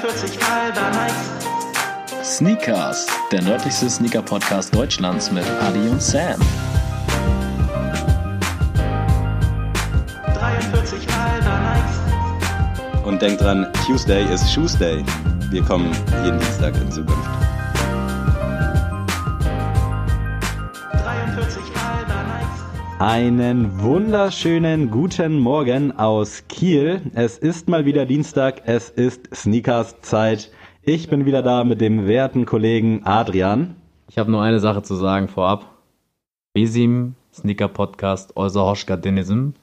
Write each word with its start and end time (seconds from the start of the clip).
43 0.00 0.40
halber 0.40 0.90
nice. 0.92 2.36
Sneakers, 2.38 3.06
der 3.30 3.42
nördlichste 3.42 3.90
Sneaker-Podcast 3.90 4.74
Deutschlands 4.74 5.30
mit 5.30 5.44
Adi 5.60 5.88
und 5.90 6.00
Sam. 6.00 6.40
43 10.34 11.06
halber 11.14 11.60
nice. 11.60 13.04
Und 13.04 13.20
denkt 13.20 13.42
dran, 13.42 13.70
Tuesday 13.84 14.24
ist 14.32 14.54
Tuesday. 14.54 15.04
Wir 15.50 15.62
kommen 15.64 15.92
jeden 16.24 16.38
Dienstag 16.38 16.74
in 16.76 16.90
Zukunft. 16.90 17.49
Einen 23.00 23.80
wunderschönen 23.80 24.90
guten 24.90 25.38
Morgen 25.38 25.98
aus 25.98 26.44
Kiel. 26.50 27.00
Es 27.14 27.38
ist 27.38 27.66
mal 27.66 27.86
wieder 27.86 28.04
Dienstag, 28.04 28.60
es 28.66 28.90
ist 28.90 29.34
Sneakers 29.34 30.02
Zeit. 30.02 30.52
Ich 30.82 31.08
bin 31.08 31.24
wieder 31.24 31.40
da 31.40 31.64
mit 31.64 31.80
dem 31.80 32.06
werten 32.06 32.44
Kollegen 32.44 33.00
Adrian. 33.04 33.76
Ich 34.10 34.18
habe 34.18 34.30
nur 34.30 34.42
eine 34.42 34.60
Sache 34.60 34.82
zu 34.82 34.96
sagen 34.96 35.28
vorab. 35.28 35.64
Besim, 36.52 37.14
Sneaker 37.32 37.68
Podcast, 37.68 38.36
Oysa 38.36 38.60
Hoşka 38.60 38.98
Denizim. 38.98 39.54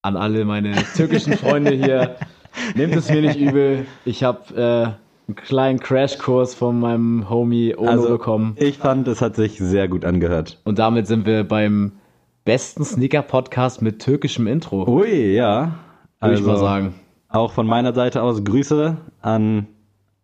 An 0.00 0.16
alle 0.16 0.46
meine 0.46 0.72
türkischen 0.96 1.34
Freunde 1.34 1.72
hier. 1.72 2.16
Nehmt 2.74 2.96
es 2.96 3.10
mir 3.10 3.20
nicht 3.20 3.38
übel. 3.38 3.84
Ich 4.06 4.24
habe 4.24 4.54
äh, 4.54 5.28
einen 5.28 5.36
kleinen 5.36 5.78
Crashkurs 5.78 6.54
von 6.54 6.80
meinem 6.80 7.28
Homie 7.28 7.76
Ono 7.76 7.90
Also 7.90 8.08
bekommen. 8.08 8.56
ich 8.58 8.78
fand, 8.78 9.08
es 9.08 9.20
hat 9.20 9.36
sich 9.36 9.58
sehr 9.58 9.88
gut 9.88 10.06
angehört. 10.06 10.58
Und 10.64 10.78
damit 10.78 11.06
sind 11.06 11.26
wir 11.26 11.44
beim 11.44 11.92
besten 12.44 12.84
Sneaker 12.84 13.22
Podcast 13.22 13.82
mit 13.82 14.00
türkischem 14.00 14.46
Intro. 14.46 14.88
Ui, 14.88 15.34
ja. 15.34 15.60
Würde 16.20 16.36
Also 16.36 16.40
ich 16.40 16.46
mal 16.46 16.56
sagen. 16.58 16.94
auch 17.28 17.52
von 17.52 17.66
meiner 17.66 17.92
Seite 17.94 18.22
aus 18.22 18.44
Grüße 18.44 18.96
an 19.20 19.66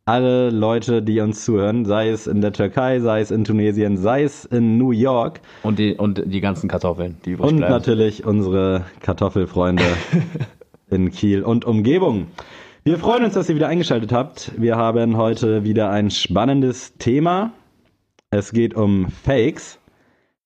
alle 0.04 0.48
Leute, 0.50 1.02
die 1.02 1.20
uns 1.20 1.44
zuhören, 1.44 1.84
sei 1.84 2.08
es 2.08 2.26
in 2.26 2.40
der 2.40 2.52
Türkei, 2.54 2.98
sei 3.00 3.20
es 3.20 3.30
in 3.30 3.44
Tunesien, 3.44 3.98
sei 3.98 4.22
es 4.22 4.46
in 4.46 4.78
New 4.78 4.90
York 4.90 5.40
Und 5.62 5.78
die, 5.78 5.94
und 5.96 6.22
die 6.24 6.40
ganzen 6.40 6.68
Kartoffeln, 6.68 7.18
die 7.26 7.32
übrig 7.32 7.50
und 7.50 7.58
bleiben. 7.58 7.72
natürlich 7.72 8.24
unsere 8.24 8.84
Kartoffelfreunde 9.00 9.84
in 10.90 11.10
Kiel 11.10 11.42
und 11.42 11.66
Umgebung. 11.66 12.28
Wir 12.84 12.96
freuen 12.98 13.24
uns, 13.24 13.34
dass 13.34 13.50
ihr 13.50 13.54
wieder 13.54 13.68
eingeschaltet 13.68 14.10
habt. 14.12 14.52
Wir 14.56 14.76
haben 14.76 15.18
heute 15.18 15.62
wieder 15.62 15.90
ein 15.90 16.10
spannendes 16.10 16.96
Thema. 16.96 17.52
Es 18.30 18.52
geht 18.52 18.74
um 18.74 19.08
Fakes. 19.10 19.78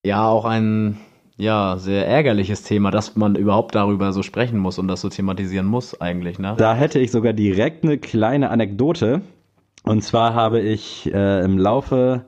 Ja, 0.05 0.27
auch 0.27 0.43
ein 0.43 0.97
ja, 1.37 1.77
sehr 1.77 2.07
ärgerliches 2.07 2.63
Thema, 2.63 2.91
dass 2.91 3.15
man 3.15 3.35
überhaupt 3.35 3.75
darüber 3.75 4.13
so 4.13 4.21
sprechen 4.21 4.59
muss 4.59 4.77
und 4.77 4.87
das 4.87 5.01
so 5.01 5.09
thematisieren 5.09 5.65
muss 5.65 5.99
eigentlich, 5.99 6.39
ne? 6.39 6.55
Da 6.57 6.75
hätte 6.75 6.99
ich 6.99 7.11
sogar 7.11 7.33
direkt 7.33 7.83
eine 7.83 7.97
kleine 7.97 8.49
Anekdote. 8.49 9.21
Und 9.83 10.03
zwar 10.03 10.33
habe 10.33 10.61
ich 10.61 11.11
äh, 11.13 11.43
im 11.43 11.57
Laufe 11.57 12.25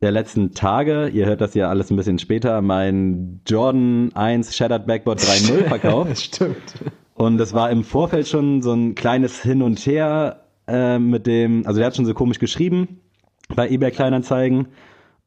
der 0.00 0.10
letzten 0.10 0.52
Tage, 0.52 1.08
ihr 1.08 1.26
hört 1.26 1.40
das 1.40 1.54
ja 1.54 1.68
alles 1.68 1.90
ein 1.90 1.96
bisschen 1.96 2.18
später, 2.18 2.62
mein 2.62 3.40
Jordan 3.46 4.10
1 4.14 4.56
Shattered 4.56 4.86
Backboard 4.86 5.20
3.0 5.20 5.64
verkauft. 5.68 6.18
Stimmt. 6.18 6.74
Und 7.14 7.40
es 7.40 7.54
war 7.54 7.70
im 7.70 7.84
Vorfeld 7.84 8.28
schon 8.28 8.62
so 8.62 8.72
ein 8.72 8.94
kleines 8.94 9.42
Hin 9.42 9.62
und 9.62 9.78
Her 9.80 10.44
äh, 10.66 10.98
mit 10.98 11.26
dem, 11.26 11.66
also 11.66 11.78
der 11.78 11.86
hat 11.86 11.96
schon 11.96 12.06
so 12.06 12.14
komisch 12.14 12.38
geschrieben 12.38 13.00
bei 13.54 13.68
eBay 13.68 13.90
Kleinanzeigen. 13.90 14.68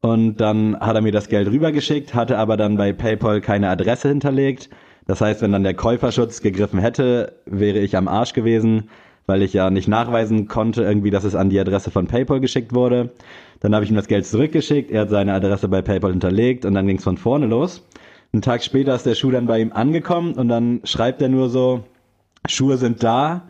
Und 0.02 0.38
dann 0.38 0.80
hat 0.80 0.96
er 0.96 1.02
mir 1.02 1.12
das 1.12 1.28
Geld 1.28 1.48
rübergeschickt, 1.48 2.14
hatte 2.14 2.38
aber 2.38 2.56
dann 2.56 2.78
bei 2.78 2.94
PayPal 2.94 3.42
keine 3.42 3.70
Adresse 3.70 4.10
hinterlegt. 4.10 4.70
Das 5.08 5.22
heißt, 5.22 5.42
wenn 5.42 5.52
dann 5.52 5.64
der 5.64 5.74
Käuferschutz 5.74 6.42
gegriffen 6.42 6.80
hätte, 6.80 7.34
wäre 7.46 7.80
ich 7.80 7.98
am 7.98 8.08
Arsch 8.08 8.34
gewesen, 8.34 8.90
weil 9.26 9.42
ich 9.42 9.54
ja 9.54 9.70
nicht 9.70 9.88
nachweisen 9.88 10.48
konnte, 10.48 10.84
irgendwie, 10.84 11.10
dass 11.10 11.24
es 11.24 11.36
an 11.36 11.50
die 11.50 11.60
Adresse 11.60 11.92
von 11.92 12.08
PayPal 12.08 12.40
geschickt 12.40 12.74
wurde. 12.74 13.12
Dann 13.60 13.74
habe 13.74 13.86
ich 13.86 13.92
ihm 13.92 13.96
das 13.96 14.08
Geld 14.08 14.26
zurückgeschickt, 14.26 14.92
er 14.92 15.02
hat 15.02 15.10
seine 15.10 15.34
Adresse 15.34 15.68
bei 15.68 15.82
PayPal 15.82 16.12
hinterlegt 16.12 16.66
und 16.66 16.74
dann 16.74 16.88
ging 16.88 16.98
es 16.98 17.04
von 17.04 17.18
vorne 17.18 17.48
los. 17.48 17.86
Einen 18.34 18.42
Tag 18.42 18.64
später 18.64 18.94
ist 18.94 19.06
der 19.06 19.16
Schuh 19.16 19.32
dann 19.32 19.48
bei 19.48 19.60
ihm 19.60 19.72
angekommen 19.72 20.34
und 20.34 20.50
dann 20.50 20.82
schreibt 20.84 21.22
er 21.22 21.30
nur 21.30 21.50
so, 21.50 21.84
Schuhe 22.48 22.78
sind 22.78 23.04
da, 23.04 23.44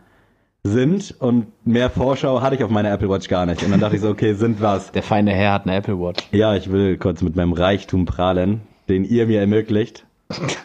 sind 0.64 1.14
und 1.20 1.46
mehr 1.66 1.88
Vorschau 1.90 2.40
hatte 2.42 2.56
ich 2.56 2.64
auf 2.64 2.70
meiner 2.70 2.90
Apple 2.92 3.08
Watch 3.08 3.28
gar 3.28 3.46
nicht. 3.46 3.62
Und 3.62 3.70
dann 3.70 3.80
dachte 3.80 3.96
ich 3.96 4.02
so, 4.02 4.10
okay, 4.10 4.34
sind 4.34 4.60
was. 4.60 4.92
Der 4.92 5.02
feine 5.02 5.32
Herr 5.32 5.52
hat 5.52 5.64
eine 5.66 5.76
Apple 5.76 5.98
Watch. 5.98 6.26
Ja, 6.32 6.54
ich 6.54 6.70
will 6.70 6.96
kurz 6.98 7.22
mit 7.22 7.36
meinem 7.36 7.52
Reichtum 7.52 8.04
prahlen, 8.06 8.60
den 8.88 9.04
ihr 9.04 9.26
mir 9.26 9.40
ermöglicht. 9.40 10.04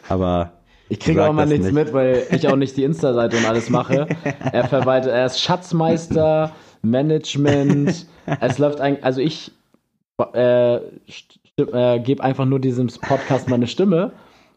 Aber 0.10 0.54
Ich 0.90 1.00
kriege 1.00 1.24
auch 1.26 1.32
mal 1.34 1.46
nichts 1.46 1.66
nicht. 1.66 1.74
mit, 1.74 1.94
weil 1.94 2.24
ich 2.32 2.48
auch 2.48 2.56
nicht 2.56 2.76
die 2.76 2.84
Insta-Seite 2.84 3.38
und 3.38 3.46
alles 3.46 3.70
mache. 3.70 4.08
Er 4.52 4.68
verwaltet, 4.68 5.12
er 5.12 5.26
ist 5.26 5.40
Schatzmeister, 5.42 6.52
Management. 6.82 8.08
Es 8.42 8.58
läuft 8.58 8.82
eigentlich, 8.82 9.06
also 9.06 9.22
ich 9.22 9.52
äh, 10.34 10.76
äh, 10.76 12.00
gebe 12.00 12.24
einfach 12.24 12.46
nur 12.46 12.60
diesem 12.60 12.88
Podcast 12.88 13.50
meine 13.50 13.68
Stimme 13.68 14.12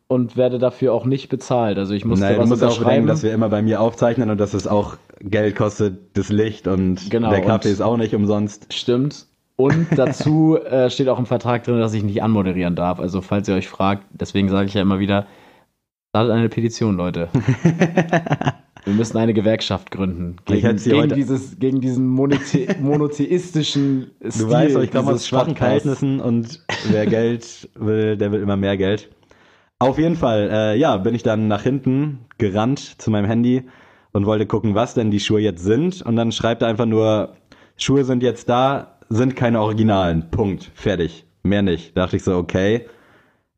und 0.09 0.37
werde 0.37 0.59
dafür 0.59 0.93
auch 0.93 1.05
nicht 1.05 1.29
bezahlt. 1.29 1.79
Also 1.79 1.95
ich 1.95 2.05
musste 2.05 2.29
du 2.29 2.39
was 2.39 2.49
musst 2.49 2.65
auch 2.65 2.79
bedenken, 2.79 3.09
dass 3.09 3.23
wir 3.23 3.33
immer 3.33 3.49
bei 3.49 3.63
mir 3.63 3.81
aufzeichnen 3.81 4.31
und 4.31 4.39
dass 4.39 4.55
es 4.55 4.67
auch 4.67 4.97
Geld 5.21 5.57
kostet, 5.57 5.99
das 6.17 6.29
Licht 6.29 6.69
und 6.69 7.11
Genau, 7.11 7.31
der 7.31 7.41
Kaffee 7.41 7.69
und- 7.69 7.75
ist 7.75 7.81
auch 7.81 7.97
nicht 7.97 8.15
umsonst. 8.15 8.73
Stimmt. 8.73 9.27
Und 9.57 9.87
dazu 9.97 10.59
äh, 10.59 10.91
steht 10.91 11.09
auch 11.09 11.19
im 11.19 11.27
Vertrag 11.27 11.65
drin, 11.65 11.81
dass 11.81 11.95
ich 11.95 12.05
nicht 12.05 12.23
anmoderieren 12.23 12.77
darf. 12.77 13.01
Also 13.01 13.21
falls 13.23 13.49
ihr 13.49 13.55
euch 13.55 13.69
fragt, 13.69 14.05
deswegen 14.13 14.49
sage 14.49 14.69
ich 14.69 14.75
ja 14.75 14.83
immer 14.83 14.99
wieder, 14.99 15.27
startet 16.11 16.35
eine 16.35 16.49
Petition, 16.49 16.97
Leute. 16.97 17.29
Wir 18.85 18.95
müssen 18.95 19.17
eine 19.17 19.35
Gewerkschaft 19.35 19.91
gründen. 19.91 20.37
Gegen, 20.45 20.77
gegen, 20.77 21.09
dieses, 21.09 21.59
gegen 21.59 21.81
diesen 21.81 22.07
monothe 22.07 22.77
monotheistischen 22.81 24.13
Stil 24.31 24.47
Du 24.47 24.51
weißt, 24.53 24.77
ich 24.77 24.93
komme 24.93 25.13
aus 25.13 25.27
schwachen. 25.27 25.57
Verhältnissen 25.57 26.21
und 26.21 26.63
wer 26.91 27.05
Geld 27.07 27.69
will, 27.75 28.17
der 28.17 28.31
will 28.31 28.41
immer 28.41 28.57
mehr 28.57 28.77
Geld. 28.77 29.09
Auf 29.79 29.99
jeden 29.99 30.17
Fall, 30.17 30.49
äh, 30.51 30.79
ja, 30.79 30.97
bin 30.97 31.15
ich 31.15 31.23
dann 31.23 31.49
nach 31.49 31.63
hinten 31.63 32.21
gerannt 32.39 32.79
zu 33.01 33.11
meinem 33.11 33.27
Handy 33.27 33.65
und 34.13 34.25
wollte 34.25 34.47
gucken, 34.47 34.75
was 34.75 34.95
denn 34.95 35.11
die 35.11 35.21
Schuhe 35.21 35.41
jetzt 35.41 35.63
sind. 35.63 36.01
Und 36.01 36.17
dann 36.17 36.33
schreibt 36.33 36.63
er 36.63 36.69
einfach 36.69 36.87
nur, 36.87 37.37
Schuhe 37.77 38.05
sind 38.05 38.23
jetzt 38.23 38.49
da, 38.49 38.99
sind 39.11 39.37
keine 39.37 39.61
Originalen. 39.61 40.31
Punkt. 40.31 40.71
Fertig. 40.75 41.27
Mehr 41.43 41.61
nicht. 41.61 41.95
Da 41.95 42.03
dachte 42.03 42.17
ich 42.17 42.25
so, 42.25 42.37
okay. 42.37 42.87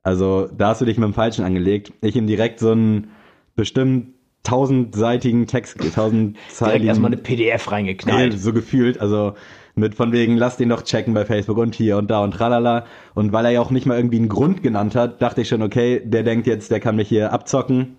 Also 0.03 0.49
da 0.57 0.69
hast 0.69 0.81
du 0.81 0.85
dich 0.85 0.99
mit 0.99 1.07
dem 1.07 1.15
Falschen 1.15 1.45
angelegt. 1.45 1.93
Ich 2.01 2.17
ihm 2.17 2.27
direkt 2.27 2.59
so 2.59 2.73
einen 2.73 3.13
bestimmt 3.55 4.15
tausendseitigen 4.43 5.47
Text, 5.47 5.79
Direkt 5.79 5.95
tausendzeiligen 5.95 6.89
erstmal 6.89 7.13
eine 7.13 7.21
PDF 7.21 7.71
reingeknallt. 7.71 8.41
So 8.41 8.53
gefühlt, 8.53 9.01
also 9.01 9.35
mit 9.79 9.95
von 9.95 10.13
wegen, 10.13 10.37
lass 10.37 10.57
den 10.57 10.69
doch 10.69 10.83
checken 10.83 11.15
bei 11.15 11.25
Facebook 11.25 11.59
und 11.59 11.75
hier 11.75 11.97
und 11.97 12.11
da 12.11 12.23
und 12.23 12.33
tralala. 12.33 12.85
Und 13.15 13.33
weil 13.33 13.45
er 13.45 13.51
ja 13.53 13.61
auch 13.61 13.71
nicht 13.71 13.87
mal 13.87 13.97
irgendwie 13.97 14.19
einen 14.19 14.29
Grund 14.29 14.63
genannt 14.63 14.95
hat, 14.95 15.23
dachte 15.23 15.43
ich 15.43 15.49
schon, 15.49 15.63
okay, 15.63 16.01
der 16.05 16.23
denkt 16.23 16.47
jetzt, 16.47 16.71
der 16.71 16.81
kann 16.81 16.97
mich 16.97 17.09
hier 17.09 17.33
abzocken. 17.33 17.97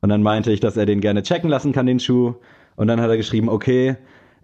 Und 0.00 0.08
dann 0.08 0.22
meinte 0.22 0.52
ich, 0.52 0.60
dass 0.60 0.76
er 0.76 0.86
den 0.86 1.00
gerne 1.00 1.22
checken 1.22 1.50
lassen 1.50 1.72
kann, 1.72 1.86
den 1.86 2.00
Schuh. 2.00 2.34
Und 2.76 2.86
dann 2.86 3.00
hat 3.00 3.10
er 3.10 3.16
geschrieben, 3.16 3.48
okay, 3.48 3.96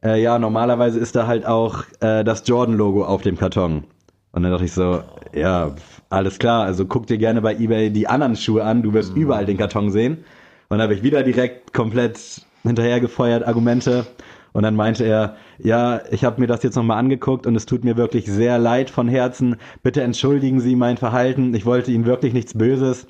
äh, 0.05 0.21
ja, 0.21 0.39
normalerweise 0.39 0.99
ist 0.99 1.17
da 1.17 1.27
halt 1.27 1.47
auch 1.47 1.85
äh, 2.01 2.25
das 2.25 2.43
Jordan-Logo 2.47 3.05
auf 3.05 3.23
dem 3.23 3.39
Karton. 3.39 3.85
Und 4.33 4.43
dann 4.43 4.51
dachte 4.51 4.65
ich 4.65 4.73
so, 4.73 5.01
ja, 5.33 5.75
alles 6.11 6.39
klar, 6.39 6.65
also 6.65 6.87
guck 6.87 7.07
dir 7.07 7.19
gerne 7.19 7.41
bei 7.41 7.55
eBay 7.55 7.91
die 7.91 8.09
anderen 8.09 8.37
Schuhe 8.37 8.65
an, 8.65 8.83
du 8.83 8.93
wirst 8.93 9.15
überall 9.17 9.47
den 9.47 9.57
Karton 9.57 9.91
sehen. 9.91 10.25
Und 10.69 10.79
dann 10.79 10.83
habe 10.83 10.95
ich 10.95 11.03
wieder 11.03 11.23
direkt 11.23 11.73
komplett 11.73 12.43
hinterhergefeuert, 12.65 13.47
Argumente. 13.47 14.07
Und 14.55 14.63
dann 14.63 14.77
meinte 14.77 15.05
er, 15.05 15.35
ja, 15.59 16.01
ich 16.13 16.25
habe 16.25 16.41
mir 16.41 16.47
das 16.47 16.63
jetzt 16.63 16.77
nochmal 16.77 16.99
angeguckt 16.99 17.49
und 17.49 17.57
es 17.57 17.67
tut 17.67 17.83
mir 17.83 17.97
wirklich 17.97 18.27
sehr 18.27 18.57
leid 18.57 18.89
von 18.89 19.09
Herzen. 19.09 19.57
Bitte 19.83 20.01
entschuldigen 20.01 20.61
Sie 20.61 20.77
mein 20.77 20.97
Verhalten. 20.97 21.53
Ich 21.55 21.67
wollte 21.67 21.91
Ihnen 21.91 22.07
wirklich 22.07 22.33
nichts 22.33 22.57
Böses. 22.57 23.09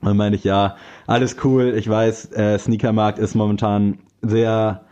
Und 0.00 0.02
dann 0.08 0.16
meinte 0.16 0.36
ich, 0.36 0.42
ja, 0.42 0.74
alles 1.06 1.36
cool. 1.44 1.74
Ich 1.76 1.88
weiß, 1.88 2.32
äh, 2.32 2.58
Sneakermarkt 2.58 3.20
ist 3.20 3.36
momentan 3.36 3.98
sehr 4.22 4.82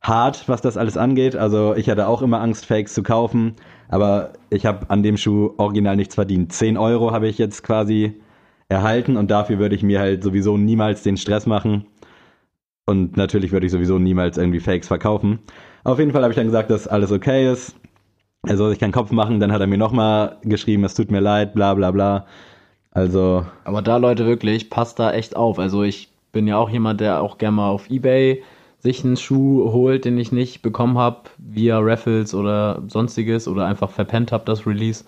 hart, 0.00 0.44
was 0.48 0.60
das 0.60 0.76
alles 0.76 0.96
angeht. 0.96 1.34
Also 1.34 1.74
ich 1.74 1.90
hatte 1.90 2.06
auch 2.06 2.22
immer 2.22 2.40
Angst, 2.40 2.64
Fakes 2.64 2.94
zu 2.94 3.02
kaufen. 3.02 3.56
Aber 3.88 4.34
ich 4.48 4.64
habe 4.64 4.90
an 4.90 5.02
dem 5.02 5.16
Schuh 5.16 5.54
original 5.56 5.96
nichts 5.96 6.14
verdient. 6.14 6.52
10 6.52 6.76
Euro 6.76 7.10
habe 7.10 7.26
ich 7.26 7.38
jetzt 7.38 7.64
quasi 7.64 8.14
erhalten 8.68 9.16
und 9.16 9.32
dafür 9.32 9.58
würde 9.58 9.74
ich 9.74 9.82
mir 9.82 9.98
halt 9.98 10.22
sowieso 10.22 10.56
niemals 10.56 11.02
den 11.02 11.16
Stress 11.16 11.46
machen. 11.46 11.86
Und 12.86 13.16
natürlich 13.16 13.52
würde 13.52 13.66
ich 13.66 13.72
sowieso 13.72 13.98
niemals 13.98 14.38
irgendwie 14.38 14.60
Fakes 14.60 14.88
verkaufen. 14.88 15.38
Auf 15.84 15.98
jeden 15.98 16.12
Fall 16.12 16.22
habe 16.22 16.32
ich 16.32 16.36
dann 16.36 16.46
gesagt, 16.46 16.70
dass 16.70 16.88
alles 16.88 17.12
okay 17.12 17.50
ist. 17.50 17.76
Er 18.46 18.56
soll 18.56 18.70
sich 18.70 18.80
keinen 18.80 18.92
Kopf 18.92 19.12
machen. 19.12 19.40
Dann 19.40 19.52
hat 19.52 19.60
er 19.60 19.66
mir 19.66 19.78
nochmal 19.78 20.38
geschrieben, 20.42 20.84
es 20.84 20.94
tut 20.94 21.10
mir 21.10 21.20
leid, 21.20 21.54
bla 21.54 21.74
bla 21.74 21.90
bla. 21.92 22.26
Also, 22.90 23.46
Aber 23.64 23.82
da, 23.82 23.96
Leute, 23.96 24.26
wirklich, 24.26 24.68
passt 24.68 24.98
da 24.98 25.12
echt 25.12 25.36
auf. 25.36 25.58
Also 25.58 25.82
ich 25.82 26.10
bin 26.32 26.46
ja 26.46 26.56
auch 26.58 26.70
jemand, 26.70 27.00
der 27.00 27.22
auch 27.22 27.38
gerne 27.38 27.56
mal 27.56 27.70
auf 27.70 27.88
Ebay 27.90 28.42
sich 28.80 29.04
einen 29.04 29.16
Schuh 29.16 29.70
holt, 29.72 30.04
den 30.04 30.18
ich 30.18 30.32
nicht 30.32 30.60
bekommen 30.60 30.98
habe, 30.98 31.30
via 31.38 31.78
Raffles 31.78 32.34
oder 32.34 32.82
sonstiges 32.88 33.46
oder 33.46 33.66
einfach 33.66 33.90
verpennt 33.90 34.32
habe, 34.32 34.44
das 34.44 34.66
Release. 34.66 35.04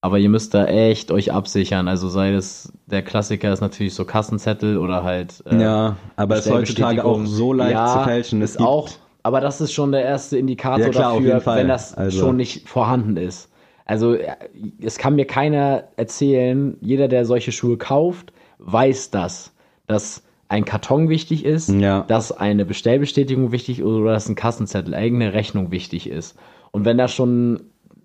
Aber 0.00 0.18
ihr 0.18 0.28
müsst 0.28 0.54
da 0.54 0.66
echt 0.66 1.10
euch 1.10 1.32
absichern. 1.32 1.88
Also 1.88 2.08
sei 2.08 2.32
es, 2.32 2.72
der 2.86 3.02
Klassiker 3.02 3.52
ist 3.52 3.60
natürlich 3.60 3.94
so 3.94 4.04
Kassenzettel 4.04 4.78
oder 4.78 5.02
halt. 5.02 5.42
äh, 5.50 5.60
ja, 5.60 5.96
aber 6.16 6.36
es 6.36 6.46
ist 6.46 6.52
heutzutage 6.52 7.04
auch 7.04 7.24
so 7.24 7.52
leicht 7.52 7.72
ja, 7.72 7.98
zu 7.98 8.04
fälschen. 8.04 8.42
Es 8.42 8.52
Ist 8.52 8.60
auch 8.60 8.88
aber 9.24 9.40
das 9.40 9.60
ist 9.60 9.72
schon 9.72 9.92
der 9.92 10.02
erste 10.04 10.38
Indikator 10.38 10.86
Ja, 10.86 10.88
klar, 10.90 11.20
dafür, 11.20 11.42
wenn 11.56 11.68
das 11.68 11.94
Also- 11.94 12.18
schon 12.18 12.36
nicht 12.36 12.68
vorhanden 12.68 13.16
ist. 13.16 13.50
Also 13.84 14.14
äh, 14.14 14.28
es 14.80 14.96
kann 14.98 15.16
mir 15.16 15.26
keiner 15.26 15.84
erzählen, 15.96 16.76
jeder, 16.80 17.08
der 17.08 17.24
solche 17.26 17.52
Schuhe 17.52 17.76
kauft, 17.76 18.32
weiß 18.58 19.10
das, 19.10 19.52
dass 19.86 20.22
ein 20.48 20.64
Karton 20.64 21.08
wichtig 21.10 21.44
ist, 21.44 21.68
Ja. 21.68 22.04
dass 22.06 22.32
eine 22.32 22.64
Bestellbestätigung 22.64 23.52
wichtig 23.52 23.80
ist 23.80 23.84
oder 23.84 24.12
dass 24.12 24.28
ein 24.28 24.34
Kassenzettel, 24.34 24.94
eigene 24.94 25.32
Rechnung 25.34 25.70
wichtig 25.72 26.08
ist. 26.08 26.38
Und 26.70 26.84
wenn 26.84 26.96
da 26.96 27.08
schon 27.08 27.60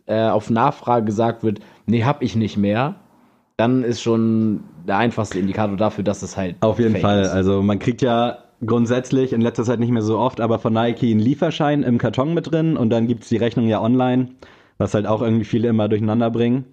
äh, 0.06 0.28
auf 0.28 0.50
Nachfrage 0.50 1.06
gesagt 1.06 1.44
wird, 1.44 1.60
nee, 1.86 2.04
hab 2.04 2.22
ich 2.22 2.36
nicht 2.36 2.58
mehr, 2.58 2.96
dann 3.58 3.84
ist 3.84 4.02
schon 4.02 4.64
der 4.88 4.98
einfachste 4.98 5.40
Indikator 5.40 5.78
dafür, 5.78 6.04
dass 6.04 6.24
es 6.24 6.38
halt 6.38 6.56
Auf 6.62 6.80
jeden 6.80 6.98
Fall. 6.98 7.22
ist. 7.22 7.30
Also 7.30 7.62
man 7.62 7.80
kriegt 7.80 8.02
ja 8.02 8.40
grundsätzlich 8.66 9.34
in 9.34 9.42
letzter 9.42 9.64
Zeit 9.64 9.80
nicht 9.80 9.92
mehr 9.92 10.02
so 10.02 10.18
oft, 10.18 10.42
aber 10.42 10.60
von 10.60 10.74
Nike 10.74 11.12
einen 11.12 11.20
Lieferschein 11.20 11.84
im 11.84 11.98
Karton 11.98 12.34
mit 12.34 12.52
drin 12.52 12.78
und 12.78 12.90
dann 12.90 13.08
gibt's 13.08 13.30
die 13.30 13.38
Rechnung 13.38 13.68
ja 13.68 13.82
online, 13.82 14.30
was 14.78 14.94
halt 14.94 15.06
auch 15.06 15.22
irgendwie 15.22 15.46
viele 15.46 15.68
immer 15.68 15.88
durcheinander 15.90 16.32
bringen. 16.32 16.66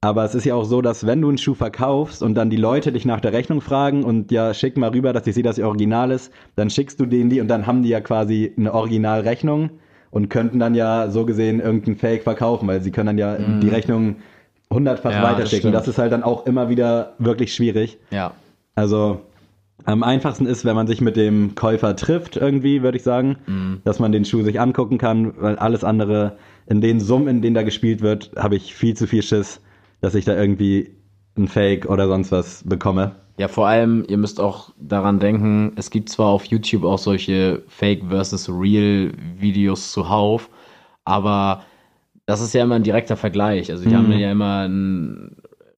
Aber 0.00 0.24
es 0.24 0.34
ist 0.34 0.44
ja 0.44 0.54
auch 0.54 0.64
so, 0.64 0.82
dass 0.82 1.06
wenn 1.06 1.22
du 1.22 1.28
einen 1.28 1.38
Schuh 1.38 1.54
verkaufst 1.54 2.22
und 2.22 2.34
dann 2.34 2.50
die 2.50 2.58
Leute 2.58 2.92
dich 2.92 3.06
nach 3.06 3.20
der 3.20 3.32
Rechnung 3.32 3.62
fragen 3.62 4.04
und 4.04 4.30
ja, 4.30 4.52
schick 4.52 4.76
mal 4.76 4.90
rüber, 4.90 5.14
dass 5.14 5.26
ich 5.26 5.34
sehe, 5.34 5.42
dass 5.42 5.56
sie 5.56 5.62
original 5.62 6.10
ist, 6.10 6.30
dann 6.56 6.68
schickst 6.68 7.00
du 7.00 7.06
denen 7.06 7.30
die 7.30 7.40
und 7.40 7.48
dann 7.48 7.66
haben 7.66 7.82
die 7.82 7.88
ja 7.88 8.02
quasi 8.02 8.52
eine 8.56 8.74
Originalrechnung 8.74 9.70
und 10.10 10.28
könnten 10.28 10.58
dann 10.58 10.74
ja 10.74 11.08
so 11.08 11.24
gesehen 11.24 11.58
irgendeinen 11.58 11.96
Fake 11.96 12.22
verkaufen, 12.22 12.68
weil 12.68 12.82
sie 12.82 12.90
können 12.90 13.06
dann 13.06 13.18
ja 13.18 13.36
die 13.38 13.68
Rechnung 13.68 14.16
hundertfach. 14.72 15.10
Ja, 15.12 15.20
das 15.22 15.30
weiterschicken. 15.32 15.58
stimmt. 15.60 15.74
Das 15.74 15.88
ist 15.88 15.98
halt 15.98 16.12
dann 16.12 16.22
auch 16.22 16.46
immer 16.46 16.68
wieder 16.68 17.14
wirklich 17.18 17.54
schwierig. 17.54 17.98
Ja. 18.10 18.32
Also 18.74 19.20
am 19.84 20.02
einfachsten 20.02 20.46
ist, 20.46 20.64
wenn 20.64 20.74
man 20.76 20.86
sich 20.86 21.00
mit 21.00 21.16
dem 21.16 21.54
Käufer 21.54 21.94
trifft, 21.96 22.36
irgendwie, 22.36 22.82
würde 22.82 22.96
ich 22.96 23.02
sagen, 23.04 23.36
Mhm. 23.46 23.80
dass 23.84 23.98
man 23.98 24.12
den 24.12 24.24
Schuh 24.24 24.42
sich 24.42 24.60
angucken 24.60 24.98
kann, 24.98 25.34
weil 25.38 25.56
alles 25.56 25.84
andere, 25.84 26.36
in 26.66 26.80
den 26.80 27.00
Summen, 27.00 27.28
in 27.28 27.42
denen 27.42 27.54
da 27.54 27.62
gespielt 27.62 28.00
wird, 28.00 28.30
habe 28.36 28.56
ich 28.56 28.74
viel 28.74 28.96
zu 28.96 29.06
viel 29.06 29.22
Schiss, 29.22 29.60
dass 30.00 30.14
ich 30.14 30.24
da 30.24 30.34
irgendwie 30.36 30.96
ein 31.36 31.48
Fake 31.48 31.86
oder 31.86 32.06
sonst 32.08 32.32
was 32.32 32.62
bekomme. 32.64 33.16
Ja, 33.36 33.48
vor 33.48 33.66
allem, 33.66 34.04
ihr 34.08 34.16
müsst 34.16 34.40
auch 34.40 34.72
daran 34.80 35.18
denken, 35.18 35.72
es 35.76 35.90
gibt 35.90 36.08
zwar 36.08 36.28
auf 36.28 36.44
YouTube 36.44 36.84
auch 36.84 36.98
solche 36.98 37.62
Fake 37.66 38.04
versus 38.08 38.48
Real 38.48 39.10
Videos 39.38 39.90
zuhauf, 39.92 40.48
aber 41.04 41.62
das 42.26 42.40
ist 42.40 42.54
ja 42.54 42.62
immer 42.64 42.76
ein 42.76 42.82
direkter 42.82 43.16
Vergleich. 43.16 43.70
Also 43.70 43.86
die 43.86 43.94
haben 43.94 44.10
ja 44.12 44.30
immer 44.32 44.66
ein 44.68 45.36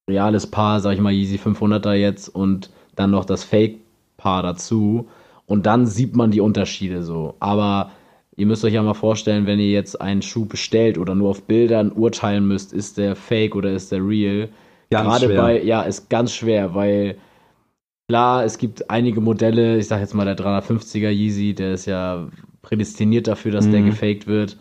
reales 0.09 0.47
Paar, 0.47 0.79
sag 0.79 0.93
ich 0.93 0.99
mal, 1.01 1.11
Yeezy 1.11 1.37
500er 1.37 1.93
jetzt 1.93 2.29
und 2.29 2.69
dann 2.95 3.11
noch 3.11 3.25
das 3.25 3.43
Fake-Paar 3.43 4.43
dazu 4.43 5.07
und 5.45 5.65
dann 5.65 5.85
sieht 5.85 6.15
man 6.15 6.31
die 6.31 6.41
Unterschiede 6.41 7.03
so. 7.03 7.35
Aber 7.39 7.91
ihr 8.35 8.45
müsst 8.45 8.63
euch 8.63 8.73
ja 8.73 8.83
mal 8.83 8.93
vorstellen, 8.93 9.45
wenn 9.45 9.59
ihr 9.59 9.71
jetzt 9.71 9.99
einen 9.99 10.21
Schuh 10.21 10.45
bestellt 10.45 10.97
oder 10.97 11.15
nur 11.15 11.29
auf 11.29 11.43
Bildern 11.43 11.91
urteilen 11.91 12.47
müsst, 12.47 12.73
ist 12.73 12.97
der 12.97 13.15
Fake 13.15 13.55
oder 13.55 13.71
ist 13.71 13.91
der 13.91 13.99
Real. 14.05 14.49
Ganz 14.89 15.03
Gerade 15.03 15.25
schwer. 15.25 15.37
bei, 15.41 15.61
ja, 15.63 15.81
ist 15.81 16.09
ganz 16.09 16.33
schwer, 16.33 16.73
weil 16.73 17.17
klar, 18.09 18.43
es 18.45 18.57
gibt 18.57 18.89
einige 18.89 19.21
Modelle, 19.21 19.77
ich 19.77 19.87
sag 19.87 19.99
jetzt 19.99 20.13
mal 20.13 20.25
der 20.25 20.35
350er 20.35 21.09
Yeezy, 21.11 21.53
der 21.53 21.73
ist 21.73 21.85
ja 21.85 22.27
prädestiniert 22.61 23.27
dafür, 23.27 23.51
dass 23.51 23.69
der 23.69 23.81
Mhm. 23.81 23.85
gefaked 23.85 24.27
wird. 24.27 24.57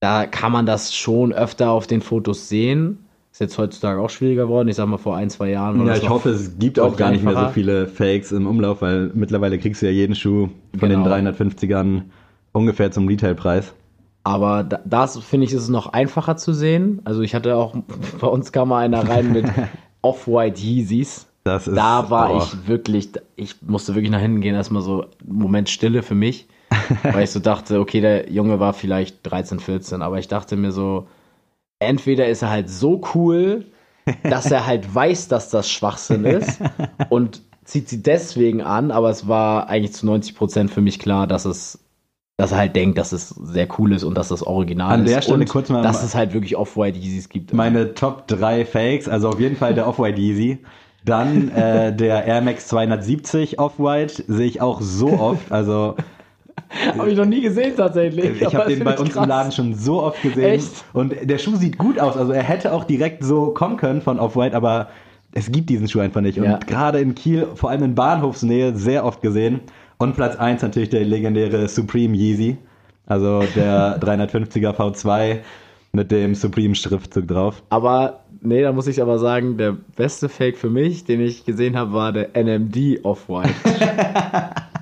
Da 0.00 0.26
kann 0.26 0.52
man 0.52 0.66
das 0.66 0.94
schon 0.94 1.32
öfter 1.32 1.70
auf 1.70 1.86
den 1.86 2.00
Fotos 2.00 2.48
sehen. 2.48 2.98
Ist 3.32 3.40
jetzt 3.40 3.58
heutzutage 3.58 4.00
auch 4.00 4.10
schwieriger 4.10 4.44
geworden. 4.44 4.68
Ich 4.68 4.76
sag 4.76 4.86
mal, 4.86 4.96
vor 4.98 5.16
ein, 5.16 5.28
zwei 5.30 5.50
Jahren 5.50 5.78
war 5.78 5.86
Ja, 5.86 5.96
ich 5.96 6.08
hoffe, 6.08 6.30
es 6.30 6.58
gibt 6.58 6.78
auch 6.80 6.96
gar 6.96 7.10
nicht 7.10 7.22
mehr 7.22 7.34
so 7.34 7.48
viele 7.52 7.86
Fakes 7.86 8.32
im 8.32 8.46
Umlauf, 8.46 8.80
weil 8.82 9.10
mittlerweile 9.14 9.58
kriegst 9.58 9.82
du 9.82 9.86
ja 9.86 9.92
jeden 9.92 10.14
Schuh 10.14 10.48
von 10.78 10.88
den 10.88 11.02
Genau. 11.02 11.14
350ern 11.14 12.02
ungefähr 12.52 12.90
zum 12.90 13.06
Retailpreis. 13.08 13.74
Aber 14.24 14.64
da, 14.64 14.80
das 14.84 15.18
finde 15.18 15.46
ich, 15.46 15.52
ist 15.52 15.62
es 15.62 15.68
noch 15.68 15.92
einfacher 15.92 16.36
zu 16.36 16.52
sehen. 16.52 17.00
Also 17.04 17.20
ich 17.22 17.34
hatte 17.34 17.56
auch, 17.56 17.76
bei 18.20 18.26
uns 18.26 18.52
kam 18.52 18.68
mal 18.70 18.84
einer 18.84 19.06
rein 19.08 19.32
mit 19.32 19.46
Off-White 20.02 20.60
Yeezys. 20.60 21.26
Das 21.44 21.68
ist, 21.68 21.76
Da 21.76 22.10
war 22.10 22.34
oh. 22.34 22.38
ich 22.38 22.66
wirklich, 22.66 23.10
ich 23.36 23.56
musste 23.62 23.94
wirklich 23.94 24.10
nach 24.10 24.20
hinten 24.20 24.40
gehen, 24.40 24.54
erstmal 24.54 24.82
so 24.82 25.06
Moment 25.24 25.68
Stille 25.68 26.02
für 26.02 26.14
mich, 26.16 26.48
weil 27.02 27.24
ich 27.24 27.30
so 27.30 27.40
dachte, 27.40 27.80
okay, 27.80 28.00
der 28.00 28.30
Junge 28.30 28.60
war 28.60 28.72
vielleicht 28.72 29.18
13, 29.22 29.60
14, 29.60 30.02
aber 30.02 30.18
ich 30.18 30.28
dachte 30.28 30.56
mir 30.56 30.72
so, 30.72 31.06
entweder 31.78 32.26
ist 32.28 32.42
er 32.42 32.50
halt 32.50 32.70
so 32.70 33.02
cool, 33.14 33.66
dass 34.22 34.50
er 34.50 34.66
halt 34.66 34.94
weiß, 34.94 35.28
dass 35.28 35.50
das 35.50 35.70
Schwachsinn 35.70 36.24
ist 36.24 36.60
und 37.08 37.42
zieht 37.64 37.88
sie 37.88 38.02
deswegen 38.02 38.62
an, 38.62 38.90
aber 38.90 39.10
es 39.10 39.26
war 39.28 39.68
eigentlich 39.68 39.92
zu 39.92 40.06
90 40.06 40.36
Prozent 40.36 40.70
für 40.70 40.80
mich 40.80 40.98
klar, 40.98 41.26
dass 41.26 41.44
es 41.44 41.80
dass 42.38 42.52
er 42.52 42.58
halt 42.58 42.76
denkt, 42.76 42.98
dass 42.98 43.12
es 43.12 43.30
sehr 43.30 43.66
cool 43.78 43.94
ist 43.94 44.04
und 44.04 44.14
dass 44.14 44.28
das 44.28 44.42
Original 44.42 44.92
An 44.92 45.04
ist. 45.06 45.10
der 45.14 45.22
Stelle 45.22 45.46
kurz 45.46 45.70
mal- 45.70 45.82
dass 45.82 46.02
es 46.02 46.14
halt 46.14 46.34
wirklich 46.34 46.54
Off-White 46.56 46.98
Yeezys 46.98 47.30
gibt. 47.30 47.54
Meine 47.54 47.94
Top 47.94 48.26
3 48.28 48.66
Fakes, 48.66 49.08
also 49.08 49.30
auf 49.30 49.40
jeden 49.40 49.56
Fall 49.56 49.74
der 49.74 49.88
Off-White 49.88 50.20
Yeezy. 50.20 50.58
Dann 51.02 51.48
äh, 51.50 51.96
der 51.96 52.26
Air 52.26 52.42
Max 52.42 52.66
270 52.68 53.58
Off-White 53.58 54.24
sehe 54.26 54.46
ich 54.46 54.60
auch 54.60 54.82
so 54.82 55.18
oft. 55.18 55.50
Also 55.50 55.94
Habe 56.98 57.10
ich 57.10 57.16
noch 57.16 57.24
nie 57.26 57.40
gesehen 57.40 57.74
tatsächlich. 57.76 58.40
ich 58.42 58.54
habe 58.54 58.68
den 58.68 58.84
bei 58.84 58.98
uns 58.98 59.10
im 59.10 59.14
krass. 59.14 59.26
Laden 59.28 59.52
schon 59.52 59.74
so 59.74 60.02
oft 60.02 60.20
gesehen. 60.22 60.44
Echt? 60.44 60.84
Und 60.92 61.14
der 61.22 61.38
Schuh 61.38 61.56
sieht 61.56 61.78
gut 61.78 61.98
aus. 61.98 62.16
Also 62.16 62.32
er 62.32 62.42
hätte 62.42 62.72
auch 62.72 62.84
direkt 62.84 63.24
so 63.24 63.48
kommen 63.50 63.76
können 63.76 64.02
von 64.02 64.18
Off-White, 64.18 64.56
aber 64.56 64.88
es 65.32 65.50
gibt 65.52 65.70
diesen 65.70 65.88
Schuh 65.88 66.00
einfach 66.00 66.20
nicht. 66.20 66.38
Und 66.38 66.44
Ja. 66.44 66.58
gerade 66.66 66.98
in 67.00 67.14
Kiel, 67.14 67.46
vor 67.54 67.70
allem 67.70 67.82
in 67.82 67.94
Bahnhofsnähe, 67.94 68.74
sehr 68.76 69.04
oft 69.04 69.22
gesehen. 69.22 69.60
Und 69.98 70.16
Platz 70.16 70.36
1 70.36 70.62
natürlich 70.62 70.90
der 70.90 71.04
legendäre 71.04 71.68
Supreme 71.68 72.14
Yeezy. 72.16 72.58
Also 73.06 73.42
der 73.54 73.98
350er 74.02 74.74
V2 74.74 75.38
mit 75.92 76.10
dem 76.10 76.34
Supreme-Schriftzug 76.34 77.26
drauf. 77.28 77.62
Aber, 77.70 78.20
nee, 78.42 78.60
da 78.60 78.72
muss 78.72 78.86
ich 78.86 79.00
aber 79.00 79.18
sagen, 79.18 79.56
der 79.56 79.76
beste 79.96 80.28
Fake 80.28 80.58
für 80.58 80.68
mich, 80.68 81.04
den 81.04 81.20
ich 81.22 81.44
gesehen 81.46 81.76
habe, 81.76 81.92
war 81.94 82.12
der 82.12 82.30
NMD 82.34 83.00
Off-White. 83.04 83.54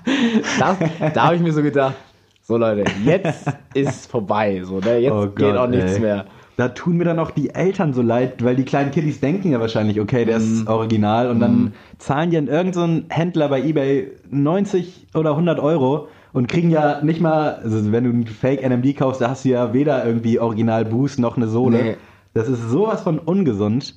das, 0.59 0.77
da 1.15 1.25
habe 1.27 1.37
ich 1.37 1.43
mir 1.43 1.53
so 1.53 1.62
gedacht, 1.62 1.95
so 2.43 2.56
Leute, 2.56 2.85
jetzt 3.05 3.47
ist 3.75 4.11
vorbei. 4.11 4.62
So, 4.65 4.79
ne? 4.81 4.99
Jetzt 4.99 5.12
Oh 5.12 5.27
geht 5.27 5.37
Gott, 5.37 5.56
auch 5.56 5.67
nichts 5.69 5.95
ey. 5.95 6.01
mehr. 6.01 6.27
Da 6.56 6.69
tun 6.69 6.99
mir 6.99 7.05
dann 7.05 7.19
auch 7.19 7.33
die 7.33 7.53
Eltern 7.53 7.95
so 7.95 8.03
leid, 8.03 8.45
weil 8.45 8.55
die 8.55 8.65
kleinen 8.65 8.91
Kiddies 8.93 9.19
denken 9.21 9.51
ja 9.51 9.59
wahrscheinlich, 9.61 9.99
okay, 10.01 10.25
der 10.25 10.39
Mhm. 10.39 10.45
ist 10.45 10.69
original 10.69 11.29
und 11.31 11.41
dann 11.41 11.73
zahlen 11.99 12.31
die 12.31 12.39
an 12.39 12.47
irgendeinen 12.47 13.06
so 13.09 13.15
Händler 13.15 13.49
bei 13.49 13.61
eBay 13.62 14.12
90 14.31 15.06
oder 15.15 15.31
100 15.31 15.59
Euro 15.59 16.06
und 16.33 16.47
kriegen 16.49 16.71
ja 16.71 17.03
nicht 17.03 17.21
mal, 17.21 17.55
also 17.63 17.91
wenn 17.91 18.05
du 18.05 18.11
einen 18.11 18.27
Fake 18.27 18.63
NMD 18.63 18.96
kaufst, 18.96 19.20
da 19.20 19.31
hast 19.31 19.44
du 19.44 19.49
ja 19.49 19.73
weder 19.73 20.05
irgendwie 20.06 20.39
Original 20.39 20.84
Boost 20.84 21.19
noch 21.19 21.37
eine 21.37 21.49
Sohle. 21.49 21.82
Nee. 21.82 21.96
Das 22.34 22.49
ist 22.49 22.69
sowas 22.69 23.03
von 23.03 23.19
ungesund. 23.19 23.96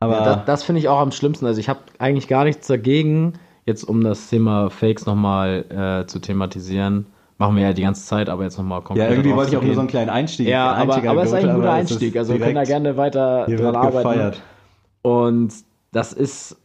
Aber 0.00 0.14
Ja, 0.14 0.24
das 0.24 0.44
das 0.44 0.62
finde 0.64 0.80
ich 0.80 0.88
auch 0.88 1.00
am 1.00 1.12
schlimmsten. 1.12 1.46
Also 1.46 1.58
ich 1.60 1.68
habe 1.68 1.80
eigentlich 1.98 2.28
gar 2.28 2.44
nichts 2.44 2.66
dagegen, 2.68 3.32
jetzt 3.70 3.84
um 3.84 4.02
das 4.02 4.28
Thema 4.28 4.68
Fakes 4.70 5.06
nochmal 5.06 5.64
äh, 6.02 6.06
zu 6.06 6.18
thematisieren. 6.18 7.06
Machen 7.38 7.56
wir 7.56 7.62
ja 7.62 7.72
die 7.72 7.82
ganze 7.82 8.04
Zeit, 8.04 8.28
aber 8.28 8.42
jetzt 8.44 8.58
nochmal 8.58 8.82
konkret. 8.82 9.06
ja, 9.06 9.10
irgendwie 9.10 9.34
wollte 9.34 9.52
ich 9.52 9.56
auch 9.56 9.62
nur 9.62 9.74
so 9.74 9.80
einen 9.80 9.88
kleinen 9.88 10.10
Einstieg. 10.10 10.46
Ja, 10.46 10.72
aber, 10.72 10.92
Einstieg 10.94 11.10
aber 11.10 11.22
es 11.22 11.28
ist 11.28 11.34
eigentlich 11.34 11.50
ein 11.50 11.56
guter 11.56 11.72
Einstieg. 11.72 12.16
Also 12.16 12.34
wir 12.34 12.40
können 12.40 12.54
da 12.54 12.64
gerne 12.64 12.96
weiter 12.98 13.46
dran 13.46 13.76
arbeiten. 13.76 14.08
gefeiert. 14.08 14.42
Und 15.00 15.54
das 15.92 16.12
ist, 16.12 16.56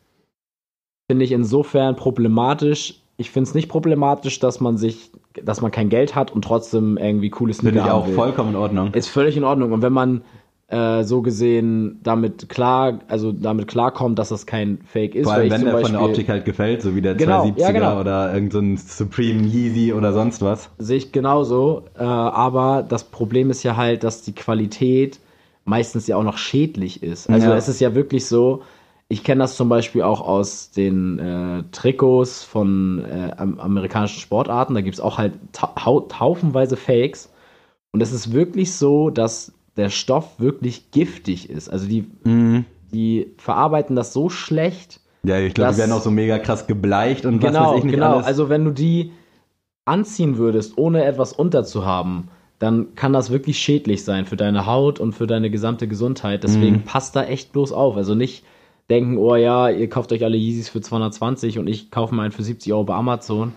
finde 1.10 1.24
ich, 1.24 1.32
insofern 1.32 1.96
problematisch. 1.96 3.02
Ich 3.16 3.32
finde 3.32 3.48
es 3.48 3.56
nicht 3.56 3.70
problematisch, 3.70 4.40
dass 4.40 4.60
man 4.60 4.76
sich, 4.76 5.12
dass 5.42 5.62
man 5.62 5.72
kein 5.72 5.88
Geld 5.88 6.14
hat 6.14 6.32
und 6.32 6.44
trotzdem 6.44 6.98
irgendwie 6.98 7.30
cooles 7.30 7.60
Finde 7.60 7.72
Sneaker 7.72 7.88
ich 7.88 7.94
auch 7.94 8.08
will. 8.08 8.14
vollkommen 8.16 8.50
in 8.50 8.56
Ordnung. 8.58 8.94
Ist 8.94 9.08
völlig 9.08 9.38
in 9.38 9.46
Ordnung. 9.46 9.72
Und 9.72 9.82
wenn 9.82 9.94
man 9.94 10.24
äh, 10.68 11.04
so 11.04 11.22
gesehen 11.22 12.00
damit 12.04 12.50
klar, 12.50 13.00
also 13.08 13.32
damit 13.32 13.68
klarkommt, 13.68 14.18
dass 14.18 14.30
das 14.30 14.46
kein 14.48 14.80
Fake 14.88 15.14
ist, 15.14 15.26
Vor 15.26 15.34
weil 15.34 15.42
allem, 15.44 15.52
wenn 15.52 15.62
der 15.66 15.72
von 15.74 15.82
der 15.92 16.00
Beispiel- 16.00 16.10
Optik 16.10 16.30
halt 16.30 16.46
gefällt, 16.46 16.82
so 16.82 16.96
wie 16.96 17.02
der 17.02 17.16
Genau, 17.16 17.44
270er 17.44 17.60
ja, 17.60 17.72
genau. 17.72 18.00
oder 18.00 18.34
irgendein 18.34 18.78
so 18.78 19.04
Supreme 19.06 19.44
Yeezy 19.46 19.94
oder 19.94 20.12
sonst 20.14 20.42
was. 20.42 20.70
Sehe 20.80 20.98
ich 20.98 21.12
genauso. 21.12 21.84
Äh, 21.98 22.04
aber 22.04 22.84
das 22.88 23.04
Problem 23.04 23.52
ist 23.52 23.62
ja 23.64 23.76
halt, 23.78 24.04
dass 24.04 24.24
die 24.24 24.34
Qualität 24.34 25.20
meistens 25.66 26.08
ja 26.08 26.16
auch 26.18 26.24
noch 26.24 26.38
schädlich 26.38 27.04
ist. 27.04 27.30
Also 27.30 27.48
Ja. 27.50 27.56
es 27.56 27.68
ist 27.68 27.80
ja 27.80 27.94
wirklich 27.96 28.26
so, 28.26 28.62
ich 29.08 29.24
kenne 29.24 29.42
das 29.44 29.56
zum 29.56 29.70
Beispiel 29.70 30.02
auch 30.02 30.22
aus 30.22 30.72
den 30.72 31.20
äh, 31.20 31.64
Trikots 31.72 32.44
von 32.44 33.06
äh, 33.06 33.32
am, 33.38 33.60
amerikanischen 33.60 34.20
Sportarten. 34.20 34.74
Da 34.74 34.82
gibt 34.82 34.96
es 34.96 35.02
auch 35.02 35.20
halt 35.20 35.34
ta 35.54 35.74
hau 35.86 36.08
haufenweise 36.20 36.76
Fakes. 36.76 37.32
Und 37.92 38.02
es 38.02 38.12
ist 38.12 38.34
wirklich 38.34 38.74
so, 38.74 39.10
dass 39.12 39.54
der 39.78 39.90
Stoff 39.90 40.40
wirklich 40.40 40.92
giftig 40.92 41.50
ist. 41.50 41.70
Also 41.70 41.88
die, 41.88 42.06
die 42.94 43.28
verarbeiten 43.38 43.96
das 43.96 44.14
so 44.14 44.30
schlecht. 44.30 45.00
Ja, 45.24 45.40
ich 45.40 45.54
glaube, 45.54 45.74
die 45.74 45.80
werden 45.80 45.92
auch 45.92 46.02
so 46.02 46.12
mega 46.12 46.38
krass 46.40 46.68
gebleicht 46.68 47.26
und 47.26 47.42
was 47.42 47.52
Genau, 47.54 47.72
weiß 47.72 47.78
ich 47.80 47.84
nicht 47.86 47.94
genau. 47.96 48.14
alles. 48.16 48.26
Also 48.26 48.50
wenn 48.50 48.64
du 48.64 48.72
die 48.72 49.12
anziehen 49.86 50.38
würdest, 50.38 50.78
ohne 50.78 51.04
etwas 51.04 51.34
unterzuhaben, 51.34 52.30
dann 52.60 52.96
kann 52.96 53.12
das 53.14 53.30
wirklich 53.32 53.60
schädlich 53.60 54.04
sein 54.04 54.26
für 54.26 54.38
deine 54.38 54.66
Haut 54.66 55.00
und 55.00 55.12
für 55.14 55.28
deine 55.28 55.50
gesamte 55.50 55.88
Gesundheit. 55.88 56.44
Deswegen 56.44 56.78
Mhm. 56.78 56.84
passt 56.84 57.16
da 57.16 57.24
echt 57.26 57.52
bloß 57.52 57.72
auf. 57.72 57.98
Also 57.98 58.16
nicht 58.16 58.44
denken, 58.90 59.18
oh 59.18 59.36
ja, 59.36 59.70
ihr 59.70 59.90
kauft 59.90 60.12
euch 60.12 60.24
alle 60.24 60.38
Yeezys 60.38 60.70
für 60.70 60.80
220 60.82 61.60
und 61.60 61.68
ich 61.68 61.92
kaufe 61.92 62.16
mir 62.16 62.22
einen 62.22 62.32
für 62.32 62.44
70 62.44 62.72
Euro 62.72 62.86
bei 62.86 62.94
Amazon. 62.96 63.54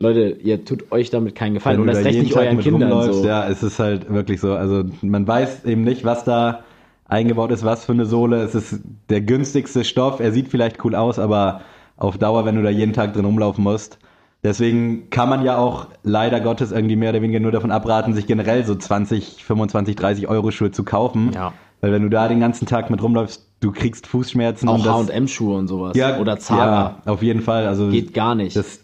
Leute, 0.00 0.36
ihr 0.42 0.64
tut 0.64 0.90
euch 0.92 1.10
damit 1.10 1.34
keinen 1.34 1.54
Gefallen. 1.54 1.80
Und 1.80 1.86
du 1.86 1.92
das 1.92 2.02
da 2.02 2.08
recht 2.08 2.22
nicht 2.22 2.34
Tag 2.34 2.44
euren 2.44 2.58
Kindern 2.60 2.92
rumläufst, 2.92 3.22
so. 3.22 3.26
Ja, 3.26 3.48
es 3.48 3.62
ist 3.62 3.78
halt 3.78 4.12
wirklich 4.12 4.40
so. 4.40 4.52
Also 4.54 4.84
man 5.02 5.26
weiß 5.26 5.64
eben 5.64 5.82
nicht, 5.82 6.04
was 6.04 6.24
da 6.24 6.64
eingebaut 7.06 7.50
ist, 7.52 7.64
was 7.64 7.84
für 7.84 7.92
eine 7.92 8.06
Sohle. 8.06 8.42
Es 8.42 8.54
ist 8.54 8.80
der 9.08 9.20
günstigste 9.20 9.84
Stoff. 9.84 10.20
Er 10.20 10.32
sieht 10.32 10.48
vielleicht 10.48 10.84
cool 10.84 10.94
aus, 10.94 11.18
aber 11.18 11.60
auf 11.96 12.18
Dauer, 12.18 12.44
wenn 12.44 12.56
du 12.56 12.62
da 12.62 12.70
jeden 12.70 12.92
Tag 12.92 13.12
drin 13.14 13.24
rumlaufen 13.24 13.62
musst. 13.62 13.98
Deswegen 14.42 15.08
kann 15.08 15.30
man 15.30 15.42
ja 15.42 15.56
auch 15.56 15.86
leider 16.02 16.40
Gottes 16.40 16.70
irgendwie 16.70 16.96
mehr 16.96 17.10
oder 17.10 17.22
weniger 17.22 17.40
nur 17.40 17.52
davon 17.52 17.70
abraten, 17.70 18.12
sich 18.12 18.26
generell 18.26 18.64
so 18.66 18.74
20, 18.74 19.42
25, 19.42 19.96
30 19.96 20.28
Euro 20.28 20.50
Schuhe 20.50 20.70
zu 20.70 20.84
kaufen. 20.84 21.30
Ja. 21.34 21.54
Weil 21.80 21.92
wenn 21.92 22.02
du 22.02 22.10
da 22.10 22.28
den 22.28 22.40
ganzen 22.40 22.66
Tag 22.66 22.90
mit 22.90 23.02
rumläufst, 23.02 23.48
du 23.60 23.72
kriegst 23.72 24.06
Fußschmerzen. 24.06 24.68
Auch 24.68 24.74
und 24.74 25.10
H&M-Schuhe 25.10 25.56
und 25.56 25.68
sowas. 25.68 25.96
ja, 25.96 26.18
Oder 26.18 26.38
Zara. 26.38 27.00
Ja, 27.06 27.12
auf 27.12 27.22
jeden 27.22 27.40
Fall. 27.40 27.66
Also 27.66 27.88
Geht 27.88 28.12
gar 28.12 28.34
nicht. 28.34 28.54
das 28.56 28.80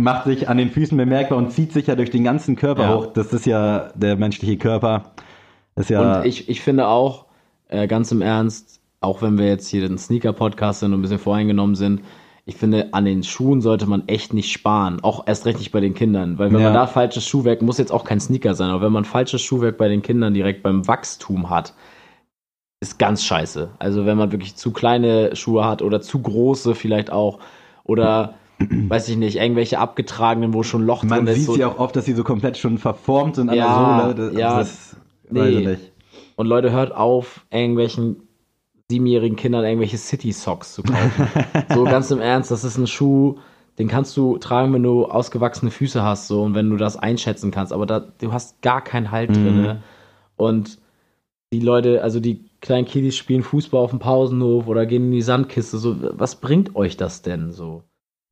macht 0.00 0.24
sich 0.24 0.48
an 0.48 0.56
den 0.58 0.70
Füßen 0.70 0.96
bemerkbar 0.96 1.38
und 1.38 1.50
zieht 1.52 1.72
sich 1.72 1.88
ja 1.88 1.96
durch 1.96 2.10
den 2.10 2.24
ganzen 2.24 2.56
Körper 2.56 2.82
Ja. 2.82 2.94
hoch. 2.94 3.06
Das 3.06 3.32
ist 3.32 3.46
ja 3.46 3.90
der 3.94 4.16
menschliche 4.16 4.56
Körper. 4.56 5.12
Ist 5.76 5.90
ja 5.90 6.18
Und 6.20 6.24
ich, 6.26 6.48
ich 6.48 6.60
finde 6.60 6.86
auch, 6.86 7.26
äh, 7.68 7.86
ganz 7.86 8.10
im 8.12 8.22
Ernst, 8.22 8.80
auch 9.00 9.22
wenn 9.22 9.38
wir 9.38 9.46
jetzt 9.46 9.68
hier 9.68 9.86
den 9.86 9.98
Sneaker-Podcast 9.98 10.80
sind 10.80 10.92
und 10.92 11.00
ein 11.00 11.02
bisschen 11.02 11.18
voreingenommen 11.18 11.74
sind, 11.74 12.02
ich 12.46 12.56
finde, 12.56 12.94
an 12.94 13.04
den 13.04 13.22
Schuhen 13.24 13.60
sollte 13.60 13.86
man 13.86 14.08
echt 14.08 14.32
nicht 14.32 14.50
sparen. 14.50 15.00
Auch 15.02 15.26
erst 15.26 15.44
recht 15.44 15.58
nicht 15.58 15.70
bei 15.70 15.80
den 15.80 15.92
Kindern. 15.94 16.38
Weil 16.38 16.50
wenn 16.50 16.60
Ja. 16.60 16.66
man 16.66 16.74
da 16.74 16.86
falsches 16.86 17.26
Schuhwerk, 17.26 17.60
muss 17.60 17.76
jetzt 17.76 17.92
auch 17.92 18.04
kein 18.04 18.20
Sneaker 18.20 18.54
sein, 18.54 18.70
aber 18.70 18.86
wenn 18.86 18.92
man 18.92 19.04
falsches 19.04 19.42
Schuhwerk 19.42 19.76
bei 19.76 19.88
den 19.88 20.00
Kindern 20.00 20.32
direkt 20.32 20.62
beim 20.62 20.86
Wachstum 20.88 21.50
hat, 21.50 21.74
ist 22.80 22.98
ganz 22.98 23.24
scheiße. 23.24 23.70
Also 23.78 24.06
wenn 24.06 24.16
man 24.16 24.32
wirklich 24.32 24.54
zu 24.56 24.72
kleine 24.72 25.34
Schuhe 25.36 25.66
hat 25.66 25.82
oder 25.82 26.00
zu 26.00 26.20
große 26.22 26.74
vielleicht 26.74 27.10
auch 27.12 27.40
oder 27.84 28.34
weiß 28.58 29.08
ich 29.08 29.16
nicht, 29.16 29.36
irgendwelche 29.36 29.78
abgetragenen, 29.78 30.52
wo 30.54 30.62
schon 30.62 30.82
Loch 30.82 31.02
man 31.04 31.24
drin 31.24 31.26
ist. 31.28 31.36
sieht 31.36 31.46
so- 31.46 31.56
ja 31.56 31.68
auch 31.68 31.78
oft, 31.78 31.94
dass 31.96 32.04
sie 32.04 32.14
so 32.14 32.24
komplett 32.24 32.56
schon 32.58 32.78
verformt 32.78 33.36
sind 33.36 33.48
an 33.50 33.56
Ja, 33.56 33.66
der 34.06 34.14
Sohle. 34.14 34.14
Das, 34.30 34.38
ja, 34.38 34.58
das 34.58 34.96
weiß 35.30 35.48
ich 35.54 35.60
nee. 35.60 35.66
nicht. 35.66 35.92
Und 36.36 36.46
Leute, 36.46 36.70
hört 36.72 36.92
auf, 36.94 37.44
irgendwelchen 37.50 38.22
siebenjährigen 38.90 39.36
Kindern 39.36 39.64
irgendwelche 39.64 39.98
City 39.98 40.32
Socks 40.32 40.74
zu 40.74 40.82
kaufen. 40.82 41.28
so 41.74 41.84
ganz 41.84 42.10
im 42.10 42.20
Ernst, 42.20 42.50
das 42.50 42.64
ist 42.64 42.78
ein 42.78 42.86
Schuh, 42.86 43.36
den 43.78 43.86
kannst 43.88 44.16
du 44.16 44.38
tragen, 44.38 44.72
wenn 44.72 44.82
du 44.82 45.04
ausgewachsene 45.04 45.70
Füße 45.70 46.02
hast, 46.02 46.26
so 46.26 46.42
und 46.42 46.54
wenn 46.54 46.70
du 46.70 46.76
das 46.76 46.96
einschätzen 46.96 47.50
kannst. 47.50 47.72
Aber 47.72 47.86
da, 47.86 48.00
du 48.00 48.32
hast 48.32 48.62
gar 48.62 48.82
keinen 48.82 49.10
Halt 49.10 49.30
Mhm. 49.30 49.34
drinne. 49.34 49.82
Und 50.36 50.78
die 51.52 51.60
Leute, 51.60 52.02
also 52.02 52.18
die 52.20 52.44
kleinen 52.60 52.86
Kiddies 52.86 53.16
spielen 53.16 53.42
Fußball 53.42 53.80
auf 53.82 53.90
dem 53.90 53.98
Pausenhof 54.00 54.66
oder 54.66 54.84
gehen 54.86 55.04
in 55.06 55.12
die 55.12 55.22
Sandkiste. 55.22 55.78
So, 55.78 55.96
was 56.18 56.36
bringt 56.36 56.74
euch 56.76 56.96
das 56.96 57.22
denn 57.22 57.52
so? 57.52 57.82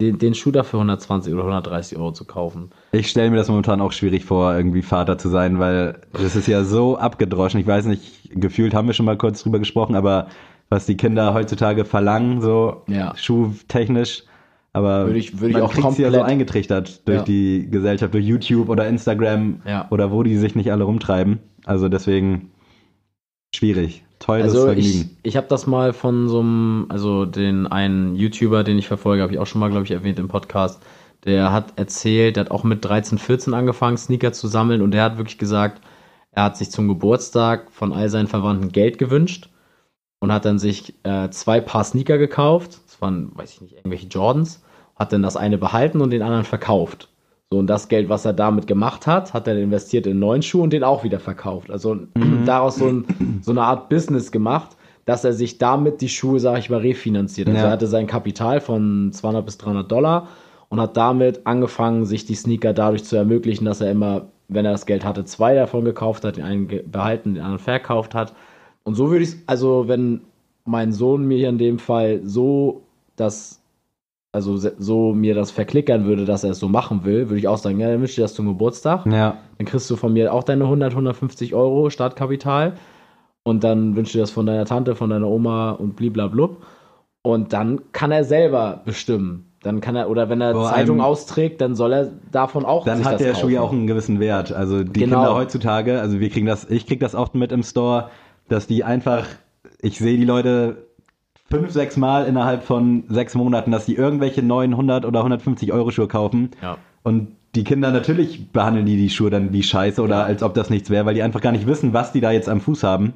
Den, 0.00 0.18
den 0.18 0.34
Schuh 0.34 0.50
dafür 0.50 0.78
120 0.80 1.32
oder 1.32 1.42
130 1.44 1.96
Euro 1.96 2.12
zu 2.12 2.26
kaufen. 2.26 2.70
Ich 2.92 3.08
stelle 3.08 3.30
mir 3.30 3.36
das 3.38 3.48
momentan 3.48 3.80
auch 3.80 3.92
schwierig 3.92 4.26
vor, 4.26 4.54
irgendwie 4.54 4.82
Vater 4.82 5.16
zu 5.16 5.30
sein, 5.30 5.58
weil 5.58 6.02
das 6.12 6.36
ist 6.36 6.46
ja 6.48 6.64
so 6.64 6.98
abgedroschen. 6.98 7.60
Ich 7.60 7.66
weiß 7.66 7.86
nicht, 7.86 8.28
gefühlt 8.34 8.74
haben 8.74 8.86
wir 8.88 8.92
schon 8.92 9.06
mal 9.06 9.16
kurz 9.16 9.42
drüber 9.42 9.58
gesprochen, 9.58 9.94
aber 9.94 10.26
was 10.68 10.84
die 10.84 10.98
Kinder 10.98 11.32
heutzutage 11.32 11.86
verlangen, 11.86 12.42
so 12.42 12.82
Ja. 12.88 13.16
schuhtechnisch, 13.16 14.24
aber 14.74 15.06
Würde 15.06 15.18
ich- 15.18 15.40
würde 15.40 15.48
ich 15.48 15.52
man 15.54 15.62
auch 15.62 15.72
kriegt's 15.72 15.96
ja 15.96 16.10
so 16.10 16.16
komplett- 16.18 16.30
eingetrichtert 16.30 17.08
durch 17.08 17.18
Ja. 17.20 17.24
die 17.24 17.68
Gesellschaft, 17.70 18.12
durch 18.12 18.26
YouTube 18.26 18.68
oder 18.68 18.86
Instagram 18.86 19.62
Ja. 19.66 19.86
oder 19.90 20.12
wo 20.12 20.22
die 20.22 20.36
sich 20.36 20.54
nicht 20.54 20.70
alle 20.72 20.84
rumtreiben. 20.84 21.38
Also 21.64 21.88
deswegen 21.88 22.50
schwierig. 23.54 24.04
Teures 24.18 24.54
Also 24.54 24.70
ich, 24.72 24.92
Vergnügen. 24.92 25.18
ich 25.22 25.36
habe 25.36 25.46
das 25.48 25.66
mal 25.66 25.92
von 25.92 26.28
so 26.28 26.40
einem, 26.40 26.86
also 26.88 27.24
den 27.26 27.66
einen 27.66 28.16
YouTuber, 28.16 28.64
den 28.64 28.78
ich 28.78 28.88
verfolge, 28.88 29.22
habe 29.22 29.32
ich 29.32 29.38
auch 29.38 29.46
schon 29.46 29.60
mal, 29.60 29.70
glaube 29.70 29.84
ich, 29.84 29.90
erwähnt 29.90 30.18
im 30.18 30.28
Podcast. 30.28 30.82
Der 31.24 31.52
hat 31.52 31.78
erzählt, 31.78 32.36
der 32.36 32.44
hat 32.46 32.50
auch 32.50 32.64
mit 32.64 32.84
13, 32.84 33.18
14 33.18 33.54
angefangen, 33.54 33.96
Sneaker 33.96 34.32
zu 34.32 34.48
sammeln 34.48 34.82
und 34.82 34.92
der 34.92 35.02
hat 35.04 35.18
wirklich 35.18 35.38
gesagt, 35.38 35.82
er 36.32 36.44
hat 36.44 36.56
sich 36.56 36.70
zum 36.70 36.88
Geburtstag 36.88 37.72
von 37.72 37.92
all 37.92 38.08
seinen 38.10 38.28
Verwandten 38.28 38.70
Geld 38.70 38.98
gewünscht 38.98 39.50
und 40.20 40.32
hat 40.32 40.44
dann 40.44 40.58
sich 40.58 40.94
äh, 41.04 41.30
zwei 41.30 41.60
Paar 41.60 41.84
Sneaker 41.84 42.18
gekauft. 42.18 42.80
Das 42.86 43.00
waren, 43.00 43.30
weiß 43.36 43.52
ich 43.54 43.60
nicht, 43.60 43.74
irgendwelche 43.74 44.06
Jordans. 44.08 44.62
Hat 44.94 45.12
dann 45.12 45.22
das 45.22 45.36
eine 45.36 45.58
behalten 45.58 46.00
und 46.00 46.10
den 46.10 46.22
anderen 46.22 46.44
verkauft. 46.44 47.08
So, 47.52 47.60
und 47.60 47.68
das 47.68 47.88
Geld, 47.88 48.08
was 48.08 48.24
er 48.24 48.32
damit 48.32 48.66
gemacht 48.66 49.06
hat, 49.06 49.32
hat 49.32 49.46
er 49.46 49.56
investiert 49.56 50.06
in 50.08 50.18
neuen 50.18 50.42
Schuh 50.42 50.62
und 50.62 50.72
den 50.72 50.82
auch 50.82 51.04
wieder 51.04 51.20
verkauft. 51.20 51.70
Also 51.70 51.96
daraus 52.44 52.76
so, 52.78 52.88
ein, 52.88 53.04
so 53.40 53.52
eine 53.52 53.62
Art 53.62 53.88
Business 53.88 54.32
gemacht, 54.32 54.76
dass 55.04 55.24
er 55.24 55.32
sich 55.32 55.58
damit 55.58 56.00
die 56.00 56.08
Schuhe, 56.08 56.40
sage 56.40 56.58
ich 56.58 56.70
mal, 56.70 56.80
refinanziert. 56.80 57.46
Also 57.48 57.60
Ja. 57.60 57.66
er 57.66 57.70
hatte 57.70 57.86
sein 57.86 58.08
Kapital 58.08 58.60
von 58.60 59.12
200 59.12 59.44
bis 59.44 59.58
300 59.58 59.90
Dollar 59.90 60.26
und 60.70 60.80
hat 60.80 60.96
damit 60.96 61.46
angefangen, 61.46 62.04
sich 62.04 62.24
die 62.24 62.34
Sneaker 62.34 62.72
dadurch 62.72 63.04
zu 63.04 63.14
ermöglichen, 63.14 63.64
dass 63.64 63.80
er 63.80 63.92
immer, 63.92 64.26
wenn 64.48 64.64
er 64.64 64.72
das 64.72 64.84
Geld 64.84 65.04
hatte, 65.04 65.24
zwei 65.24 65.54
davon 65.54 65.84
gekauft 65.84 66.24
hat, 66.24 66.38
den 66.38 66.44
einen 66.44 66.68
behalten, 66.90 67.34
den 67.34 67.44
anderen 67.44 67.60
verkauft 67.60 68.16
hat. 68.16 68.34
Und 68.82 68.96
so 68.96 69.08
würde 69.10 69.22
ich 69.22 69.36
also 69.46 69.86
wenn 69.86 70.22
mein 70.64 70.92
Sohn 70.92 71.24
mir 71.26 71.38
hier 71.38 71.48
in 71.50 71.58
dem 71.58 71.78
Fall 71.78 72.22
so 72.24 72.82
das, 73.14 73.62
also 74.36 74.58
so 74.58 75.14
mir 75.14 75.34
das 75.34 75.50
verklickern 75.50 76.04
würde, 76.04 76.26
dass 76.26 76.44
er 76.44 76.50
es 76.50 76.58
so 76.58 76.68
machen 76.68 77.06
will, 77.06 77.30
würde 77.30 77.38
ich 77.38 77.48
auch 77.48 77.56
sagen, 77.56 77.80
ja, 77.80 77.88
dann 77.88 78.00
wünsche 78.00 78.10
ich 78.10 78.16
dir 78.16 78.22
das 78.22 78.34
zum 78.34 78.46
Geburtstag. 78.46 79.06
Ja, 79.06 79.38
Dann 79.56 79.66
kriegst 79.66 79.88
du 79.88 79.96
von 79.96 80.12
mir 80.12 80.34
auch 80.34 80.44
deine 80.44 80.64
100, 80.64 80.92
150 80.92 81.54
Euro 81.54 81.88
Startkapital. 81.88 82.74
Und 83.44 83.64
dann 83.64 83.96
wünschst 83.96 84.14
du 84.14 84.18
das 84.18 84.30
von 84.30 84.44
deiner 84.44 84.66
Tante, 84.66 84.94
von 84.94 85.08
deiner 85.08 85.26
Oma 85.26 85.70
und 85.70 85.96
bliblablub. 85.96 86.66
Und 87.22 87.54
dann 87.54 87.80
kann 87.92 88.12
er 88.12 88.24
selber 88.24 88.82
bestimmen. 88.84 89.54
Dann 89.62 89.80
kann 89.80 89.96
er, 89.96 90.10
oder 90.10 90.28
wenn 90.28 90.42
er 90.42 90.52
Vor 90.52 90.68
Zeitung 90.68 91.00
austrägt, 91.00 91.62
dann 91.62 91.74
soll 91.74 91.94
er 91.94 92.10
davon 92.30 92.66
auch 92.66 92.84
dann 92.84 93.06
hat 93.06 93.20
der 93.20 93.34
Schuh 93.34 93.48
ja 93.48 93.62
auch 93.62 93.72
einen 93.72 93.86
gewissen 93.86 94.20
Wert. 94.20 94.52
Also 94.52 94.84
die 94.84 95.00
Genau. 95.00 95.20
Kinder 95.20 95.34
heutzutage, 95.34 95.98
also 95.98 96.20
wir 96.20 96.28
kriegen 96.28 96.46
das, 96.46 96.68
ich 96.68 96.86
krieg 96.86 97.00
das 97.00 97.14
oft 97.14 97.34
mit 97.34 97.52
im 97.52 97.62
Store, 97.62 98.10
dass 98.50 98.66
die 98.66 98.84
einfach, 98.84 99.24
ich 99.80 99.96
sehe 99.96 100.18
die 100.18 100.26
Leute 100.26 100.85
fünf, 101.50 101.70
sechs 101.70 101.96
Mal 101.96 102.26
innerhalb 102.26 102.64
von 102.64 103.04
sechs 103.08 103.34
Monaten, 103.34 103.70
dass 103.70 103.86
die 103.86 103.94
irgendwelche 103.94 104.42
900 104.42 105.04
oder 105.04 105.20
150 105.20 105.72
Euro 105.72 105.90
Schuhe 105.90 106.08
kaufen. 106.08 106.50
Ja. 106.62 106.78
Und 107.02 107.28
die 107.54 107.64
Kinder 107.64 107.90
natürlich 107.90 108.50
behandeln 108.52 108.84
die 108.84 108.96
die 108.96 109.10
Schuhe 109.10 109.30
dann 109.30 109.52
wie 109.52 109.62
Scheiße 109.62 110.02
oder 110.02 110.24
als 110.24 110.42
ob 110.42 110.54
das 110.54 110.70
nichts 110.70 110.90
wäre, 110.90 111.06
weil 111.06 111.14
die 111.14 111.22
einfach 111.22 111.40
gar 111.40 111.52
nicht 111.52 111.66
wissen, 111.66 111.92
was 111.92 112.12
die 112.12 112.20
da 112.20 112.30
jetzt 112.30 112.48
am 112.48 112.60
Fuß 112.60 112.82
haben. 112.82 113.14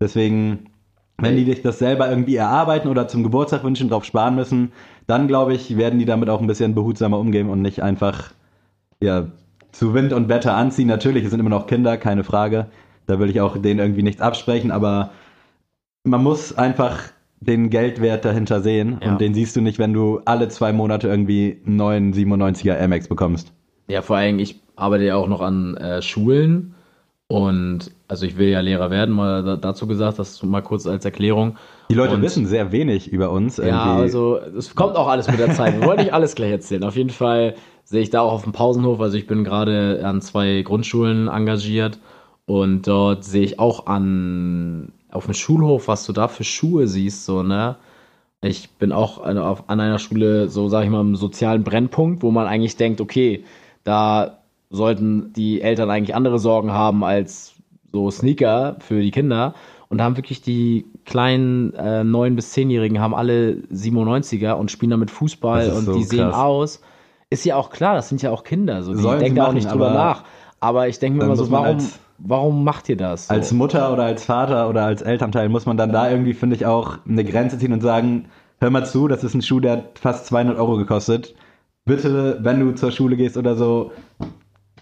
Deswegen, 0.00 0.70
wenn 1.18 1.36
die 1.36 1.44
sich 1.44 1.62
das 1.62 1.78
selber 1.78 2.08
irgendwie 2.08 2.36
erarbeiten 2.36 2.88
oder 2.88 3.06
zum 3.06 3.22
Geburtstag 3.22 3.62
wünschen, 3.62 3.88
drauf 3.88 4.04
sparen 4.04 4.34
müssen, 4.34 4.72
dann 5.06 5.28
glaube 5.28 5.54
ich, 5.54 5.76
werden 5.76 5.98
die 5.98 6.06
damit 6.06 6.30
auch 6.30 6.40
ein 6.40 6.46
bisschen 6.46 6.74
behutsamer 6.74 7.18
umgehen 7.18 7.48
und 7.48 7.62
nicht 7.62 7.82
einfach 7.82 8.32
ja, 9.02 9.28
zu 9.70 9.94
Wind 9.94 10.12
und 10.12 10.28
Wetter 10.28 10.56
anziehen. 10.56 10.88
Natürlich, 10.88 11.24
es 11.24 11.30
sind 11.30 11.40
immer 11.40 11.50
noch 11.50 11.66
Kinder, 11.66 11.96
keine 11.96 12.24
Frage. 12.24 12.66
Da 13.06 13.18
will 13.18 13.30
ich 13.30 13.40
auch 13.40 13.56
denen 13.56 13.80
irgendwie 13.80 14.02
nichts 14.02 14.22
absprechen, 14.22 14.70
aber 14.70 15.10
man 16.04 16.22
muss 16.22 16.56
einfach 16.56 17.12
den 17.40 17.70
Geldwert 17.70 18.24
dahinter 18.24 18.60
sehen 18.60 18.98
Ja. 19.02 19.12
und 19.12 19.20
den 19.20 19.32
siehst 19.34 19.56
du 19.56 19.60
nicht, 19.60 19.78
wenn 19.78 19.92
du 19.92 20.20
alle 20.26 20.48
zwei 20.48 20.72
Monate 20.72 21.08
irgendwie 21.08 21.60
einen 21.66 21.76
neuen 21.76 22.12
97er 22.12 22.76
Air 22.76 22.88
Max 22.88 23.08
bekommst. 23.08 23.52
Ja, 23.88 24.02
vor 24.02 24.16
allem, 24.16 24.38
ich 24.38 24.60
arbeite 24.76 25.04
ja 25.04 25.16
auch 25.16 25.26
noch 25.28 25.40
an 25.40 25.76
äh, 25.76 26.00
Schulen 26.02 26.74
und 27.28 27.90
also 28.08 28.26
ich 28.26 28.36
will 28.36 28.48
ja 28.48 28.60
Lehrer 28.60 28.90
werden, 28.90 29.14
mal 29.14 29.42
da, 29.44 29.56
dazu 29.56 29.86
gesagt, 29.86 30.18
das 30.18 30.42
mal 30.42 30.62
kurz 30.62 30.86
als 30.86 31.04
Erklärung. 31.04 31.56
Die 31.90 31.94
Leute 31.94 32.14
Und- 32.14 32.22
wissen 32.22 32.44
sehr 32.46 32.72
wenig 32.72 33.08
über 33.12 33.30
uns. 33.30 33.56
Ja, 33.56 33.64
irgendwie. 33.64 34.02
also 34.02 34.38
es 34.56 34.74
kommt 34.74 34.96
auch 34.96 35.08
alles 35.08 35.30
mit 35.30 35.38
der 35.38 35.52
Zeit. 35.52 35.80
Wir 35.80 35.86
wollen 35.86 35.98
nicht 36.00 36.12
alles 36.12 36.34
gleich 36.34 36.50
erzählen. 36.50 36.82
Auf 36.84 36.96
jeden 36.96 37.10
Fall 37.10 37.54
sehe 37.84 38.02
ich 38.02 38.10
da 38.10 38.20
auch 38.20 38.32
auf 38.32 38.42
dem 38.42 38.52
Pausenhof, 38.52 39.00
also 39.00 39.16
ich 39.16 39.26
bin 39.26 39.44
gerade 39.44 40.02
an 40.04 40.20
zwei 40.20 40.62
Grundschulen 40.62 41.28
engagiert 41.28 41.98
und 42.46 42.86
dort 42.86 43.24
sehe 43.24 43.42
ich 43.42 43.58
auch 43.58 43.86
an 43.86 44.92
auf 45.12 45.24
dem 45.26 45.34
Schulhof, 45.34 45.88
was 45.88 46.04
du 46.06 46.12
da 46.12 46.28
für 46.28 46.44
Schuhe 46.44 46.86
siehst, 46.86 47.24
so, 47.24 47.42
ne? 47.42 47.76
Ich 48.42 48.70
bin 48.70 48.90
auch 48.90 49.22
an, 49.22 49.36
auf, 49.36 49.68
an 49.68 49.80
einer 49.80 49.98
Schule, 49.98 50.48
so 50.48 50.68
sage 50.68 50.86
ich 50.86 50.90
mal, 50.90 51.02
im 51.02 51.14
sozialen 51.14 51.62
Brennpunkt, 51.62 52.22
wo 52.22 52.30
man 52.30 52.46
eigentlich 52.46 52.76
denkt, 52.76 53.02
okay, 53.02 53.44
da 53.84 54.38
sollten 54.70 55.32
die 55.34 55.60
Eltern 55.60 55.90
eigentlich 55.90 56.14
andere 56.14 56.38
Sorgen 56.38 56.72
haben 56.72 57.04
als 57.04 57.54
so 57.92 58.10
Sneaker 58.10 58.76
für 58.80 59.02
die 59.02 59.10
Kinder 59.10 59.54
und 59.88 60.00
haben 60.00 60.16
wirklich 60.16 60.40
die 60.40 60.86
kleinen 61.04 61.74
äh, 61.74 62.02
9- 62.02 62.36
bis 62.36 62.54
10-Jährigen 62.54 63.00
haben 63.00 63.14
alle 63.14 63.62
97er 63.72 64.52
und 64.52 64.70
spielen 64.70 64.90
damit 64.90 65.10
Fußball 65.10 65.70
und 65.72 65.84
so 65.84 65.94
die 65.94 66.04
sehen 66.04 66.30
krass. 66.30 66.36
aus. 66.36 66.80
Ist 67.28 67.44
ja 67.44 67.56
auch 67.56 67.70
klar, 67.70 67.94
das 67.94 68.08
sind 68.08 68.22
ja 68.22 68.30
auch 68.30 68.44
Kinder, 68.44 68.82
so 68.82 68.94
die 68.94 69.02
Sollen 69.02 69.20
denken 69.20 69.36
da 69.36 69.48
auch 69.48 69.52
nicht 69.52 69.70
drüber 69.70 69.90
nach. 69.90 70.24
Aber 70.60 70.88
ich 70.88 70.98
denke 70.98 71.18
mir 71.18 71.24
immer 71.24 71.36
so, 71.36 71.50
warum, 71.50 71.66
als- 71.66 71.98
warum 72.18 72.64
macht 72.64 72.88
ihr 72.88 72.96
das? 72.96 73.28
So? 73.28 73.34
als 73.34 73.52
Mutter 73.52 73.92
oder 73.92 74.04
als 74.04 74.24
Vater 74.24 74.68
oder 74.68 74.84
als 74.84 75.02
Elternteil 75.02 75.48
muss 75.48 75.66
man 75.66 75.76
dann 75.76 75.92
da 75.92 76.10
irgendwie, 76.10 76.34
finde 76.34 76.56
ich, 76.56 76.66
auch 76.66 76.98
eine 77.08 77.24
Grenze 77.24 77.58
ziehen 77.58 77.72
und 77.72 77.80
sagen, 77.80 78.26
hör 78.60 78.70
mal 78.70 78.84
zu, 78.84 79.08
das 79.08 79.24
ist 79.24 79.34
ein 79.34 79.42
Schuh, 79.42 79.60
der 79.60 79.72
hat 79.72 79.98
fast 79.98 80.26
200 80.26 80.58
Euro 80.58 80.76
gekostet. 80.76 81.34
Bitte, 81.86 82.38
wenn 82.42 82.60
du 82.60 82.72
zur 82.74 82.92
Schule 82.92 83.16
gehst 83.16 83.36
oder 83.38 83.56
so, 83.56 83.90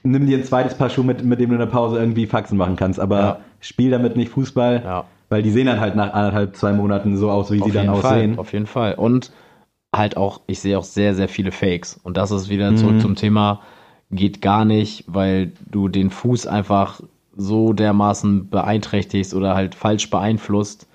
nimm 0.03 0.27
dir 0.27 0.39
ein 0.39 0.45
zweites 0.45 0.75
Paar 0.75 0.91
Schuhe 0.91 1.05
mit, 1.05 1.25
mit 1.25 1.39
dem 1.41 1.51
du 1.51 1.55
in 1.55 1.61
der 1.61 1.67
Pause 1.67 1.99
irgendwie 1.99 2.27
Faxen 2.27 2.59
machen 2.59 2.77
kannst. 2.77 2.99
Aber 2.99 3.19
Ja. 3.21 3.39
spiel 3.61 3.91
damit 3.91 4.17
nicht 4.17 4.31
Fußball, 4.31 4.83
Ja. 4.85 5.05
weil 5.29 5.43
die 5.43 5.51
sehen 5.51 5.67
dann 5.67 5.81
halt 5.81 5.95
nach 5.95 6.13
anderthalb, 6.13 6.57
zwei 6.57 6.73
Monaten 6.73 7.17
so 7.17 7.31
aus, 7.31 7.51
wie 7.53 7.59
sie 7.59 7.63
auf 7.63 7.73
dann 7.73 7.83
jeden 7.83 7.95
aussehen. 7.95 8.31
Fall, 8.35 8.41
auf 8.41 8.53
jeden 8.53 8.67
Fall. 8.67 8.95
Und 8.95 9.31
halt 9.95 10.17
auch, 10.17 10.41
ich 10.49 10.59
sehe 10.61 10.77
auch 10.77 10.85
sehr, 10.85 11.15
sehr 11.15 11.29
viele 11.29 11.53
Fakes. 11.53 11.99
Und 12.03 12.17
das 12.17 12.31
ist 12.33 12.49
wieder 12.49 12.75
zurück 12.75 12.97
Mhm. 12.97 13.01
zum 13.01 13.15
Thema, 13.15 13.61
geht 14.11 14.41
gar 14.41 14.65
nicht, 14.65 15.05
weil 15.07 15.53
du 15.71 15.89
den 15.89 16.11
Fuß 16.11 16.47
einfach 16.47 17.01
so 17.37 17.73
dermaßen 17.73 18.49
beeinträchtigst 18.49 19.35
oder 19.35 19.55
halt 19.55 19.75
falsch 19.75 20.11
beeinflusst. 20.11 20.89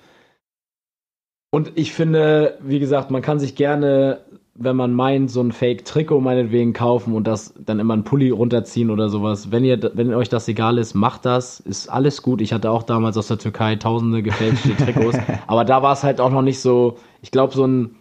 Und 1.50 1.72
ich 1.76 1.92
finde, 1.92 2.58
wie 2.60 2.80
gesagt, 2.80 3.10
man 3.10 3.22
kann 3.22 3.38
sich 3.38 3.54
gerne, 3.54 4.22
wenn 4.56 4.74
man 4.74 4.92
meint, 4.92 5.30
so 5.30 5.40
ein 5.40 5.52
Fake-Trikot 5.52 6.20
meinetwegen 6.20 6.72
kaufen 6.72 7.14
und 7.14 7.26
das 7.28 7.54
dann 7.64 7.78
immer 7.78 7.94
einen 7.94 8.02
Pulli 8.02 8.30
runterziehen 8.30 8.90
oder 8.90 9.08
sowas. 9.08 9.52
Wenn 9.52 9.64
ihr, 9.64 9.78
wenn 9.94 10.12
euch 10.12 10.28
das 10.28 10.48
egal 10.48 10.78
ist, 10.78 10.94
macht 10.94 11.24
das. 11.24 11.60
Ist 11.60 11.88
alles 11.88 12.22
gut. 12.22 12.40
Ich 12.40 12.52
hatte 12.52 12.70
auch 12.70 12.82
damals 12.82 13.16
aus 13.16 13.28
der 13.28 13.38
Türkei 13.38 13.76
tausende 13.76 14.22
gefälschte 14.22 14.76
Trikots. 14.76 15.18
aber 15.46 15.64
da 15.64 15.80
war 15.82 15.92
es 15.92 16.02
halt 16.02 16.20
auch 16.20 16.30
noch 16.30 16.42
nicht 16.42 16.60
so, 16.60 16.98
ich 17.22 17.30
glaube, 17.30 17.54
so 17.54 17.64
ein, 17.66 17.94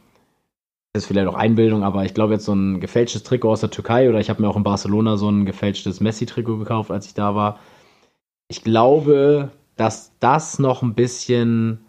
ist 0.94 1.08
vielleicht 1.08 1.28
auch 1.28 1.34
Einbildung, 1.36 1.84
aber 1.84 2.06
ich 2.06 2.14
glaube 2.14 2.34
jetzt 2.34 2.46
so 2.46 2.54
ein 2.54 2.80
gefälschtes 2.80 3.24
Trikot 3.24 3.52
aus 3.52 3.62
der 3.62 3.72
Türkei 3.72 4.10
oder 4.10 4.20
ich 4.20 4.30
habe 4.30 4.42
mir 4.42 4.48
auch 4.50 4.56
in 4.56 4.64
Barcelona 4.64 5.18
so 5.18 5.30
ein 5.30 5.46
gefälschtes 5.46 6.00
Messi-Trikot 6.02 6.58
gekauft, 6.60 6.92
als 6.92 7.08
ich 7.08 7.14
da 7.16 7.34
war. 7.36 7.60
Ich 8.48 8.64
glaube, 8.64 9.50
dass 9.76 10.12
das 10.20 10.60
noch 10.60 10.84
ein 10.84 10.94
bisschen 10.94 11.80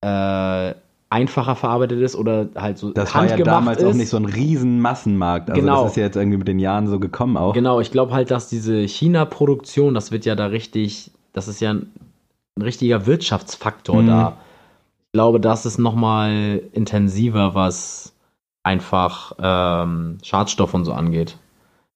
äh, 0.00 0.74
einfacher 1.10 1.54
verarbeitet 1.56 2.00
ist 2.00 2.16
oder 2.16 2.48
halt 2.56 2.78
so 2.78 2.90
Das 2.90 3.14
war 3.14 3.24
ja 3.24 3.30
handgemacht 3.30 3.56
damals 3.56 3.78
ist. 3.82 3.84
auch 3.88 3.94
nicht 3.94 4.08
so 4.08 4.16
ein 4.16 4.24
riesen 4.24 4.80
Massenmarkt. 4.80 5.50
Also 5.50 5.60
Genau. 5.62 5.82
das 5.84 5.92
ist 5.92 5.96
ja 5.96 6.04
jetzt 6.04 6.16
irgendwie 6.16 6.38
mit 6.38 6.48
den 6.48 6.58
Jahren 6.58 6.88
so 6.88 6.98
gekommen 6.98 7.36
auch. 7.36 7.52
Genau, 7.54 7.80
ich 7.80 7.90
glaube 7.92 8.12
halt, 8.12 8.30
dass 8.30 8.48
diese 8.48 8.80
China-Produktion, 8.86 9.94
das 9.94 10.10
wird 10.10 10.24
ja 10.24 10.34
da 10.34 10.46
richtig, 10.46 11.10
das 11.32 11.46
ist 11.48 11.60
ja 11.60 11.70
ein, 11.70 11.90
ein 12.56 12.62
richtiger 12.62 13.06
Wirtschaftsfaktor 13.06 14.02
Mhm. 14.02 14.06
da. 14.06 14.36
Ich 15.06 15.12
glaube, 15.12 15.40
das 15.40 15.66
ist 15.66 15.78
nochmal 15.78 16.62
intensiver, 16.72 17.54
was 17.54 18.12
einfach 18.62 19.32
ähm, 19.40 20.18
Schadstoff 20.22 20.74
und 20.74 20.84
so 20.84 20.92
angeht. 20.92 21.36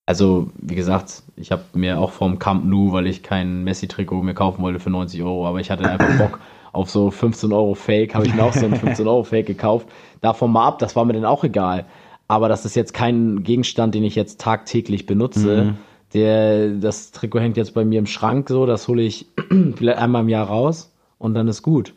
Also, 0.06 0.50
wie 0.60 0.74
gesagt, 0.74 1.22
ich 1.36 1.50
habe 1.50 1.62
mir 1.72 1.98
auch 1.98 2.10
vom 2.10 2.38
Camp 2.38 2.64
Nou, 2.64 2.92
weil 2.92 3.06
ich 3.06 3.22
kein 3.22 3.64
Messi-Trikot 3.64 4.22
mir 4.22 4.34
kaufen 4.34 4.62
wollte 4.62 4.80
für 4.80 4.90
90 4.90 5.22
Euro, 5.22 5.46
aber 5.46 5.60
ich 5.60 5.70
hatte 5.70 5.88
einfach 5.88 6.18
Bock 6.18 6.40
auf 6.72 6.90
so 6.90 7.10
15 7.10 7.52
Euro 7.52 7.74
Fake, 7.74 8.14
habe 8.14 8.26
ich 8.26 8.34
mir 8.34 8.44
auch 8.44 8.52
so 8.52 8.66
ein 8.66 8.74
15 8.74 9.06
Euro 9.06 9.24
Fake 9.24 9.46
gekauft. 9.46 9.88
Davon 10.20 10.52
mal 10.52 10.66
ab, 10.66 10.78
das 10.78 10.94
war 10.94 11.04
mir 11.04 11.14
dann 11.14 11.24
auch 11.24 11.44
egal. 11.44 11.86
Aber 12.28 12.48
das 12.48 12.64
ist 12.64 12.74
jetzt 12.74 12.92
kein 12.92 13.44
Gegenstand, 13.44 13.94
den 13.94 14.04
ich 14.04 14.14
jetzt 14.14 14.40
tagtäglich 14.40 15.06
benutze. 15.06 15.64
Mhm. 15.64 15.76
Der, 16.12 16.68
das 16.70 17.10
Trikot 17.10 17.40
hängt 17.40 17.56
jetzt 17.56 17.74
bei 17.74 17.84
mir 17.84 17.98
im 17.98 18.06
Schrank 18.06 18.48
so, 18.48 18.66
das 18.66 18.88
hole 18.88 19.02
ich 19.02 19.26
vielleicht 19.76 19.98
einmal 19.98 20.22
im 20.22 20.28
Jahr 20.28 20.46
raus 20.46 20.92
und 21.18 21.34
dann 21.34 21.48
ist 21.48 21.62
gut. 21.62 21.94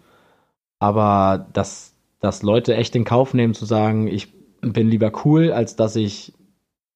Aber 0.79 1.47
dass, 1.53 1.93
dass 2.19 2.41
Leute 2.41 2.75
echt 2.75 2.95
in 2.95 3.03
Kauf 3.03 3.33
nehmen, 3.33 3.53
zu 3.53 3.65
sagen, 3.65 4.07
ich 4.07 4.36
bin 4.61 4.89
lieber 4.89 5.11
cool, 5.25 5.51
als 5.51 5.75
dass 5.75 5.95
ich 5.95 6.33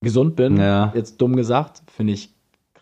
gesund 0.01 0.35
bin, 0.35 0.57
Ja. 0.57 0.91
jetzt 0.95 1.21
dumm 1.21 1.35
gesagt, 1.35 1.81
finde 1.87 2.13
ich 2.13 2.33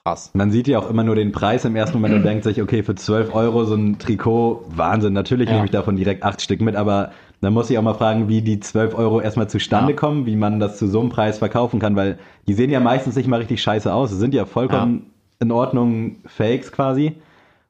krass. 0.05 0.31
Man 0.33 0.51
sieht 0.51 0.67
ja 0.67 0.79
auch 0.79 0.89
immer 0.89 1.03
nur 1.03 1.15
den 1.15 1.31
Preis 1.31 1.65
im 1.65 1.75
ersten 1.75 1.97
Moment 1.97 2.15
und 2.15 2.23
denkt 2.23 2.45
sich, 2.45 2.61
okay, 2.61 2.83
für 2.83 2.95
12 2.95 3.33
Euro 3.35 3.65
so 3.65 3.75
ein 3.75 3.99
Trikot, 3.99 4.65
Wahnsinn, 4.69 5.13
natürlich 5.13 5.47
Ja. 5.49 5.55
nehme 5.55 5.65
ich 5.65 5.71
davon 5.71 5.97
direkt 5.97 6.23
acht 6.23 6.41
Stück 6.41 6.61
mit, 6.61 6.75
aber 6.75 7.11
dann 7.41 7.53
muss 7.53 7.69
ich 7.69 7.77
auch 7.77 7.81
mal 7.83 7.93
fragen, 7.93 8.27
wie 8.29 8.41
die 8.41 8.59
12 8.59 8.95
Euro 8.95 9.21
erstmal 9.21 9.49
zustande 9.49 9.93
Ja. 9.93 9.97
kommen, 9.97 10.25
wie 10.25 10.35
man 10.35 10.59
das 10.59 10.77
zu 10.77 10.87
so 10.87 10.99
einem 11.01 11.09
Preis 11.09 11.37
verkaufen 11.39 11.79
kann, 11.79 11.95
weil 11.95 12.17
die 12.47 12.53
sehen 12.53 12.69
ja 12.69 12.79
meistens 12.79 13.15
nicht 13.15 13.27
mal 13.27 13.39
richtig 13.39 13.61
scheiße 13.61 13.93
aus. 13.93 14.11
Es 14.11 14.19
sind 14.19 14.33
ja 14.33 14.45
vollkommen 14.45 15.07
in 15.39 15.51
Ordnung 15.51 16.17
Fakes 16.25 16.71
quasi. 16.71 17.15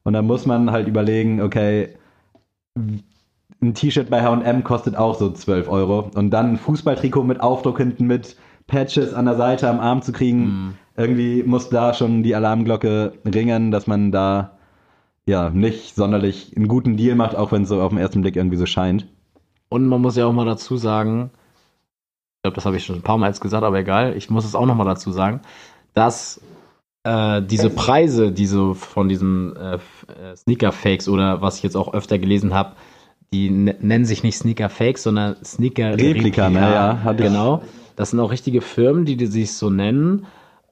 Und 0.03 0.13
dann 0.13 0.25
muss 0.25 0.45
man 0.45 0.71
halt 0.71 0.87
überlegen, 0.87 1.41
okay, 1.41 1.89
ein 3.61 3.73
T-Shirt 3.73 4.09
bei 4.09 4.21
H&M 4.21 4.63
kostet 4.63 4.95
auch 4.95 5.15
so 5.15 5.31
12 5.31 5.69
Euro. 5.69 6.09
Und 6.15 6.31
dann 6.31 6.51
ein 6.53 6.57
Fußballtrikot 6.57 7.23
mit 7.23 7.41
Aufdruck 7.41 7.77
hinten 7.77 8.07
mit 8.07 8.35
Patches 8.67 9.13
an 9.13 9.25
der 9.25 9.35
Seite 9.35 9.69
am 9.69 9.79
Arm 9.79 10.01
zu 10.01 10.11
kriegen, 10.11 10.39
Mhm. 10.43 10.73
irgendwie 10.95 11.43
muss 11.43 11.69
da 11.69 11.93
schon 11.93 12.23
die 12.23 12.35
Alarmglocke 12.35 13.13
ringen, 13.25 13.71
dass 13.71 13.87
man 13.87 14.11
da 14.11 14.51
ja 15.25 15.49
nicht 15.49 15.95
sonderlich 15.95 16.53
einen 16.55 16.67
guten 16.67 16.95
Deal 16.97 17.15
macht, 17.15 17.35
auch 17.35 17.51
wenn 17.51 17.63
es 17.63 17.69
so 17.69 17.81
auf 17.81 17.89
den 17.89 17.97
ersten 17.97 18.21
Blick 18.21 18.35
irgendwie 18.35 18.57
so 18.57 18.65
scheint. 18.65 19.07
Und 19.69 19.87
man 19.87 20.01
muss 20.01 20.15
ja 20.15 20.25
auch 20.25 20.33
mal 20.33 20.45
dazu 20.45 20.77
sagen, 20.77 21.31
ich 22.37 22.43
glaube, 22.43 22.55
das 22.55 22.65
habe 22.65 22.77
ich 22.77 22.85
schon 22.85 22.95
ein 22.95 23.01
paar 23.01 23.17
Mal 23.17 23.27
jetzt 23.27 23.41
gesagt, 23.41 23.63
aber 23.63 23.77
egal, 23.79 24.15
ich 24.15 24.29
muss 24.29 24.45
es 24.45 24.55
auch 24.55 24.65
noch 24.65 24.75
mal 24.75 24.85
dazu 24.85 25.11
sagen, 25.11 25.41
dass 25.93 26.39
äh, 27.03 27.41
diese 27.41 27.69
Preise, 27.69 28.31
die 28.31 28.45
so 28.45 28.73
von 28.73 29.09
diesen 29.09 29.55
äh, 29.55 29.75
äh, 29.75 30.35
Sneaker-Fakes 30.35 31.09
oder 31.09 31.41
was 31.41 31.57
ich 31.57 31.63
jetzt 31.63 31.75
auch 31.75 31.93
öfter 31.93 32.17
gelesen 32.17 32.53
habe, 32.53 32.73
die 33.33 33.49
ne- 33.49 33.75
nennen 33.79 34.05
sich 34.05 34.23
nicht 34.23 34.37
Sneaker-Fakes, 34.37 35.03
sondern 35.03 35.35
sneaker 35.43 35.91
Replika, 35.97 36.49
ne, 36.49 36.59
ja, 36.59 36.99
hatte 37.03 37.23
ich- 37.23 37.29
Genau. 37.29 37.61
Das 37.95 38.11
sind 38.11 38.19
auch 38.19 38.31
richtige 38.31 38.61
Firmen, 38.61 39.05
die, 39.05 39.17
die 39.17 39.25
sich 39.27 39.53
so 39.53 39.69
nennen. 39.69 40.25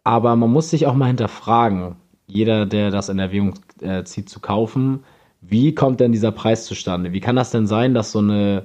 Aber 0.04 0.36
man 0.38 0.50
muss 0.52 0.70
sich 0.70 0.88
auch 0.88 0.94
mal 0.96 1.08
hinterfragen, 1.08 1.98
jeder, 2.26 2.66
der 2.66 2.90
das 2.90 3.10
in 3.10 3.20
Erwägung 3.20 3.54
äh, 3.82 4.04
zieht, 4.06 4.30
zu 4.30 4.40
kaufen, 4.40 5.04
wie 5.42 5.76
kommt 5.76 6.00
denn 6.00 6.12
dieser 6.12 6.32
Preis 6.32 6.66
zustande? 6.66 7.12
Wie 7.14 7.20
kann 7.20 7.36
das 7.36 7.52
denn 7.52 7.68
sein, 7.68 7.94
dass 7.94 8.12
so 8.12 8.20
eine, 8.20 8.64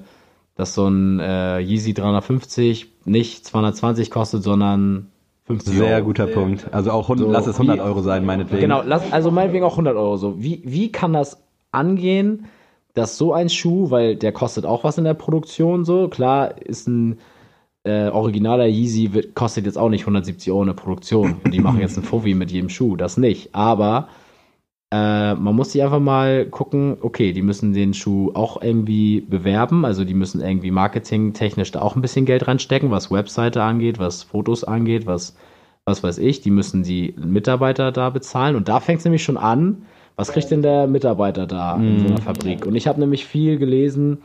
dass 0.55 0.73
so 0.73 0.87
ein 0.87 1.19
äh, 1.19 1.59
Yeezy 1.59 1.93
350 1.93 2.87
nicht 3.05 3.45
220 3.45 4.09
kostet, 4.09 4.43
sondern 4.43 5.07
50 5.45 5.75
Sehr 5.75 5.95
Euro? 5.97 6.05
guter 6.05 6.27
Punkt. 6.27 6.67
Also 6.73 6.91
auch 6.91 7.09
100, 7.09 7.27
So, 7.27 7.31
lass 7.31 7.47
es 7.47 7.57
100 7.57 7.77
wie- 7.77 7.81
Euro 7.81 8.01
sein, 8.01 8.25
meinetwegen. 8.25 8.61
Genau, 8.61 8.81
lass, 8.85 9.11
also 9.11 9.29
meinetwegen 9.29 9.65
auch 9.65 9.73
100 9.73 9.95
Euro 9.97 10.15
so. 10.17 10.41
Wie, 10.41 10.61
wie 10.65 10.91
kann 10.91 11.11
das 11.13 11.37
angehen, 11.71 12.45
dass 12.93 13.17
so 13.17 13.33
ein 13.33 13.49
Schuh, 13.49 13.89
weil 13.89 14.15
der 14.15 14.31
kostet 14.31 14.65
auch 14.65 14.83
was 14.83 14.97
in 14.97 15.03
der 15.03 15.13
Produktion 15.13 15.85
so, 15.85 16.07
klar 16.07 16.61
ist 16.61 16.87
ein 16.87 17.19
äh, 17.83 18.07
originaler 18.09 18.67
Yeezy 18.67 19.13
wird, 19.13 19.35
kostet 19.35 19.65
jetzt 19.65 19.77
auch 19.77 19.89
nicht 19.89 20.01
170 20.01 20.51
Euro 20.51 20.61
in 20.61 20.67
der 20.67 20.73
Produktion. 20.73 21.35
Und 21.43 21.53
die 21.53 21.59
machen 21.59 21.79
jetzt 21.79 21.97
ein 21.97 22.03
Fovi 22.03 22.33
mit 22.33 22.51
jedem 22.51 22.69
Schuh, 22.69 22.95
das 22.95 23.17
nicht. 23.17 23.53
Aber 23.55 24.07
äh, 24.91 25.33
man 25.33 25.55
muss 25.55 25.71
sich 25.71 25.83
einfach 25.83 25.99
mal 25.99 26.45
gucken, 26.45 26.97
okay, 27.01 27.33
die 27.33 27.41
müssen 27.41 27.73
den 27.73 27.93
Schuh 27.93 28.31
auch 28.35 28.61
irgendwie 28.61 29.21
bewerben, 29.21 29.85
also 29.85 30.05
die 30.05 30.13
müssen 30.13 30.39
irgendwie 30.39 30.71
marketingtechnisch 30.71 31.71
da 31.71 31.81
auch 31.81 31.95
ein 31.95 32.01
bisschen 32.01 32.25
Geld 32.25 32.47
reinstecken, 32.47 32.91
was 32.91 33.11
Webseite 33.11 33.63
angeht, 33.63 33.99
was 33.99 34.23
Fotos 34.23 34.63
angeht, 34.63 35.05
was 35.07 35.35
was 35.85 36.01
weiß 36.01 36.17
ich, 36.19 36.41
die 36.41 36.51
müssen 36.51 36.83
die 36.83 37.13
Mitarbeiter 37.17 37.91
da 37.91 38.09
bezahlen 38.09 38.55
und 38.55 38.69
da 38.69 38.79
fängt 38.79 38.99
es 38.99 39.05
nämlich 39.05 39.23
schon 39.23 39.37
an, 39.37 39.85
was 40.15 40.31
kriegt 40.31 40.51
denn 40.51 40.61
der 40.61 40.87
Mitarbeiter 40.87 41.47
da 41.47 41.77
in 41.77 41.99
so 41.99 42.05
einer 42.07 42.21
Fabrik? 42.21 42.65
Und 42.65 42.75
ich 42.75 42.87
habe 42.87 42.99
nämlich 42.99 43.25
viel 43.25 43.57
gelesen, 43.57 44.19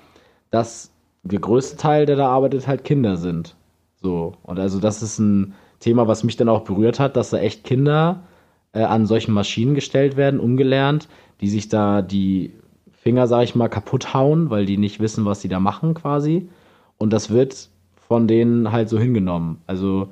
dass 0.50 0.92
der 1.22 1.38
größte 1.38 1.76
Teil, 1.76 2.06
der 2.06 2.16
da 2.16 2.28
arbeitet, 2.28 2.66
halt 2.66 2.84
Kinder 2.84 3.16
sind. 3.16 3.56
So, 3.96 4.34
und 4.42 4.58
also 4.58 4.78
das 4.80 5.02
ist 5.02 5.18
ein 5.18 5.54
Thema, 5.80 6.06
was 6.06 6.24
mich 6.24 6.36
dann 6.36 6.48
auch 6.48 6.62
berührt 6.62 7.00
hat, 7.00 7.16
dass 7.16 7.30
da 7.30 7.38
echt 7.38 7.64
Kinder 7.64 8.24
äh, 8.72 8.82
an 8.82 9.06
solchen 9.06 9.32
Maschinen 9.32 9.74
gestellt 9.74 10.16
werden, 10.16 10.40
ungelernt, 10.40 11.08
die 11.40 11.48
sich 11.48 11.68
da 11.68 12.02
die 12.02 12.52
Finger, 12.92 13.26
sag 13.26 13.44
ich 13.44 13.54
mal, 13.54 13.68
kaputt 13.68 14.12
hauen, 14.14 14.50
weil 14.50 14.66
die 14.66 14.76
nicht 14.76 15.00
wissen, 15.00 15.24
was 15.24 15.40
sie 15.40 15.48
da 15.48 15.60
machen 15.60 15.94
quasi. 15.94 16.48
Und 16.96 17.12
das 17.12 17.30
wird 17.30 17.68
von 17.96 18.26
denen 18.26 18.72
halt 18.72 18.88
so 18.88 18.98
hingenommen. 18.98 19.60
Also 19.66 20.08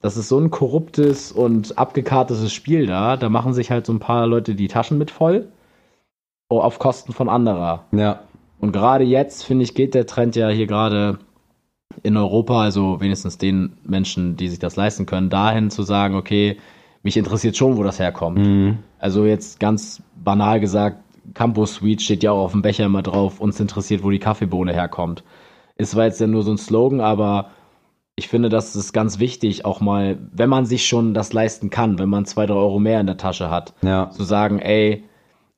das 0.00 0.16
ist 0.16 0.28
so 0.28 0.38
ein 0.38 0.50
korruptes 0.50 1.30
und 1.30 1.78
abgekartetes 1.78 2.52
Spiel 2.52 2.86
da. 2.86 3.16
Da 3.16 3.28
machen 3.28 3.52
sich 3.52 3.70
halt 3.70 3.86
so 3.86 3.92
ein 3.92 4.00
paar 4.00 4.26
Leute 4.26 4.54
die 4.54 4.68
Taschen 4.68 4.98
mit 4.98 5.10
voll. 5.10 5.48
oh, 6.48 6.60
Auf 6.60 6.78
Kosten 6.78 7.12
von 7.12 7.28
anderer. 7.28 7.84
Ja. 7.92 8.20
Und 8.60 8.72
gerade 8.72 9.04
jetzt, 9.04 9.44
finde 9.44 9.64
ich, 9.64 9.74
geht 9.74 9.94
der 9.94 10.06
Trend 10.06 10.36
ja 10.36 10.48
hier 10.48 10.66
gerade 10.66 11.18
in 12.02 12.16
Europa, 12.16 12.62
also 12.62 13.00
wenigstens 13.00 13.36
den 13.38 13.76
Menschen, 13.84 14.36
die 14.36 14.48
sich 14.48 14.58
das 14.58 14.76
leisten 14.76 15.06
können, 15.06 15.28
dahin 15.28 15.70
zu 15.70 15.82
sagen, 15.82 16.14
okay, 16.14 16.58
mich 17.02 17.16
interessiert 17.16 17.56
schon, 17.56 17.76
wo 17.76 17.82
das 17.82 17.98
herkommt. 17.98 18.38
Mhm. 18.38 18.78
Also 18.98 19.24
jetzt 19.24 19.60
ganz 19.60 20.02
banal 20.22 20.60
gesagt, 20.60 20.98
Campus 21.34 21.74
Suite 21.74 22.02
steht 22.02 22.22
ja 22.22 22.32
auch 22.32 22.44
auf 22.44 22.52
dem 22.52 22.62
Becher 22.62 22.86
immer 22.86 23.02
drauf, 23.02 23.40
uns 23.40 23.60
interessiert, 23.60 24.02
wo 24.02 24.10
die 24.10 24.18
Kaffeebohne 24.18 24.72
herkommt. 24.72 25.24
Ist 25.76 25.92
zwar 25.92 26.04
jetzt 26.04 26.20
ja 26.20 26.26
nur 26.26 26.42
so 26.42 26.50
ein 26.50 26.58
Slogan, 26.58 27.00
aber 27.00 27.50
ich 28.20 28.28
finde, 28.28 28.50
das 28.50 28.76
ist 28.76 28.92
ganz 28.92 29.18
wichtig, 29.18 29.64
auch 29.64 29.80
mal, 29.80 30.18
wenn 30.32 30.50
man 30.50 30.66
sich 30.66 30.86
schon 30.86 31.14
das 31.14 31.32
leisten 31.32 31.70
kann, 31.70 31.98
wenn 31.98 32.10
man 32.10 32.26
zwei, 32.26 32.44
drei 32.44 32.52
Euro 32.54 32.78
mehr 32.78 33.00
in 33.00 33.06
der 33.06 33.16
Tasche 33.16 33.50
hat, 33.50 33.72
Ja. 33.80 34.10
zu 34.10 34.24
sagen, 34.24 34.58
ey, 34.58 35.04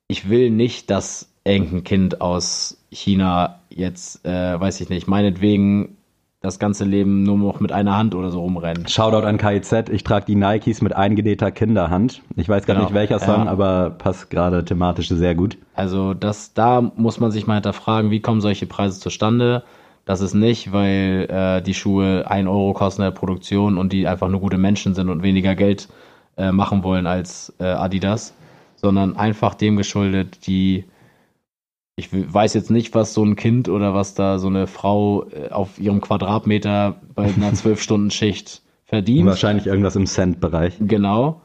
ich 0.07 0.31
will 0.31 0.49
nicht, 0.51 0.89
dass 0.89 1.29
irgendein 1.45 1.83
Kind 1.83 2.21
aus 2.21 2.79
China 2.93 3.59
jetzt, 3.69 4.25
äh, 4.25 4.61
weiß 4.61 4.81
ich 4.81 4.91
nicht, 4.91 5.09
meinetwegen 5.09 5.97
das 6.41 6.61
ganze 6.61 6.85
Leben 6.85 7.25
nur 7.25 7.37
noch 7.37 7.59
mit 7.59 7.73
einer 7.73 7.97
Hand 7.97 8.15
oder 8.15 8.31
so 8.31 8.41
rumrennt. 8.43 8.89
Shoutout 8.91 9.27
an 9.27 9.39
KIZ. 9.39 9.89
Ich 9.91 10.05
trage 10.05 10.27
die 10.27 10.37
Nikes 10.37 10.83
mit 10.83 10.95
eingenähter 10.95 11.51
Kinderhand. 11.51 12.23
Ich 12.37 12.49
weiß 12.49 12.65
gar 12.67 12.75
Genau. 12.75 12.87
nicht 12.87 12.95
welcher 12.95 13.19
Song, 13.19 13.47
Ja. 13.47 13.51
aber 13.51 13.91
passt 13.91 14.31
gerade 14.31 14.65
thematisch 14.65 15.09
sehr 15.09 15.35
gut. 15.35 15.59
Also 15.75 16.15
das, 16.15 16.55
da 16.55 16.81
muss 16.81 17.19
man 17.19 17.33
sich 17.33 17.49
mal 17.49 17.55
hinterfragen, 17.55 18.13
wie 18.13 18.21
kommen 18.21 18.41
solche 18.41 18.67
Preise 18.67 19.01
zustande? 19.01 19.65
Das 20.05 20.21
ist 20.21 20.35
nicht, 20.35 20.73
weil 20.73 21.29
äh, 21.31 21.63
die 21.63 21.75
Schuhe 21.75 22.29
1 22.29 22.49
Euro 22.49 22.73
kosten 22.73 23.03
in 23.03 23.07
der 23.07 23.13
Produktion 23.13 23.79
und 23.79 23.93
die 23.93 24.07
einfach 24.09 24.29
nur 24.29 24.41
gute 24.41 24.59
Menschen 24.59 24.95
sind 24.95 25.09
und 25.09 25.23
weniger 25.23 25.55
Geld 25.55 25.89
äh, 26.37 26.51
machen 26.51 26.83
wollen 26.83 27.07
als 27.07 27.53
äh, 27.61 27.65
Adidas, 27.65 28.35
sondern 28.75 29.17
einfach 29.17 29.55
dem 29.55 29.77
geschuldet, 29.77 30.47
die 30.47 30.85
ich 31.95 32.09
weiß 32.11 32.55
jetzt 32.55 32.71
nicht, 32.71 32.95
was 32.95 33.13
so 33.13 33.23
ein 33.23 33.37
Kind 33.37 33.69
oder 33.69 33.95
was 33.95 34.15
da 34.15 34.39
so 34.39 34.49
eine 34.49 34.67
Frau 34.67 35.27
äh, 35.29 35.51
auf 35.51 35.79
ihrem 35.79 36.01
Quadratmeter 36.01 36.97
bei 37.15 37.25
einer 37.25 37.51
12-Stunden-Schicht 37.53 38.63
verdient. 38.85 39.27
Wahrscheinlich 39.27 39.67
irgendwas 39.67 39.97
im 39.97 40.07
Cent-Bereich. 40.07 40.77
Genau. 40.81 41.43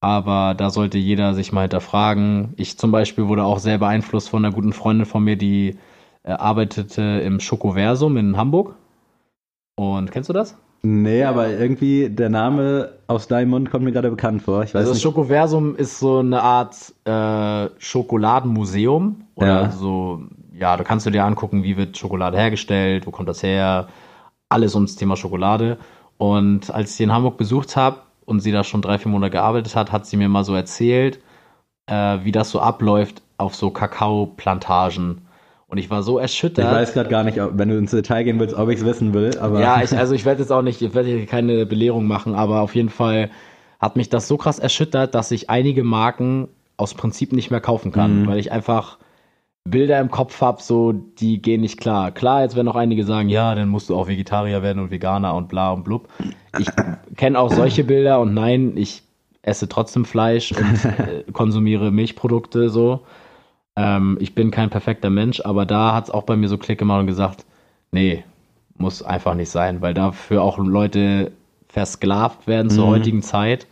Aber 0.00 0.54
da 0.54 0.68
sollte 0.68 0.98
jeder 0.98 1.32
sich 1.32 1.50
mal 1.50 1.62
hinterfragen. 1.62 2.52
Ich 2.56 2.78
zum 2.78 2.90
Beispiel 2.90 3.26
wurde 3.26 3.44
auch 3.44 3.58
sehr 3.58 3.78
beeinflusst 3.78 4.28
von 4.28 4.44
einer 4.44 4.54
guten 4.54 4.74
Freundin 4.74 5.06
von 5.06 5.24
mir, 5.24 5.36
die 5.36 5.78
äh, 6.24 6.32
arbeitete 6.32 7.02
im 7.02 7.40
Schokoversum 7.40 8.16
in 8.16 8.36
Hamburg. 8.36 8.74
Und 9.76 10.10
kennst 10.12 10.28
du 10.28 10.32
das? 10.32 10.56
Nee, 10.82 11.24
aber 11.24 11.48
irgendwie 11.48 12.10
der 12.10 12.28
Name 12.28 12.90
aus 13.06 13.26
deinem 13.26 13.50
Mund 13.50 13.70
kommt 13.70 13.84
mir 13.84 13.92
gerade 13.92 14.10
bekannt 14.10 14.42
vor. 14.42 14.62
Ich 14.64 14.74
weiß 14.74 14.80
Also 14.80 14.92
das. 14.92 15.00
Schokoversum 15.00 15.76
ist 15.76 15.98
so 15.98 16.18
eine 16.18 16.42
Art 16.42 16.76
äh, 17.06 17.70
Schokoladenmuseum. 17.78 19.24
Oder 19.34 19.46
Ja. 19.62 19.70
so, 19.70 20.22
ja, 20.52 20.76
da 20.76 20.84
kannst 20.84 21.06
du 21.06 21.10
dir 21.10 21.24
angucken, 21.24 21.62
wie 21.62 21.76
wird 21.76 21.96
Schokolade 21.96 22.36
hergestellt, 22.36 23.06
wo 23.06 23.10
kommt 23.10 23.28
das 23.30 23.42
her, 23.42 23.88
alles 24.50 24.74
ums 24.74 24.96
Thema 24.96 25.16
Schokolade. 25.16 25.78
Und 26.18 26.70
als 26.72 26.90
ich 26.90 26.96
sie 26.96 27.04
in 27.04 27.12
Hamburg 27.12 27.38
besucht 27.38 27.76
habe 27.76 27.98
und 28.26 28.40
sie 28.40 28.52
da 28.52 28.62
schon 28.62 28.82
drei, 28.82 28.98
vier 28.98 29.10
Monate 29.10 29.30
gearbeitet 29.32 29.74
hat, 29.74 29.90
hat 29.90 30.06
sie 30.06 30.16
mir 30.18 30.28
mal 30.28 30.44
so 30.44 30.54
erzählt, 30.54 31.18
äh, 31.86 32.18
wie 32.22 32.32
das 32.32 32.50
so 32.50 32.60
abläuft 32.60 33.22
auf 33.38 33.54
so 33.54 33.70
Kakaoplantagen. 33.70 35.22
Und 35.74 35.78
ich 35.78 35.90
war 35.90 36.04
so 36.04 36.18
erschüttert. 36.18 36.66
Ich 36.66 36.70
weiß 36.72 36.92
gerade 36.92 37.10
gar 37.10 37.24
nicht, 37.24 37.36
wenn 37.36 37.68
du 37.68 37.76
ins 37.76 37.90
Detail 37.90 38.22
gehen 38.22 38.38
willst, 38.38 38.54
ob 38.54 38.68
ich 38.68 38.78
es 38.78 38.84
wissen 38.84 39.12
will, 39.12 39.36
aber 39.40 39.60
Ja, 39.60 39.82
ich, 39.82 39.90
also 39.98 40.14
ich 40.14 40.24
werde 40.24 40.40
jetzt 40.40 40.52
auch 40.52 40.62
nicht, 40.62 40.80
ich 40.80 40.94
werde 40.94 41.08
hier 41.08 41.26
keine 41.26 41.66
Belehrung 41.66 42.06
machen, 42.06 42.36
aber 42.36 42.60
auf 42.60 42.76
jeden 42.76 42.90
Fall 42.90 43.28
hat 43.80 43.96
mich 43.96 44.08
das 44.08 44.28
so 44.28 44.36
krass 44.36 44.60
erschüttert, 44.60 45.16
dass 45.16 45.32
ich 45.32 45.50
einige 45.50 45.82
Marken 45.82 46.46
aus 46.76 46.94
Prinzip 46.94 47.32
nicht 47.32 47.50
mehr 47.50 47.60
kaufen 47.60 47.90
kann, 47.90 48.22
Mhm. 48.22 48.26
weil 48.28 48.38
ich 48.38 48.52
einfach 48.52 48.98
Bilder 49.64 49.98
im 49.98 50.12
Kopf 50.12 50.40
habe, 50.40 50.62
so 50.62 50.92
die 50.92 51.42
gehen 51.42 51.62
nicht 51.62 51.80
klar. 51.80 52.12
Klar, 52.12 52.42
jetzt 52.42 52.54
werden 52.54 52.68
auch 52.68 52.76
einige 52.76 53.02
sagen, 53.02 53.28
ja, 53.28 53.52
dann 53.56 53.68
musst 53.68 53.90
du 53.90 53.96
auch 53.96 54.06
Vegetarier 54.06 54.62
werden 54.62 54.80
und 54.80 54.92
Veganer 54.92 55.34
und 55.34 55.48
bla 55.48 55.72
und 55.72 55.82
blub. 55.82 56.06
Ich 56.56 56.68
kenne 57.16 57.36
auch 57.36 57.50
solche 57.50 57.82
Bilder 57.82 58.20
und 58.20 58.32
nein, 58.32 58.74
ich 58.76 59.02
esse 59.42 59.68
trotzdem 59.68 60.04
Fleisch 60.04 60.52
und 60.52 60.84
äh, 61.00 61.24
konsumiere 61.32 61.90
Milchprodukte 61.90 62.70
so. 62.70 63.00
Ähm, 63.76 64.18
ich 64.20 64.34
bin 64.34 64.50
kein 64.50 64.70
perfekter 64.70 65.10
Mensch, 65.10 65.40
aber 65.44 65.66
da 65.66 65.94
hat 65.94 66.04
es 66.04 66.10
auch 66.10 66.22
bei 66.24 66.36
mir 66.36 66.48
so 66.48 66.58
Klick 66.58 66.78
gemacht 66.78 67.00
und 67.00 67.06
gesagt, 67.06 67.44
nee, 67.92 68.24
muss 68.76 69.02
einfach 69.02 69.34
nicht 69.34 69.50
sein, 69.50 69.80
weil 69.82 69.94
dafür 69.94 70.42
auch 70.42 70.58
Leute 70.58 71.32
versklavt 71.68 72.46
werden 72.46 72.70
zur 72.70 72.86
Mhm. 72.86 72.90
heutigen 72.90 73.22
Zeit. 73.22 73.66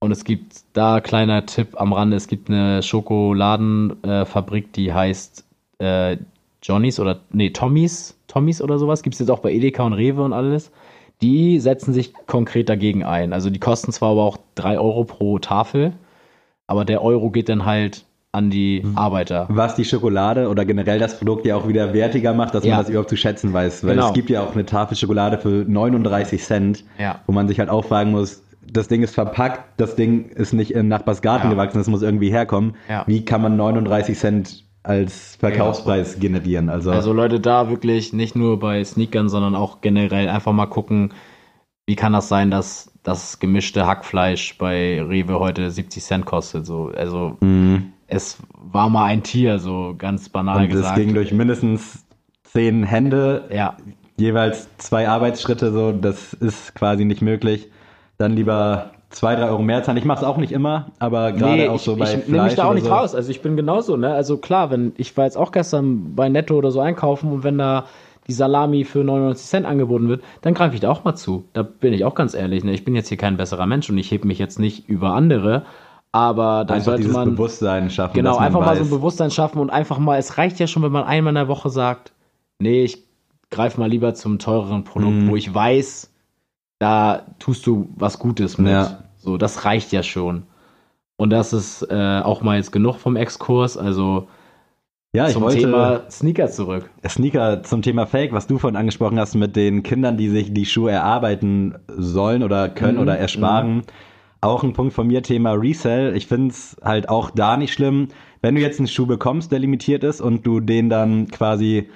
Und 0.00 0.10
es 0.12 0.24
gibt 0.24 0.62
da 0.74 1.00
kleiner 1.00 1.46
Tipp 1.46 1.80
am 1.80 1.92
Rande, 1.92 2.16
es 2.16 2.28
gibt 2.28 2.50
eine 2.50 2.82
Schokoladenfabrik, 2.82 4.72
die 4.72 4.92
heißt 4.92 5.44
äh, 5.78 6.16
Johnny's 6.62 7.00
oder 7.00 7.20
nee, 7.30 7.50
Tommy's, 7.50 8.16
Tommy's 8.28 8.60
oder 8.62 8.78
sowas. 8.78 9.02
Gibt 9.02 9.14
es 9.14 9.20
jetzt 9.20 9.30
auch 9.30 9.40
bei 9.40 9.52
Edeka 9.52 9.84
und 9.84 9.92
Rewe 9.94 10.22
und 10.22 10.32
alles. 10.32 10.70
Die 11.22 11.60
setzen 11.60 11.94
sich 11.94 12.12
konkret 12.26 12.68
dagegen 12.68 13.04
ein. 13.04 13.32
Also 13.32 13.50
die 13.50 13.58
kosten 13.60 13.92
zwar 13.92 14.10
aber 14.12 14.24
auch 14.24 14.38
3 14.56 14.78
Euro 14.78 15.04
pro 15.04 15.38
Tafel, 15.38 15.94
aber 16.66 16.84
der 16.84 17.02
Euro 17.02 17.30
geht 17.30 17.48
dann 17.48 17.64
halt 17.66 18.04
an 18.36 18.50
die 18.50 18.82
Mhm. 18.84 18.96
Arbeiter. 18.96 19.46
was 19.48 19.74
die 19.74 19.84
Schokolade 19.84 20.48
oder 20.48 20.64
generell 20.64 20.98
das 20.98 21.18
Produkt 21.18 21.46
ja 21.46 21.56
auch 21.56 21.66
wieder 21.66 21.92
wertiger 21.94 22.34
macht, 22.34 22.54
dass 22.54 22.64
Ja. 22.64 22.74
man 22.76 22.80
das 22.84 22.90
überhaupt 22.90 23.10
zu 23.10 23.16
schätzen 23.16 23.52
weiß. 23.52 23.82
Weil 23.84 23.94
Genau. 23.96 24.08
es 24.08 24.12
gibt 24.14 24.30
ja 24.30 24.42
auch 24.42 24.52
eine 24.54 24.66
Tafel 24.66 24.96
Schokolade 24.96 25.38
für 25.38 25.64
39 25.66 26.42
Cent, 26.44 26.84
Ja. 26.98 27.20
wo 27.26 27.32
man 27.32 27.48
sich 27.48 27.58
halt 27.58 27.70
auch 27.70 27.84
fragen 27.84 28.10
muss, 28.12 28.42
das 28.70 28.88
Ding 28.88 29.02
ist 29.02 29.14
verpackt, 29.14 29.62
das 29.80 29.96
Ding 29.96 30.28
ist 30.30 30.52
nicht 30.52 30.72
im 30.72 30.88
Nachbarsgarten 30.88 31.48
Ja. 31.50 31.54
gewachsen, 31.54 31.78
das 31.78 31.86
muss 31.88 32.02
irgendwie 32.02 32.30
herkommen. 32.30 32.74
Wie 33.06 33.24
kann 33.24 33.40
man 33.42 33.56
39 33.56 34.18
Cent 34.18 34.64
als 34.82 35.36
Verkaufspreis 35.36 36.18
generieren? 36.20 36.68
Also, 36.68 36.90
Also 36.90 37.12
Leute, 37.12 37.40
da 37.40 37.70
wirklich 37.70 38.12
nicht 38.12 38.36
nur 38.36 38.58
bei 38.58 38.82
Sneakern, 38.84 39.28
sondern 39.28 39.54
auch 39.54 39.80
generell 39.80 40.28
einfach 40.28 40.52
mal 40.52 40.66
gucken, 40.66 41.12
wie 41.88 41.94
kann 41.96 42.12
das 42.12 42.28
sein, 42.28 42.50
dass 42.50 42.92
das 43.04 43.38
gemischte 43.38 43.86
Hackfleisch 43.86 44.58
bei 44.58 45.00
Rewe 45.00 45.38
heute 45.38 45.70
70 45.70 46.02
Cent 46.02 46.24
kostet. 46.26 46.66
So, 46.66 46.90
also 46.96 47.36
mh. 47.40 47.82
Es 48.06 48.38
war 48.52 48.88
mal 48.88 49.06
ein 49.06 49.22
Tier, 49.22 49.58
so 49.58 49.94
ganz 49.96 50.28
banal 50.28 50.62
und 50.62 50.68
gesagt. 50.68 50.96
ging 50.96 51.14
durch 51.14 51.32
mindestens 51.32 52.04
zehn 52.44 52.84
Hände, 52.84 53.44
ja, 53.52 53.76
jeweils 54.16 54.68
zwei 54.78 55.08
Arbeitsschritte, 55.08 55.72
so, 55.72 55.92
das 55.92 56.32
ist 56.34 56.74
quasi 56.74 57.04
nicht 57.04 57.22
möglich. 57.22 57.70
Dann 58.18 58.32
lieber 58.32 58.92
zwei, 59.10 59.34
drei 59.34 59.48
Euro 59.48 59.62
mehr 59.62 59.82
zahlen. 59.82 59.98
Ich 59.98 60.04
mache 60.04 60.18
es 60.18 60.24
auch 60.24 60.36
nicht 60.36 60.52
immer, 60.52 60.86
aber 60.98 61.32
gerade 61.32 61.56
nee, 61.56 61.68
auch 61.68 61.76
ich, 61.76 61.82
so 61.82 61.96
bei 61.96 62.04
ich 62.04 62.10
Fleisch 62.10 62.28
nehme 62.28 62.44
mich 62.44 62.54
da 62.54 62.64
auch 62.64 62.74
nicht 62.74 62.86
so. 62.86 62.92
raus. 62.92 63.14
Also 63.14 63.30
ich 63.30 63.42
bin 63.42 63.56
genauso, 63.56 63.96
ne? 63.96 64.14
Also 64.14 64.38
klar, 64.38 64.70
wenn 64.70 64.92
ich 64.96 65.16
war 65.16 65.24
jetzt 65.24 65.36
auch 65.36 65.52
gestern 65.52 66.14
bei 66.14 66.28
Netto 66.28 66.56
oder 66.56 66.70
so 66.70 66.80
einkaufen 66.80 67.30
und 67.32 67.44
wenn 67.44 67.58
da 67.58 67.86
die 68.26 68.32
Salami 68.32 68.84
für 68.84 69.04
99 69.04 69.46
Cent 69.46 69.66
angeboten 69.66 70.08
wird, 70.08 70.22
dann 70.42 70.54
greife 70.54 70.74
ich 70.74 70.80
da 70.80 70.90
auch 70.90 71.04
mal 71.04 71.14
zu. 71.14 71.44
Da 71.52 71.62
bin 71.62 71.92
ich 71.92 72.04
auch 72.04 72.14
ganz 72.14 72.34
ehrlich. 72.34 72.64
Ne? 72.64 72.72
Ich 72.72 72.84
bin 72.84 72.94
jetzt 72.94 73.08
hier 73.08 73.16
kein 73.16 73.36
besserer 73.36 73.66
Mensch 73.66 73.88
und 73.88 73.98
ich 73.98 74.10
hebe 74.10 74.26
mich 74.26 74.38
jetzt 74.38 74.58
nicht 74.58 74.88
über 74.88 75.14
andere, 75.14 75.64
aber 76.16 76.64
dann 76.64 76.76
Einfach 76.78 76.92
sollte 76.92 77.08
man 77.08 77.34
Bewusstsein 77.34 77.90
schaffen. 77.90 78.14
Genau, 78.14 78.38
einfach 78.38 78.60
mal 78.60 78.74
so 78.76 78.84
ein 78.84 78.88
Bewusstsein 78.90 79.30
schaffen 79.30 79.58
und 79.58 79.68
einfach 79.68 79.98
mal, 79.98 80.18
es 80.18 80.38
reicht 80.38 80.58
ja 80.58 80.66
schon, 80.66 80.82
wenn 80.82 80.90
man 80.92 81.04
einmal 81.04 81.32
in 81.32 81.34
der 81.34 81.48
Woche 81.48 81.68
sagt, 81.68 82.12
nee, 82.58 82.84
ich 82.84 83.02
greife 83.50 83.78
mal 83.78 83.90
lieber 83.90 84.14
zum 84.14 84.38
teureren 84.38 84.82
Produkt, 84.84 85.12
Mhm. 85.12 85.28
wo 85.28 85.36
ich 85.36 85.54
weiß, 85.54 86.10
da 86.78 87.22
tust 87.38 87.66
du 87.66 87.90
was 87.96 88.18
Gutes 88.18 88.56
mit. 88.56 88.72
Ja. 88.72 89.00
So, 89.18 89.36
das 89.36 89.66
reicht 89.66 89.92
ja 89.92 90.02
schon. 90.02 90.44
Und 91.18 91.30
das 91.30 91.52
ist 91.52 91.82
äh, 91.90 92.20
auch 92.24 92.40
mal 92.40 92.56
jetzt 92.56 92.72
genug 92.72 92.96
vom 92.96 93.16
Exkurs, 93.16 93.76
also 93.76 94.26
Ja, 95.14 95.26
ich 95.26 95.34
zum 95.34 95.42
wollte 95.42 95.58
Thema 95.58 96.00
Sneaker 96.10 96.48
zurück. 96.48 96.88
Sneaker 97.06 97.62
zum 97.62 97.82
Thema 97.82 98.06
Fake, 98.06 98.32
was 98.32 98.46
du 98.46 98.56
vorhin 98.58 98.76
angesprochen 98.76 99.18
hast 99.20 99.34
mit 99.34 99.54
den 99.54 99.82
Kindern, 99.82 100.16
die 100.16 100.30
sich 100.30 100.54
die 100.54 100.64
Schuhe 100.64 100.92
erarbeiten 100.92 101.74
sollen 101.88 102.42
oder 102.42 102.70
können 102.70 102.94
Mhm, 102.96 103.02
oder 103.02 103.18
ersparen. 103.18 103.82
Auch 104.46 104.62
ein 104.62 104.74
Punkt 104.74 104.92
von 104.94 105.08
mir, 105.08 105.22
Thema 105.22 105.54
Resell. 105.54 106.14
Ich 106.16 106.28
finde 106.28 106.52
es 106.52 106.76
halt 106.80 107.08
auch 107.08 107.30
da 107.30 107.56
nicht 107.56 107.72
schlimm, 107.72 108.08
wenn 108.42 108.54
du 108.54 108.60
jetzt 108.60 108.78
einen 108.78 108.86
Schuh 108.86 109.04
bekommst, 109.04 109.50
der 109.50 109.58
limitiert 109.58 110.04
ist 110.04 110.20
und 110.20 110.46
du 110.46 110.60
den 110.60 110.88
dann 110.88 111.26
quasi 111.26 111.88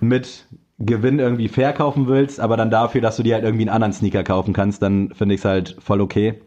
mit 0.00 0.48
Gewinn 0.80 1.20
irgendwie 1.20 1.46
verkaufen 1.46 2.08
willst, 2.08 2.40
aber 2.40 2.56
dann 2.56 2.72
dafür, 2.72 3.00
dass 3.02 3.16
du 3.18 3.22
dir 3.22 3.34
halt 3.34 3.44
irgendwie 3.44 3.62
einen 3.62 3.74
anderen 3.74 3.92
Sneaker 3.92 4.24
kaufen 4.24 4.52
kannst, 4.52 4.82
dann 4.82 5.10
finde 5.14 5.36
ich 5.36 5.42
es 5.42 5.44
halt 5.44 5.76
voll 5.78 6.00
okay. 6.00 6.40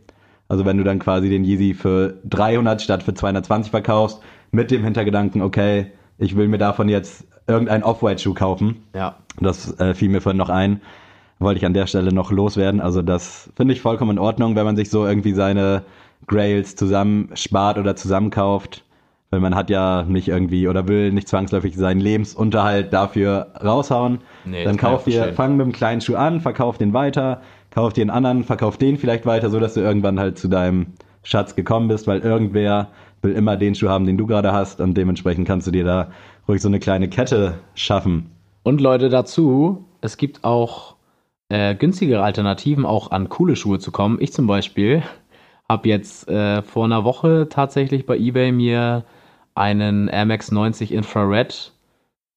Also 0.50 0.66
wenn 0.66 0.78
du 0.78 0.84
dann 0.84 1.00
quasi 1.00 1.30
den 1.30 1.46
Yeezy 1.46 1.74
für 1.74 2.16
300 2.26 2.82
statt 2.82 3.04
für 3.04 3.14
220 3.14 3.72
verkaufst, 3.72 4.20
mit 4.52 4.72
dem 4.72 4.84
Hintergedanken, 4.84 5.42
okay, 5.42 5.94
ich 6.18 6.36
will 6.36 6.50
mir 6.50 6.58
davon 6.58 6.90
jetzt 6.90 7.28
irgendeinen 7.48 7.84
Off-White-Schuh 7.84 8.34
kaufen. 8.34 8.84
Ja. 8.94 9.20
Das 9.40 9.80
äh, 9.80 9.94
fiel 9.94 10.10
mir 10.10 10.20
vorhin 10.20 10.38
noch 10.38 10.50
ein. 10.50 10.82
Wollte 11.40 11.60
ich 11.60 11.66
an 11.66 11.74
der 11.74 11.88
Stelle 11.88 12.14
noch 12.14 12.32
loswerden. 12.32 12.80
Also 12.80 13.02
das 13.02 13.50
finde 13.56 13.74
ich 13.74 13.82
vollkommen 13.82 14.12
in 14.12 14.20
Ordnung, 14.20 14.56
wenn 14.56 14.66
man 14.66 14.76
sich 14.76 14.90
so 14.90 15.06
irgendwie 15.06 15.34
seine 15.34 15.84
Grails 16.28 16.76
zusammenspart 16.76 17.78
oder 17.78 17.96
zusammenkauft. 17.96 18.84
Weil 19.32 19.40
man 19.40 19.56
hat 19.56 19.70
ja 19.70 20.04
nicht 20.04 20.28
irgendwie 20.28 20.68
oder 20.68 20.88
will 20.88 21.12
nicht 21.12 21.28
zwangsläufig 21.28 21.76
seinen 21.76 22.00
Lebensunterhalt 22.00 22.94
dafür 22.94 23.48
raushauen. 23.62 24.20
Nee, 24.46 24.64
dann 24.64 24.74
das 24.76 24.82
kann 24.82 24.92
ich 24.92 24.96
kauf 24.96 25.04
dir, 25.04 25.12
verstehen. 25.14 25.36
fang 25.36 25.58
mit 25.58 25.66
dem 25.66 25.74
kleinen 25.74 26.00
Schuh 26.02 26.16
an, 26.16 26.40
verkauf 26.42 26.78
den 26.78 26.94
weiter, 26.94 27.42
kauf 27.72 27.92
dir 27.92 28.02
einen 28.02 28.12
anderen, 28.12 28.44
verkauf 28.44 28.78
den 28.78 28.98
vielleicht 28.98 29.26
weiter, 29.26 29.50
so 29.50 29.60
dass 29.60 29.74
du 29.74 29.82
irgendwann 29.82 30.20
halt 30.20 30.38
zu 30.38 30.48
deinem 30.48 30.88
Schatz 31.24 31.56
gekommen 31.56 31.88
bist, 31.88 32.08
weil 32.08 32.20
irgendwer 32.20 32.90
will 33.24 33.34
immer 33.34 33.58
den 33.58 33.76
Schuh 33.76 33.90
haben, 33.90 34.06
den 34.06 34.18
du 34.18 34.28
gerade 34.28 34.54
hast 34.54 34.80
und 34.80 34.96
dementsprechend 34.96 35.48
kannst 35.48 35.68
du 35.68 35.72
dir 35.72 35.84
da 35.84 36.12
ruhig 36.48 36.62
so 36.62 36.70
eine 36.70 36.80
kleine 36.80 37.10
Kette 37.10 37.56
schaffen. 37.74 38.30
Und 38.64 38.80
Leute 38.80 39.10
dazu, 39.10 39.86
es 40.02 40.18
gibt 40.18 40.44
auch 40.44 40.95
äh, 41.50 41.76
günstigere 41.76 42.24
Alternativen, 42.24 42.86
auch 42.86 43.12
an 43.12 43.30
coole 43.30 43.56
Schuhe 43.56 43.80
zu 43.80 43.92
kommen. 43.92 44.18
Ich 44.20 44.34
zum 44.34 44.48
Beispiel 44.48 45.04
habe 45.68 45.90
jetzt 45.90 46.28
äh, 46.28 46.62
vor 46.62 46.86
einer 46.86 47.04
Woche 47.04 47.48
tatsächlich 47.50 48.06
bei 48.06 48.18
eBay 48.18 48.52
mir 48.52 49.04
einen 49.56 50.08
Air 50.08 50.26
Max 50.26 50.52
90 50.52 50.92
Infrared 50.92 51.74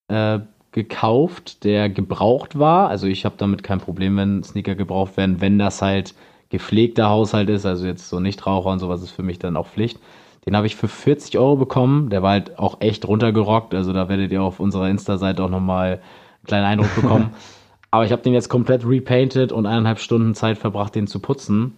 äh, 0.08 0.40
gekauft, 0.72 1.64
der 1.64 1.88
gebraucht 1.88 2.58
war. 2.58 2.88
Also 2.88 3.06
ich 3.06 3.24
habe 3.24 3.34
damit 3.38 3.62
kein 3.62 3.80
Problem, 3.80 4.16
wenn 4.16 4.42
Sneaker 4.42 4.74
gebraucht 4.74 5.16
werden, 5.16 5.40
wenn 5.40 5.58
das 5.58 5.82
halt 5.82 6.14
gepflegter 6.50 7.08
Haushalt 7.10 7.50
ist, 7.50 7.66
also 7.66 7.86
jetzt 7.86 8.08
so 8.08 8.20
Nichtraucher 8.20 8.70
und 8.70 8.78
sowas 8.78 9.02
ist 9.02 9.10
für 9.10 9.22
mich 9.22 9.38
dann 9.38 9.56
auch 9.56 9.66
Pflicht. 9.66 9.98
Den 10.46 10.56
habe 10.56 10.66
ich 10.66 10.76
für 10.76 10.88
40 10.88 11.36
Euro 11.38 11.56
bekommen. 11.56 12.08
Der 12.08 12.22
war 12.22 12.30
halt 12.30 12.58
auch 12.58 12.80
echt 12.80 13.06
runtergerockt. 13.06 13.74
Also 13.74 13.92
da 13.92 14.08
werdet 14.08 14.32
ihr 14.32 14.42
auf 14.42 14.60
unserer 14.60 14.88
Insta-Seite 14.88 15.42
auch 15.42 15.50
nochmal 15.50 15.94
einen 15.94 16.46
kleinen 16.46 16.64
Eindruck 16.64 16.94
bekommen. 16.94 17.34
Aber 17.90 18.04
ich 18.04 18.12
habe 18.12 18.22
den 18.22 18.34
jetzt 18.34 18.48
komplett 18.48 18.86
repainted 18.86 19.52
und 19.52 19.66
eineinhalb 19.66 19.98
Stunden 19.98 20.34
Zeit 20.34 20.58
verbracht, 20.58 20.94
den 20.94 21.06
zu 21.06 21.20
putzen. 21.20 21.74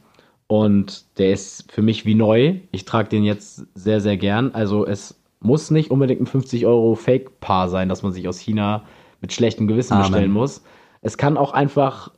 Und 0.46 1.04
der 1.18 1.32
ist 1.32 1.70
für 1.70 1.82
mich 1.82 2.04
wie 2.04 2.16
neu. 2.16 2.56
Ich 2.72 2.84
trage 2.84 3.08
den 3.08 3.22
jetzt 3.22 3.66
sehr, 3.74 4.00
sehr 4.00 4.16
gern. 4.16 4.50
Also 4.52 4.84
es 4.84 5.20
muss 5.38 5.70
nicht 5.70 5.90
unbedingt 5.90 6.20
ein 6.20 6.26
50 6.26 6.66
Euro 6.66 6.96
Fake-Paar 6.96 7.68
sein, 7.68 7.88
dass 7.88 8.02
man 8.02 8.12
sich 8.12 8.26
aus 8.28 8.38
China 8.38 8.82
mit 9.20 9.32
schlechtem 9.32 9.68
Gewissen 9.68 9.94
Amen. 9.94 10.06
bestellen 10.06 10.32
muss. 10.32 10.62
Es 11.02 11.16
kann 11.16 11.36
auch 11.36 11.52
einfach, 11.52 12.10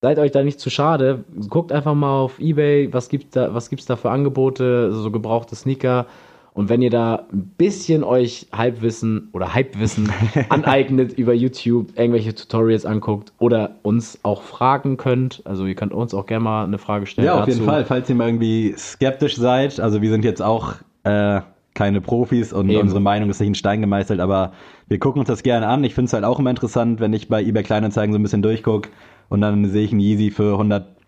seid 0.00 0.18
euch 0.18 0.32
da 0.32 0.42
nicht 0.42 0.58
zu 0.58 0.70
schade, 0.70 1.24
guckt 1.48 1.72
einfach 1.72 1.94
mal 1.94 2.20
auf 2.20 2.40
Ebay, 2.40 2.92
was 2.92 3.08
gibt 3.08 3.36
da, 3.36 3.54
was 3.54 3.68
gibt's 3.68 3.86
da 3.86 3.96
für 3.96 4.10
Angebote, 4.10 4.92
so 4.92 5.10
gebrauchte 5.10 5.54
Sneaker 5.54 6.06
Und 6.54 6.68
wenn 6.68 6.82
ihr 6.82 6.90
da 6.90 7.26
ein 7.32 7.52
bisschen 7.58 8.04
euch 8.04 8.46
Halbwissen 8.52 9.28
oder 9.32 9.54
Halbwissen 9.54 10.10
aneignet 10.50 11.12
über 11.18 11.34
YouTube, 11.34 11.88
irgendwelche 11.98 12.32
Tutorials 12.32 12.86
anguckt 12.86 13.32
oder 13.40 13.76
uns 13.82 14.20
auch 14.22 14.42
fragen 14.42 14.96
könnt, 14.96 15.42
also 15.44 15.66
ihr 15.66 15.74
könnt 15.74 15.92
uns 15.92 16.14
auch 16.14 16.26
gerne 16.26 16.44
mal 16.44 16.64
eine 16.64 16.78
Frage 16.78 17.06
stellen. 17.06 17.26
Ja, 17.26 17.40
auf 17.40 17.48
jeden 17.48 17.58
dazu. 17.58 17.70
Fall, 17.70 17.84
falls 17.84 18.08
ihr 18.08 18.14
mal 18.14 18.28
irgendwie 18.28 18.72
skeptisch 18.78 19.36
seid. 19.36 19.80
Also 19.80 20.00
wir 20.00 20.10
sind 20.10 20.24
jetzt 20.24 20.40
auch 20.40 20.74
äh, 21.02 21.40
keine 21.74 22.00
Profis 22.00 22.52
und 22.52 22.70
Eben. 22.70 22.82
unsere 22.82 23.00
Meinung 23.00 23.30
ist 23.30 23.40
nicht 23.40 23.48
in 23.48 23.54
Stein 23.56 23.80
gemeißelt, 23.80 24.20
aber 24.20 24.52
wir 24.86 25.00
gucken 25.00 25.18
uns 25.18 25.28
das 25.28 25.42
gerne 25.42 25.66
an. 25.66 25.82
Ich 25.82 25.94
finde 25.94 26.06
es 26.06 26.12
halt 26.12 26.22
auch 26.22 26.38
immer 26.38 26.50
interessant, 26.50 27.00
wenn 27.00 27.12
ich 27.12 27.28
bei 27.28 27.42
eBay 27.42 27.64
Kleinanzeigen 27.64 28.12
so 28.12 28.18
ein 28.18 28.22
bisschen 28.22 28.42
durchgucke 28.42 28.90
und 29.28 29.40
dann 29.40 29.64
sehe 29.66 29.84
ich 29.84 29.90
einen 29.90 30.00
Yeezy 30.00 30.30
für 30.30 30.56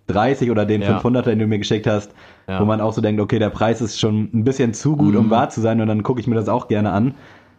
130 0.09 0.51
oder 0.51 0.65
den 0.65 0.83
Ja. 0.83 0.89
500, 0.95 1.27
den 1.27 1.39
du 1.39 1.47
mir 1.47 1.59
geschickt 1.59 1.87
hast, 1.87 2.13
Ja. 2.49 2.61
wo 2.61 2.65
man 2.65 2.81
auch 2.81 2.93
so 2.93 3.01
denkt, 3.01 3.21
okay, 3.21 3.39
der 3.39 3.51
Preis 3.51 3.81
ist 3.81 3.99
schon 3.99 4.31
ein 4.33 4.45
bisschen 4.45 4.73
zu 4.75 4.97
gut, 4.97 5.17
um 5.17 5.27
Mhm. 5.27 5.31
wahr 5.31 5.49
zu 5.51 5.61
sein 5.61 5.81
und 5.81 5.89
dann 5.89 6.03
gucke 6.03 6.21
ich 6.21 6.27
mir 6.27 6.37
das 6.37 6.49
auch 6.49 6.69
gerne 6.69 6.93
an. 6.93 7.15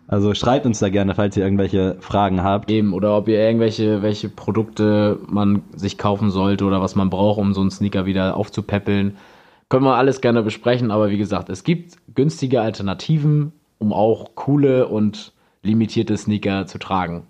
Also 0.10 0.34
schreibt 0.34 0.66
uns 0.66 0.80
da 0.80 0.88
gerne, 0.88 1.16
falls 1.16 1.36
ihr 1.36 1.44
irgendwelche 1.44 1.98
Fragen 2.00 2.42
habt. 2.42 2.72
Eben, 2.72 2.94
oder 2.94 3.18
ob 3.18 3.28
ihr 3.28 3.40
irgendwelche 3.40 4.02
welche 4.02 4.30
Produkte 4.30 5.20
man 5.28 5.64
sich 5.76 5.98
kaufen 5.98 6.30
sollte 6.32 6.64
oder 6.64 6.82
was 6.82 6.96
man 6.96 7.10
braucht, 7.10 7.40
um 7.40 7.54
so 7.54 7.60
einen 7.60 7.72
Sneaker 7.72 8.06
wieder 8.06 8.38
aufzupäppeln. 8.38 9.18
Können 9.68 9.84
wir 9.84 9.96
alles 9.96 10.22
gerne 10.22 10.44
besprechen, 10.44 10.92
aber 10.92 11.10
wie 11.10 11.18
gesagt, 11.18 11.50
es 11.50 11.66
gibt 11.66 11.96
günstige 12.16 12.62
Alternativen, 12.62 13.52
um 13.80 13.92
auch 13.92 14.30
coole 14.36 14.88
und 14.88 15.34
limitierte 15.62 16.16
Sneaker 16.16 16.68
zu 16.68 16.78
tragen. 16.78 17.24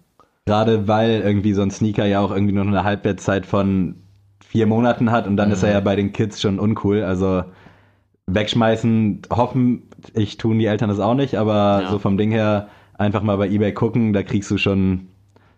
Gerade 0.45 0.87
weil 0.87 1.21
irgendwie 1.21 1.53
so 1.53 1.63
ein 1.63 1.71
Sneaker 1.71 2.05
ja 2.05 2.19
auch 2.21 2.29
irgendwie 2.29 2.53
nur 2.53 2.63
eine 2.63 2.83
Halbwertszeit 2.83 3.47
von 3.47 3.95
vier 4.47 4.65
Monaten 4.67 5.11
hat 5.11 5.27
und 5.27 5.37
dann 5.37 5.51
ist 5.51 5.63
er 5.63 5.69
Mhm. 5.69 5.73
ja 5.75 5.79
bei 5.81 5.95
den 5.95 6.13
Kids 6.13 6.41
schon 6.41 6.59
uncool. 6.59 7.03
Also 7.03 7.43
wegschmeißen, 8.27 9.21
hoffen, 9.31 9.83
ich 10.13 10.37
tun 10.37 10.59
die 10.59 10.65
Eltern 10.65 10.89
das 10.89 10.99
auch 10.99 11.13
nicht, 11.15 11.35
aber 11.35 11.81
Ja. 11.83 11.89
so 11.91 11.99
vom 11.99 12.17
Ding 12.17 12.31
her 12.31 12.67
einfach 12.97 13.21
mal 13.21 13.37
bei 13.37 13.47
eBay 13.49 13.73
gucken, 13.73 14.13
da 14.13 14.23
kriegst 14.23 14.49
du 14.51 14.57
schon 14.57 15.07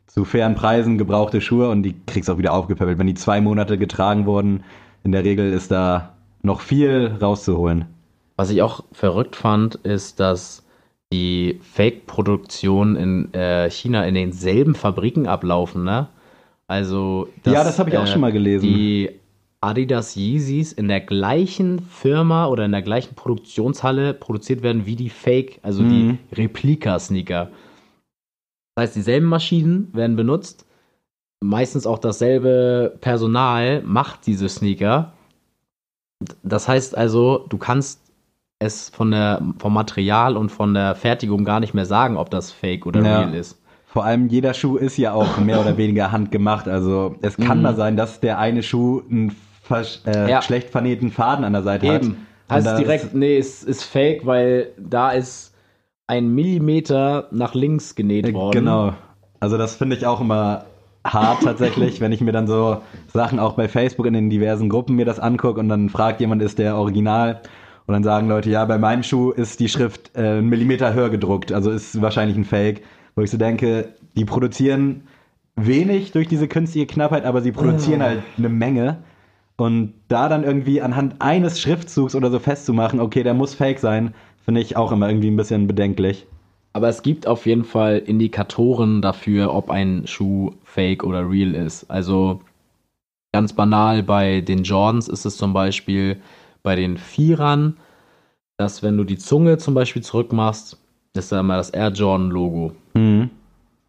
zu 0.07 0.25
fairen 0.25 0.55
Preisen 0.55 0.97
gebrauchte 0.97 1.39
Schuhe 1.41 1.69
und 1.69 1.83
die 1.83 1.95
kriegst 2.07 2.29
auch 2.29 2.37
wieder 2.37 2.53
aufgepäppelt. 2.53 2.97
Wenn 2.97 3.07
die 3.07 3.13
zwei 3.13 3.41
Monate 3.41 3.77
getragen 3.77 4.25
wurden, 4.25 4.63
in 5.03 5.11
der 5.11 5.23
Regel 5.23 5.51
ist 5.53 5.71
da 5.71 6.13
noch 6.41 6.61
viel 6.61 7.15
rauszuholen. 7.21 7.85
Was 8.35 8.49
ich 8.49 8.61
auch 8.61 8.83
verrückt 8.91 9.35
fand, 9.35 9.75
ist, 9.75 10.19
dass 10.19 10.65
die 11.11 11.59
Fake-Produktionen 11.61 12.95
in 12.95 13.33
äh, 13.33 13.69
China 13.69 14.05
in 14.05 14.13
denselben 14.15 14.75
Fabriken 14.75 15.27
ablaufen, 15.27 15.83
ne? 15.83 16.07
Also 16.69 17.27
Ja, 17.45 17.63
das 17.63 17.79
habe 17.79 17.89
ich 17.89 17.97
auch 17.97 18.05
schon 18.07 18.21
mal 18.21 18.31
gelesen. 18.31 18.61
Die 18.65 19.09
Adidas 19.59 20.15
Yeezys 20.15 20.71
in 20.71 20.87
der 20.87 21.01
gleichen 21.01 21.79
Firma 21.79 22.45
oder 22.47 22.63
in 22.63 22.71
der 22.71 22.83
gleichen 22.83 23.15
Produktionshalle 23.15 24.13
produziert 24.13 24.61
werden 24.61 24.85
wie 24.85 24.95
die 24.95 25.09
Fake, 25.09 25.59
also 25.63 25.83
Mhm. 25.83 26.19
die 26.31 26.35
Replika-Sneaker. 26.37 27.49
Das 28.75 28.83
heißt, 28.83 28.95
dieselben 28.95 29.25
Maschinen 29.25 29.89
werden 29.93 30.15
benutzt, 30.15 30.65
meistens 31.43 31.87
auch 31.87 31.97
dasselbe 31.99 32.95
Personal 33.01 33.81
macht 33.81 34.27
diese 34.27 34.47
Sneaker. 34.47 35.13
Das 36.43 36.67
heißt 36.67 36.95
also, 36.95 37.45
du 37.49 37.57
kannst 37.57 38.01
es 38.59 38.89
von 38.89 39.11
der, 39.11 39.41
vom 39.57 39.73
Material 39.73 40.37
und 40.37 40.49
von 40.49 40.73
der 40.73 40.93
Fertigung 40.95 41.45
gar 41.45 41.59
nicht 41.61 41.73
mehr 41.73 41.85
sagen, 41.85 42.15
ob 42.15 42.29
das 42.29 42.51
Fake 42.51 42.85
oder 42.85 43.01
Ja. 43.03 43.21
real 43.21 43.33
ist. 43.33 43.58
Vor 43.91 44.05
allem 44.05 44.27
jeder 44.27 44.53
Schuh 44.53 44.77
ist 44.77 44.97
ja 44.97 45.13
auch 45.13 45.39
mehr 45.39 45.59
oder 45.59 45.75
weniger 45.75 46.11
handgemacht. 46.11 46.67
Also 46.67 47.15
es 47.23 47.37
kann 47.37 47.57
Mhm. 47.57 47.63
mal 47.63 47.75
sein, 47.75 47.97
dass 47.97 48.19
der 48.19 48.37
eine 48.37 48.61
Schuh 48.61 49.01
einen 49.09 49.35
äh, 50.05 50.29
Ja. 50.29 50.41
schlecht 50.43 50.69
vernähten 50.69 51.11
Faden 51.11 51.43
an 51.43 51.53
der 51.53 51.63
Seite 51.63 51.87
hat. 51.87 52.03
Eben. 52.03 52.27
Und 52.47 52.55
Heißt 52.55 52.67
da 52.67 52.77
direkt, 52.77 53.13
nee, 53.15 53.37
es 53.37 53.63
ist 53.63 53.83
fake, 53.83 54.25
weil 54.27 54.67
da 54.77 55.11
ist 55.11 55.53
ein 56.07 56.33
Millimeter 56.33 57.27
nach 57.31 57.55
links 57.55 57.95
genäht 57.95 58.27
Äh, 58.27 58.33
worden. 58.33 58.59
Genau. 58.59 58.93
Also 59.39 59.57
das 59.57 59.75
finde 59.75 59.95
ich 59.95 60.05
auch 60.05 60.21
immer 60.21 60.65
hart 61.05 61.43
tatsächlich, 61.43 61.99
wenn 62.01 62.11
ich 62.11 62.21
mir 62.21 62.31
dann 62.31 62.45
so 62.45 62.81
Sachen 63.11 63.39
auch 63.39 63.53
bei 63.53 63.67
Facebook 63.67 64.05
in 64.05 64.13
den 64.13 64.29
diversen 64.29 64.69
Gruppen 64.69 64.95
mir 64.97 65.05
das 65.05 65.19
angucke 65.19 65.59
und 65.59 65.69
dann 65.69 65.89
fragt 65.89 66.19
jemand, 66.21 66.41
ist 66.43 66.59
der 66.59 66.75
Original? 66.75 67.41
Und 67.87 67.93
dann 67.93 68.03
sagen 68.03 68.27
Leute, 68.29 68.51
ja, 68.51 68.65
bei 68.65 68.77
meinem 68.77 69.01
Schuh 69.01 69.31
ist 69.31 69.59
die 69.59 69.67
Schrift 69.69 70.11
äh, 70.15 70.19
einen 70.37 70.49
Millimeter 70.49 70.93
höher 70.93 71.09
gedruckt, 71.09 71.51
also 71.51 71.71
ist 71.71 71.99
wahrscheinlich 72.01 72.37
ein 72.37 72.45
Fake. 72.45 72.81
Wo 73.15 73.21
ich 73.21 73.31
so 73.31 73.37
denke, 73.37 73.93
die 74.15 74.25
produzieren 74.25 75.03
wenig 75.55 76.11
durch 76.11 76.27
diese 76.27 76.47
künstliche 76.47 76.87
Knappheit, 76.87 77.25
aber 77.25 77.41
sie 77.41 77.51
produzieren 77.51 78.01
halt 78.01 78.23
eine 78.37 78.49
Menge. 78.49 78.97
Und 79.57 79.93
da 80.07 80.29
dann 80.29 80.43
irgendwie 80.43 80.81
anhand 80.81 81.15
eines 81.19 81.59
Schriftzugs 81.59 82.15
oder 82.15 82.31
so 82.31 82.39
festzumachen, 82.39 83.01
okay, 83.01 83.23
der 83.23 83.33
muss 83.33 83.53
fake 83.53 83.79
sein, 83.79 84.13
finde 84.45 84.61
ich 84.61 84.77
auch 84.77 84.91
immer 84.91 85.09
irgendwie 85.09 85.29
ein 85.29 85.35
bisschen 85.35 85.67
bedenklich. 85.67 86.27
Aber 86.71 86.87
es 86.87 87.01
gibt 87.01 87.27
auf 87.27 87.45
jeden 87.45 87.65
Fall 87.65 87.97
Indikatoren 87.97 89.01
dafür, 89.01 89.53
ob 89.53 89.69
ein 89.69 90.07
Schuh 90.07 90.53
fake 90.63 91.03
oder 91.03 91.29
real 91.29 91.55
ist. 91.55 91.89
Also 91.89 92.41
ganz 93.33 93.53
banal 93.53 94.03
bei 94.03 94.41
den 94.41 94.63
Jordans 94.63 95.07
ist 95.07 95.25
es 95.25 95.35
zum 95.35 95.51
Beispiel 95.51 96.21
bei 96.63 96.75
den 96.75 96.97
Vierern, 96.97 97.77
dass 98.57 98.83
wenn 98.83 98.97
du 98.97 99.03
die 99.03 99.17
Zunge 99.17 99.57
zum 99.57 99.73
Beispiel 99.73 100.03
zurückmachst, 100.03 100.77
ist 101.15 101.31
da 101.31 101.39
immer 101.39 101.57
das 101.57 101.71
Air 101.71 101.89
Jordan 101.89 102.29
Logo. 102.29 102.73
Mhm. 102.99 103.29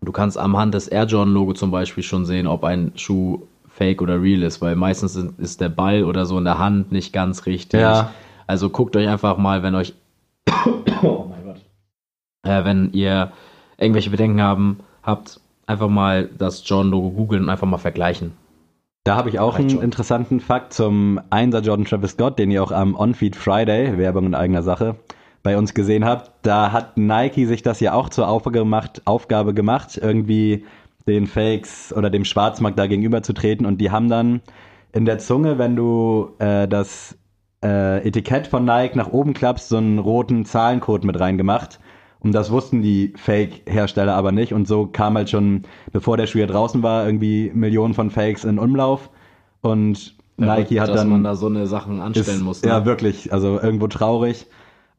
Du 0.02 0.12
kannst 0.12 0.38
am 0.38 0.56
Hand 0.56 0.74
des 0.74 0.88
Air 0.88 1.04
Jordan 1.04 1.34
Logo 1.34 1.52
zum 1.52 1.70
Beispiel 1.70 2.02
schon 2.02 2.24
sehen, 2.24 2.46
ob 2.46 2.64
ein 2.64 2.92
Schuh 2.94 3.42
fake 3.68 4.02
oder 4.02 4.20
real 4.20 4.42
ist, 4.42 4.60
weil 4.60 4.76
meistens 4.76 5.16
ist 5.16 5.60
der 5.60 5.68
Ball 5.68 6.04
oder 6.04 6.24
so 6.26 6.38
in 6.38 6.44
der 6.44 6.58
Hand 6.58 6.90
nicht 6.92 7.12
ganz 7.12 7.46
richtig. 7.46 7.80
Ja. 7.80 8.12
Also 8.46 8.70
guckt 8.70 8.96
euch 8.96 9.08
einfach 9.08 9.36
mal, 9.36 9.62
wenn 9.62 9.74
euch 9.74 9.94
oh 11.02 11.26
mein 11.30 11.44
Gott. 11.44 11.60
Äh, 12.42 12.64
wenn 12.64 12.92
ihr 12.92 13.32
irgendwelche 13.78 14.10
Bedenken 14.10 14.40
haben, 14.40 14.80
habt, 15.02 15.40
einfach 15.66 15.88
mal 15.88 16.28
das 16.36 16.66
Jordan 16.68 16.90
Logo 16.90 17.10
googeln 17.10 17.44
und 17.44 17.48
einfach 17.48 17.66
mal 17.66 17.78
vergleichen. 17.78 18.32
Da 19.04 19.16
habe 19.16 19.30
ich 19.30 19.38
auch 19.38 19.54
Reicht 19.54 19.60
einen 19.60 19.70
schon. 19.70 19.82
interessanten 19.82 20.40
Fakt 20.40 20.72
zum 20.72 21.20
Einser 21.30 21.60
Jordan 21.60 21.86
Travis 21.86 22.12
Scott, 22.12 22.38
den 22.38 22.50
ihr 22.50 22.62
auch 22.62 22.72
am 22.72 22.94
On-Feed 22.94 23.36
Friday, 23.36 23.96
Werbung 23.96 24.26
in 24.26 24.34
eigener 24.34 24.62
Sache, 24.62 24.96
bei 25.42 25.56
uns 25.56 25.74
gesehen 25.74 26.04
habt. 26.04 26.30
Da 26.42 26.72
hat 26.72 26.96
Nike 26.96 27.46
sich 27.46 27.62
das 27.62 27.80
ja 27.80 27.94
auch 27.94 28.08
zur 28.08 28.28
Aufgabe 28.28 28.58
gemacht, 28.58 29.02
Aufgabe 29.04 29.54
gemacht 29.54 29.98
irgendwie 30.00 30.64
den 31.06 31.26
Fakes 31.26 31.92
oder 31.96 32.10
dem 32.10 32.24
Schwarzmarkt 32.24 32.78
da 32.78 32.86
gegenüber 32.86 33.22
zu 33.22 33.32
treten. 33.32 33.66
Und 33.66 33.80
die 33.80 33.90
haben 33.90 34.08
dann 34.08 34.40
in 34.92 35.04
der 35.04 35.18
Zunge, 35.18 35.58
wenn 35.58 35.76
du 35.76 36.30
äh, 36.38 36.68
das 36.68 37.16
äh, 37.64 38.06
Etikett 38.06 38.46
von 38.46 38.64
Nike 38.64 38.96
nach 38.96 39.08
oben 39.08 39.34
klappst, 39.34 39.68
so 39.68 39.76
einen 39.76 39.98
roten 39.98 40.44
Zahlencode 40.44 41.04
mit 41.04 41.18
reingemacht. 41.18 41.80
Und 42.20 42.32
das 42.32 42.50
wussten 42.50 42.82
die 42.82 43.14
Fake-Hersteller 43.16 44.14
aber 44.14 44.30
nicht. 44.30 44.52
Und 44.52 44.68
so 44.68 44.86
kam 44.86 45.16
halt 45.16 45.30
schon, 45.30 45.62
bevor 45.90 46.18
der 46.18 46.26
Schuh 46.26 46.38
ja 46.38 46.46
draußen 46.46 46.82
war, 46.82 47.06
irgendwie 47.06 47.50
Millionen 47.54 47.94
von 47.94 48.10
Fakes 48.10 48.44
in 48.44 48.58
Umlauf. 48.58 49.08
Und 49.62 50.16
Nike 50.36 50.80
hat 50.80 50.88
dass 50.88 50.96
dann. 50.96 51.08
man 51.08 51.24
da 51.24 51.34
so 51.34 51.46
eine 51.46 51.66
Sachen 51.66 52.00
anstellen 52.00 52.38
ist, 52.38 52.44
muss. 52.44 52.62
Ne? 52.62 52.68
Ja, 52.68 52.84
wirklich. 52.84 53.32
Also 53.32 53.58
irgendwo 53.60 53.86
traurig. 53.86 54.46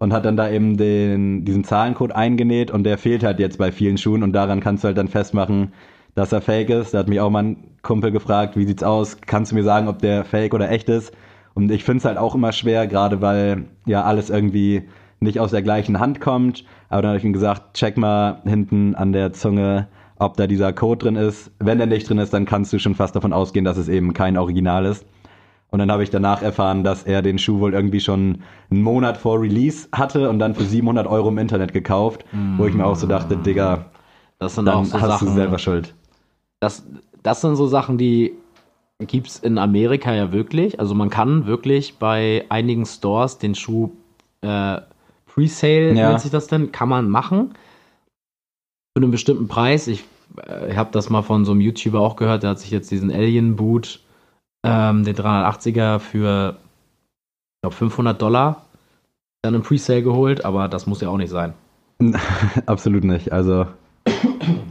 Und 0.01 0.13
hat 0.13 0.25
dann 0.25 0.35
da 0.35 0.49
eben 0.49 0.77
den, 0.77 1.45
diesen 1.45 1.63
Zahlencode 1.63 2.11
eingenäht 2.11 2.71
und 2.71 2.85
der 2.85 2.97
fehlt 2.97 3.23
halt 3.23 3.39
jetzt 3.39 3.59
bei 3.59 3.71
vielen 3.71 3.99
Schuhen 3.99 4.23
und 4.23 4.33
daran 4.33 4.59
kannst 4.59 4.83
du 4.83 4.87
halt 4.87 4.97
dann 4.97 5.07
festmachen, 5.07 5.73
dass 6.15 6.31
er 6.31 6.41
fake 6.41 6.71
ist. 6.71 6.95
Da 6.95 6.97
hat 6.97 7.07
mich 7.07 7.19
auch 7.19 7.29
mal 7.29 7.43
ein 7.43 7.57
Kumpel 7.83 8.09
gefragt, 8.09 8.57
wie 8.57 8.65
sieht's 8.65 8.81
aus? 8.81 9.17
Kannst 9.21 9.51
du 9.51 9.55
mir 9.55 9.63
sagen, 9.63 9.87
ob 9.87 9.99
der 9.99 10.25
fake 10.25 10.55
oder 10.55 10.71
echt 10.71 10.89
ist? 10.89 11.15
Und 11.53 11.69
ich 11.69 11.83
finde 11.83 11.99
es 11.99 12.05
halt 12.05 12.17
auch 12.17 12.33
immer 12.33 12.51
schwer, 12.51 12.87
gerade 12.87 13.21
weil 13.21 13.65
ja 13.85 14.03
alles 14.03 14.31
irgendwie 14.31 14.89
nicht 15.19 15.39
aus 15.39 15.51
der 15.51 15.61
gleichen 15.61 15.99
Hand 15.99 16.19
kommt. 16.19 16.65
Aber 16.89 17.03
dann 17.03 17.09
habe 17.09 17.19
ich 17.19 17.23
ihm 17.23 17.33
gesagt, 17.33 17.75
check 17.75 17.95
mal 17.95 18.41
hinten 18.43 18.95
an 18.95 19.13
der 19.13 19.33
Zunge, 19.33 19.87
ob 20.17 20.35
da 20.35 20.47
dieser 20.47 20.73
Code 20.73 21.05
drin 21.05 21.15
ist. 21.15 21.51
Wenn 21.59 21.77
der 21.77 21.85
nicht 21.85 22.09
drin 22.09 22.17
ist, 22.17 22.33
dann 22.33 22.45
kannst 22.45 22.73
du 22.73 22.79
schon 22.79 22.95
fast 22.95 23.15
davon 23.15 23.33
ausgehen, 23.33 23.65
dass 23.65 23.77
es 23.77 23.87
eben 23.87 24.15
kein 24.15 24.35
Original 24.35 24.87
ist. 24.87 25.05
Und 25.71 25.79
dann 25.79 25.89
habe 25.91 26.03
ich 26.03 26.09
danach 26.09 26.41
erfahren, 26.41 26.83
dass 26.83 27.03
er 27.03 27.21
den 27.21 27.39
Schuh 27.39 27.59
wohl 27.61 27.73
irgendwie 27.73 28.01
schon 28.01 28.43
einen 28.69 28.81
Monat 28.81 29.15
vor 29.17 29.39
Release 29.41 29.87
hatte 29.93 30.29
und 30.29 30.37
dann 30.39 30.53
für 30.53 30.65
700 30.65 31.07
Euro 31.07 31.29
im 31.29 31.37
Internet 31.37 31.71
gekauft, 31.71 32.25
wo 32.57 32.65
ich 32.65 32.73
mir 32.75 32.85
auch 32.85 32.97
so 32.97 33.07
dachte, 33.07 33.37
Digga, 33.37 33.85
Das 34.37 34.55
sind 34.55 34.65
dann 34.65 34.75
auch 34.79 34.85
so 34.85 34.99
hast 34.99 35.07
Sachen. 35.07 35.27
du 35.29 35.33
selber 35.33 35.57
Schuld. 35.59 35.93
Das, 36.59 36.83
das 37.23 37.39
sind 37.41 37.55
so 37.55 37.67
Sachen, 37.67 37.97
die 37.97 38.33
gibt's 38.99 39.39
in 39.39 39.57
Amerika 39.57 40.13
ja 40.13 40.33
wirklich. 40.33 40.77
Also 40.79 40.93
man 40.93 41.09
kann 41.09 41.45
wirklich 41.47 41.95
bei 41.97 42.45
einigen 42.49 42.85
Stores 42.85 43.37
den 43.37 43.55
Schuh 43.55 43.91
äh, 44.41 44.81
Presale, 45.25 45.93
Ja. 45.93 46.09
nennt 46.09 46.19
sich 46.19 46.31
das 46.31 46.47
denn, 46.47 46.73
kann 46.73 46.89
man 46.89 47.09
machen. 47.09 47.53
Für 48.97 49.01
einen 49.03 49.11
bestimmten 49.11 49.47
Preis. 49.47 49.87
Ich 49.87 50.03
äh, 50.45 50.75
habe 50.75 50.89
das 50.91 51.09
mal 51.09 51.21
von 51.21 51.45
so 51.45 51.53
einem 51.53 51.61
YouTuber 51.61 52.01
auch 52.01 52.17
gehört, 52.17 52.43
der 52.43 52.49
hat 52.51 52.59
sich 52.59 52.71
jetzt 52.71 52.91
diesen 52.91 53.09
Alien 53.09 53.55
Boot, 53.55 54.01
ähm, 54.63 55.03
den 55.03 55.15
380er 55.15 55.99
für, 55.99 56.57
ich 56.57 57.61
glaube, 57.61 57.75
500 57.75 58.21
Dollar 58.21 58.63
dann 59.41 59.55
im 59.55 59.63
Presale 59.63 60.03
geholt, 60.03 60.45
aber 60.45 60.67
das 60.67 60.85
muss 60.85 61.01
ja 61.01 61.09
auch 61.09 61.17
nicht 61.17 61.31
sein. 61.31 61.53
Absolut 62.65 63.03
nicht. 63.03 63.31
Also 63.31 63.65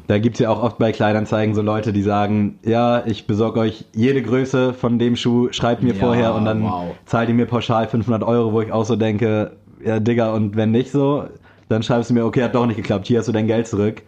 da 0.07 0.19
gibt's 0.19 0.41
ja 0.41 0.51
auch 0.51 0.63
oft 0.63 0.79
bei 0.79 0.93
Kleinanzeigen 0.93 1.55
so 1.55 1.63
Leute, 1.63 1.93
die 1.93 2.03
sagen, 2.03 2.59
ja, 2.65 3.05
ich 3.07 3.27
besorge 3.27 3.61
euch 3.61 3.85
jede 3.95 4.23
Größe 4.23 4.75
von 4.75 4.99
dem 4.99 5.17
Schuh, 5.17 5.49
schreibt 5.53 5.83
mir 5.83 5.95
Ja, 5.95 6.01
vorher 6.01 6.35
und 6.35 6.45
dann 6.45 6.65
wow. 6.65 6.95
zahlt 7.05 7.29
ihr 7.29 7.35
mir 7.35 7.47
pauschal 7.47 7.89
500 7.89 8.23
Euro, 8.25 8.53
wo 8.53 8.61
ich 8.61 8.73
auch 8.73 8.85
so 8.85 8.97
denke, 8.97 9.53
ja, 9.85 10.01
Digga, 10.01 10.33
und 10.33 10.57
wenn 10.57 10.73
nicht 10.73 10.91
so, 10.91 11.25
dann 11.69 11.83
schreibst 11.83 12.11
du 12.11 12.15
mir, 12.15 12.25
okay, 12.25 12.43
hat 12.43 12.55
doch 12.55 12.67
nicht 12.67 12.77
geklappt, 12.77 13.07
hier 13.07 13.21
hast 13.21 13.29
du 13.29 13.33
dein 13.33 13.47
Geld 13.47 13.69
zurück. 13.69 14.03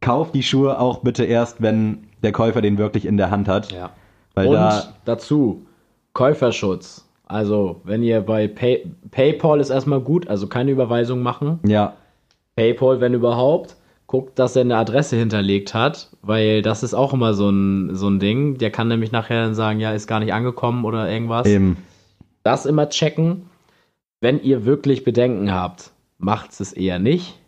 Kauf 0.00 0.32
die 0.32 0.42
Schuhe 0.42 0.78
auch 0.78 0.98
bitte 0.98 1.24
erst, 1.24 1.62
wenn 1.62 2.08
der 2.22 2.32
Käufer 2.32 2.60
den 2.60 2.76
wirklich 2.78 3.06
in 3.06 3.16
der 3.16 3.30
Hand 3.30 3.48
hat. 3.48 3.72
Ja. 3.72 3.90
Weil 4.36 4.48
Und 4.48 4.54
da, 4.54 4.94
dazu 5.04 5.66
Käuferschutz. 6.12 7.08
Also, 7.26 7.80
wenn 7.82 8.04
ihr 8.04 8.20
bei 8.20 8.46
Pay 8.46 8.86
PayPal 9.10 9.58
ist 9.58 9.70
erstmal 9.70 10.00
gut, 10.00 10.28
also 10.28 10.46
keine 10.46 10.70
Überweisung 10.70 11.22
machen. 11.22 11.58
ja, 11.66 11.94
PayPal, 12.54 13.00
wenn 13.00 13.12
überhaupt, 13.14 13.76
guckt, 14.06 14.38
dass 14.38 14.56
er 14.56 14.62
eine 14.62 14.76
Adresse 14.76 15.16
hinterlegt 15.16 15.74
hat, 15.74 16.10
weil 16.22 16.62
das 16.62 16.82
ist 16.82 16.94
auch 16.94 17.12
immer 17.12 17.34
so 17.34 17.50
ein, 17.50 17.94
so 17.94 18.08
ein 18.08 18.20
Ding. 18.20 18.58
Der 18.58 18.70
kann 18.70 18.88
nämlich 18.88 19.12
nachher 19.12 19.42
dann 19.42 19.54
sagen, 19.54 19.80
ja, 19.80 19.92
ist 19.92 20.06
gar 20.06 20.20
nicht 20.20 20.32
angekommen 20.32 20.84
oder 20.84 21.10
irgendwas. 21.10 21.46
eben. 21.46 21.76
Das 22.44 22.64
immer 22.64 22.88
checken. 22.88 23.50
Wenn 24.20 24.40
ihr 24.40 24.64
wirklich 24.64 25.04
Bedenken 25.04 25.52
habt, 25.52 25.90
macht 26.18 26.58
es 26.58 26.72
eher 26.72 26.98
nicht, 26.98 27.38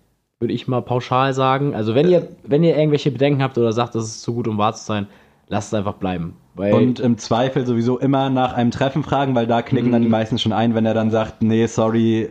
würde 0.40 0.53
ich 0.53 0.68
mal 0.68 0.83
pauschal 0.83 1.33
sagen. 1.33 1.74
Also 1.74 1.94
wenn 1.94 2.11
ihr, 2.11 2.29
wenn 2.42 2.64
ihr 2.64 2.77
irgendwelche 2.77 3.11
Bedenken 3.11 3.42
habt 3.42 3.57
oder 3.57 3.72
sagt, 3.72 3.94
das 3.94 4.05
ist 4.05 4.22
zu 4.22 4.35
gut, 4.35 4.48
um 4.48 4.59
wahr 4.59 4.74
zu 4.74 4.85
sein, 4.85 5.07
lasst 5.46 5.68
es 5.68 5.74
einfach 5.74 5.94
bleiben. 5.94 6.37
Weil 6.59 6.75
Und 6.75 7.01
im 7.01 7.16
Zweifel 7.18 7.64
sowieso 7.66 7.99
immer 7.99 8.31
nach 8.31 8.53
einem 8.53 8.71
Treffen 8.71 9.03
fragen, 9.03 9.35
weil 9.35 9.47
da 9.47 9.62
knicken 9.62 9.88
Mhm. 9.88 9.92
dann 9.92 10.03
die 10.03 10.09
meisten 10.09 10.38
schon 10.38 10.53
ein, 10.53 10.75
wenn 10.75 10.85
er 10.87 10.94
dann 10.94 11.11
sagt, 11.11 11.42
nee, 11.42 11.66
sorry, 11.66 12.31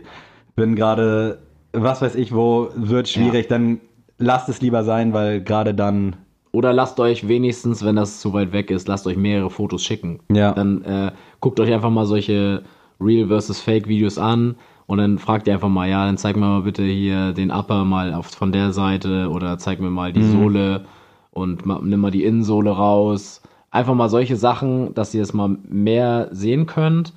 bin 0.54 0.74
gerade, 0.76 1.38
was 1.72 2.02
weiß 2.02 2.14
ich 2.14 2.34
wo, 2.34 2.68
wird 2.76 3.08
schwierig, 3.08 3.48
dann 3.48 3.80
lasst 4.18 4.48
es 4.48 4.60
lieber 4.60 4.84
sein, 4.84 5.12
weil 5.12 5.40
gerade 5.42 5.74
dann, 5.74 6.16
Oder 6.52 6.72
lasst 6.72 6.98
euch 6.98 7.28
wenigstens, 7.28 7.84
wenn 7.84 7.96
das 7.96 8.20
zu 8.20 8.32
weit 8.32 8.52
weg 8.52 8.70
ist, 8.70 8.88
lasst 8.88 9.06
euch 9.06 9.16
mehrere 9.16 9.50
Fotos 9.50 9.84
schicken. 9.84 10.20
Ja. 10.32 10.52
Dann 10.52 10.82
äh, 10.82 11.12
guckt 11.40 11.60
euch 11.60 11.72
einfach 11.72 11.90
mal 11.90 12.06
solche 12.06 12.62
Real 13.00 13.28
versus 13.28 13.60
Fake 13.60 13.86
Videos 13.86 14.18
an 14.18 14.56
und 14.86 14.98
dann 14.98 15.18
fragt 15.18 15.46
ihr 15.46 15.52
einfach 15.54 15.68
mal, 15.68 15.88
ja, 15.88 16.04
dann 16.06 16.16
zeig 16.16 16.36
mir 16.36 16.46
mal 16.46 16.62
bitte 16.62 16.82
hier 16.82 17.32
den 17.32 17.50
Upper 17.50 17.84
mal 17.84 18.12
auf, 18.14 18.26
von 18.28 18.50
der 18.50 18.72
Seite 18.72 19.28
oder 19.30 19.58
zeig 19.58 19.78
mir 19.80 19.90
mal 19.90 20.12
die 20.12 20.24
Sohle 20.24 20.86
und 21.30 21.64
nimm 21.84 22.00
mal 22.00 22.10
die 22.10 22.24
Innensohle 22.24 22.70
raus. 22.70 23.42
Einfach 23.70 23.94
mal 23.94 24.08
solche 24.08 24.36
Sachen, 24.36 24.94
dass 24.94 25.14
ihr 25.14 25.22
es 25.22 25.32
mal 25.34 25.56
mehr 25.68 26.28
sehen 26.30 26.66
könnt. 26.66 27.12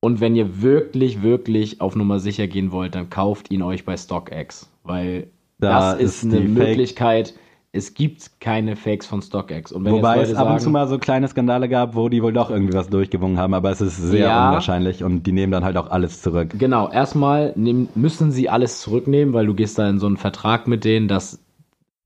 Und 0.00 0.20
wenn 0.20 0.36
ihr 0.36 0.60
wirklich, 0.62 1.22
wirklich 1.22 1.80
auf 1.80 1.96
Nummer 1.96 2.18
sicher 2.20 2.46
gehen 2.46 2.70
wollt, 2.70 2.94
dann 2.94 3.08
kauft 3.10 3.50
ihn 3.50 3.62
euch 3.62 3.84
bei 3.84 3.96
StockX, 3.96 4.68
weil 4.84 5.28
Da 5.58 5.92
das 5.92 6.00
ist, 6.00 6.22
ist 6.22 6.24
eine 6.24 6.42
Fake- 6.42 6.48
Möglichkeit. 6.50 7.34
Es 7.72 7.92
gibt 7.92 8.40
keine 8.40 8.74
Fakes 8.76 9.06
von 9.06 9.20
StockX. 9.20 9.72
Und 9.72 9.84
wenn 9.84 9.92
wobei 9.94 10.20
es 10.20 10.34
ab 10.34 10.50
und 10.50 10.60
zu 10.60 10.70
mal 10.70 10.86
so 10.88 10.98
kleine 10.98 11.28
Skandale 11.28 11.68
gab, 11.68 11.94
wo 11.94 12.08
die 12.08 12.22
wohl 12.22 12.32
doch 12.32 12.50
irgendwie 12.50 12.72
was 12.74 12.88
durchgewungen 12.88 13.38
haben, 13.38 13.52
aber 13.52 13.70
es 13.70 13.80
ist 13.82 13.96
sehr 13.98 14.28
Ja. 14.28 14.48
unwahrscheinlich 14.48 15.02
und 15.04 15.24
die 15.24 15.32
nehmen 15.32 15.52
dann 15.52 15.64
halt 15.64 15.76
auch 15.76 15.90
alles 15.90 16.22
zurück. 16.22 16.54
Genau, 16.58 16.88
erstmal 16.90 17.52
nehm, 17.56 17.88
müssen 17.94 18.30
sie 18.32 18.48
alles 18.48 18.80
zurücknehmen, 18.80 19.34
weil 19.34 19.46
du 19.46 19.54
gehst 19.54 19.78
da 19.78 19.88
in 19.90 19.98
so 19.98 20.06
einen 20.06 20.16
Vertrag 20.16 20.68
mit 20.68 20.84
denen, 20.84 21.08
dass 21.08 21.38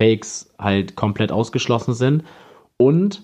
Fakes 0.00 0.53
halt 0.59 0.96
komplett 0.96 1.31
ausgeschlossen 1.31 1.94
sind. 1.94 2.24
Und 2.76 3.22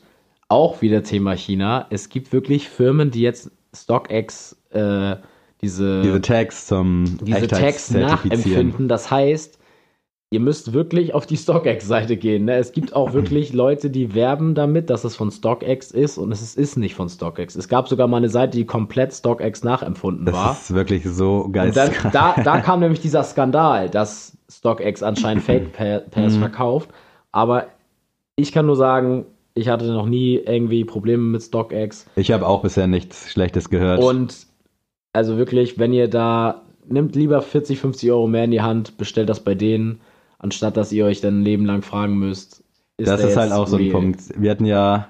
auch 0.48 0.80
wieder 0.82 1.02
Thema 1.02 1.34
China. 1.34 1.86
Es 1.90 2.08
gibt 2.08 2.32
wirklich 2.32 2.68
Firmen, 2.68 3.10
die 3.10 3.20
jetzt 3.22 3.50
StockX 3.74 4.56
äh, 4.70 5.16
diese, 5.60 6.02
Diese 6.02 6.20
Tags 6.20 6.66
zum 6.66 7.18
diese 7.22 7.46
Tags 7.48 7.90
nachempfinden. 7.90 8.88
Das 8.88 9.10
heißt, 9.10 9.58
ihr 10.30 10.40
müsst 10.40 10.72
wirklich 10.72 11.14
auf 11.14 11.24
die 11.26 11.36
StockX-Seite 11.36 12.16
gehen. 12.16 12.44
Ne? 12.44 12.56
Es 12.56 12.72
gibt 12.72 12.94
auch 12.94 13.12
wirklich 13.12 13.52
Leute, 13.52 13.90
die 13.90 14.14
werben 14.14 14.54
damit, 14.54 14.90
dass 14.90 15.04
es 15.04 15.16
von 15.16 15.30
StockX 15.30 15.90
ist 15.92 16.18
und 16.18 16.30
es 16.32 16.54
ist 16.56 16.76
nicht 16.76 16.94
von 16.94 17.08
StockX. 17.08 17.54
Es 17.56 17.68
gab 17.68 17.88
sogar 17.88 18.06
mal 18.06 18.18
eine 18.18 18.28
Seite, 18.28 18.56
die 18.58 18.66
komplett 18.66 19.14
StockX 19.14 19.64
nachempfunden 19.64 20.30
war. 20.32 20.48
Das 20.50 20.62
ist 20.70 20.74
wirklich 20.74 21.04
so 21.04 21.38
Und 21.38 21.54
dann, 21.56 21.72
geil. 21.72 21.90
da, 22.12 22.34
da 22.42 22.60
kam 22.60 22.80
nämlich 22.80 23.00
dieser 23.00 23.22
Skandal, 23.24 23.88
dass 23.88 24.36
StockX 24.50 25.02
anscheinend 25.02 25.42
Fake 25.44 25.72
Pa- 25.72 26.00
Pairs 26.10 26.36
verkauft. 26.36 26.90
Aber 27.32 27.66
ich 28.36 28.52
kann 28.52 28.66
nur 28.66 28.76
sagen, 28.76 29.26
ich 29.56 29.68
hatte 29.68 29.86
noch 29.86 30.06
nie 30.06 30.36
irgendwie 30.36 30.84
Probleme 30.84 31.22
mit 31.22 31.42
StockX. 31.42 32.06
Ich 32.14 32.30
habe 32.30 32.46
auch 32.46 32.62
bisher 32.62 32.86
nichts 32.86 33.30
Schlechtes 33.32 33.70
gehört. 33.70 34.00
Und 34.02 34.46
also 35.12 35.38
wirklich, 35.38 35.78
wenn 35.78 35.92
ihr 35.92 36.08
da, 36.08 36.62
nimmt 36.88 37.16
lieber 37.16 37.40
40, 37.42 37.80
50 37.80 38.12
Euro 38.12 38.28
mehr 38.28 38.44
in 38.44 38.50
die 38.50 38.60
Hand, 38.60 38.98
bestellt 38.98 39.28
das 39.30 39.40
bei 39.40 39.54
denen, 39.54 40.00
anstatt 40.38 40.76
dass 40.76 40.92
ihr 40.92 41.06
euch 41.06 41.20
dann 41.22 41.40
ein 41.40 41.42
Leben 41.44 41.64
lang 41.64 41.82
fragen 41.82 42.18
müsst. 42.18 42.62
das 42.98 43.18
der 43.20 43.30
ist 43.30 43.36
halt 43.36 43.52
auch 43.52 43.66
so 43.66 43.76
ein 43.76 43.82
real? 43.82 43.92
Punkt. 43.92 44.20
Wir 44.36 44.50
hatten 44.50 44.66
ja 44.66 45.08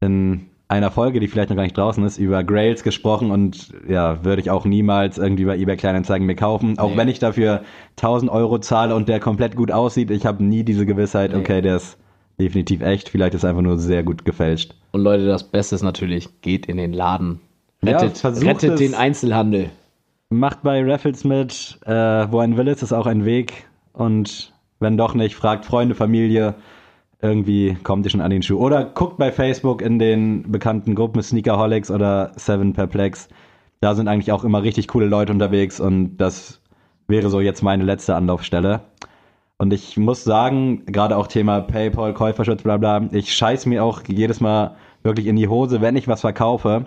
in 0.00 0.46
einer 0.68 0.90
Folge, 0.90 1.20
die 1.20 1.28
vielleicht 1.28 1.50
noch 1.50 1.56
gar 1.56 1.64
nicht 1.64 1.76
draußen 1.76 2.02
ist, 2.04 2.16
über 2.16 2.42
Grails 2.44 2.82
gesprochen 2.82 3.30
und 3.30 3.74
ja, 3.86 4.24
würde 4.24 4.40
ich 4.40 4.50
auch 4.50 4.64
niemals 4.64 5.18
irgendwie 5.18 5.44
bei 5.44 5.58
eBay 5.58 5.76
Kleinanzeigen 5.76 6.26
mir 6.26 6.36
kaufen. 6.36 6.78
Auch 6.78 6.92
Nee. 6.92 6.96
wenn 6.96 7.08
ich 7.08 7.18
dafür 7.18 7.62
1000 7.96 8.30
Euro 8.30 8.58
zahle 8.58 8.94
und 8.94 9.08
der 9.08 9.20
komplett 9.20 9.54
gut 9.56 9.70
aussieht, 9.70 10.10
ich 10.10 10.24
habe 10.24 10.42
nie 10.42 10.62
diese 10.62 10.86
Gewissheit, 10.86 11.32
Nee. 11.32 11.40
okay, 11.40 11.60
der 11.60 11.76
ist 11.76 11.98
definitiv 12.40 12.80
echt, 12.80 13.08
vielleicht 13.08 13.34
ist 13.34 13.44
einfach 13.44 13.62
nur 13.62 13.78
sehr 13.78 14.02
gut 14.02 14.24
gefälscht. 14.24 14.74
Und 14.92 15.02
Leute, 15.02 15.26
das 15.26 15.44
Beste 15.44 15.74
ist 15.74 15.82
natürlich, 15.82 16.40
geht 16.40 16.66
in 16.66 16.76
den 16.78 16.92
Laden. 16.92 17.40
Ja, 17.82 17.98
Rettet, 17.98 18.18
versucht 18.18 18.46
rettet 18.46 18.80
den 18.80 18.94
Einzelhandel. 18.94 19.70
Macht 20.30 20.62
bei 20.62 20.82
Raffles 20.82 21.24
mit, 21.24 21.78
äh, 21.86 21.92
wo 22.30 22.38
ein 22.38 22.56
Will 22.56 22.68
ist, 22.68 22.82
ist 22.82 22.92
auch 22.92 23.06
ein 23.06 23.24
Weg. 23.24 23.66
Und 23.92 24.52
wenn 24.78 24.96
doch 24.96 25.14
nicht, 25.14 25.34
fragt 25.34 25.64
Freunde, 25.64 25.94
Familie. 25.94 26.54
Irgendwie 27.22 27.76
kommt 27.82 28.06
ihr 28.06 28.10
schon 28.10 28.22
an 28.22 28.30
den 28.30 28.42
Schuh. 28.42 28.58
Oder 28.58 28.84
guckt 28.84 29.18
bei 29.18 29.30
Facebook 29.30 29.82
in 29.82 29.98
den 29.98 30.50
bekannten 30.50 30.94
Gruppen 30.94 31.22
Sneakerholics 31.22 31.90
oder 31.90 32.32
Seven 32.36 32.72
Perplex. 32.72 33.28
Da 33.80 33.94
sind 33.94 34.08
eigentlich 34.08 34.32
auch 34.32 34.44
immer 34.44 34.62
richtig 34.62 34.88
coole 34.88 35.06
Leute 35.06 35.32
unterwegs 35.32 35.80
und 35.80 36.16
das 36.16 36.60
wäre 37.08 37.28
so 37.28 37.40
jetzt 37.40 37.62
meine 37.62 37.84
letzte 37.84 38.14
Anlaufstelle. 38.14 38.80
Und 39.60 39.74
ich 39.74 39.98
muss 39.98 40.24
sagen, 40.24 40.86
gerade 40.86 41.18
auch 41.18 41.26
Thema 41.26 41.60
PayPal, 41.60 42.14
Käuferschutz, 42.14 42.62
bla 42.62 42.78
bla, 42.78 43.06
ich 43.12 43.34
scheiß 43.34 43.66
mir 43.66 43.84
auch 43.84 44.00
jedes 44.08 44.40
Mal 44.40 44.74
wirklich 45.02 45.26
in 45.26 45.36
die 45.36 45.48
Hose, 45.48 45.82
wenn 45.82 45.96
ich 45.96 46.08
was 46.08 46.22
verkaufe, 46.22 46.86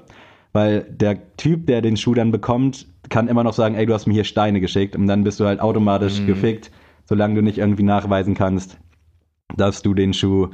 weil 0.53 0.81
der 0.89 1.37
Typ, 1.37 1.67
der 1.67 1.83
den 1.83 1.97
Schuh 1.97 2.15
dann 2.15 2.31
bekommt, 2.31 2.87
kann 3.09 3.27
immer 3.27 3.43
noch 3.43 3.53
sagen, 3.53 3.75
ey, 3.75 3.85
du 3.85 3.93
hast 3.93 4.07
mir 4.07 4.15
hier 4.15 4.23
Steine 4.23 4.59
geschickt 4.59 4.95
und 4.95 5.05
dann 5.05 5.23
bist 5.23 5.39
du 5.39 5.45
halt 5.45 5.59
automatisch 5.59 6.25
gefickt, 6.25 6.71
solange 7.05 7.35
du 7.35 7.43
nicht 7.43 7.59
irgendwie 7.59 7.83
nachweisen 7.83 8.33
kannst, 8.33 8.79
dass 9.55 9.83
du 9.83 9.93
den 9.93 10.11
Schuh 10.15 10.47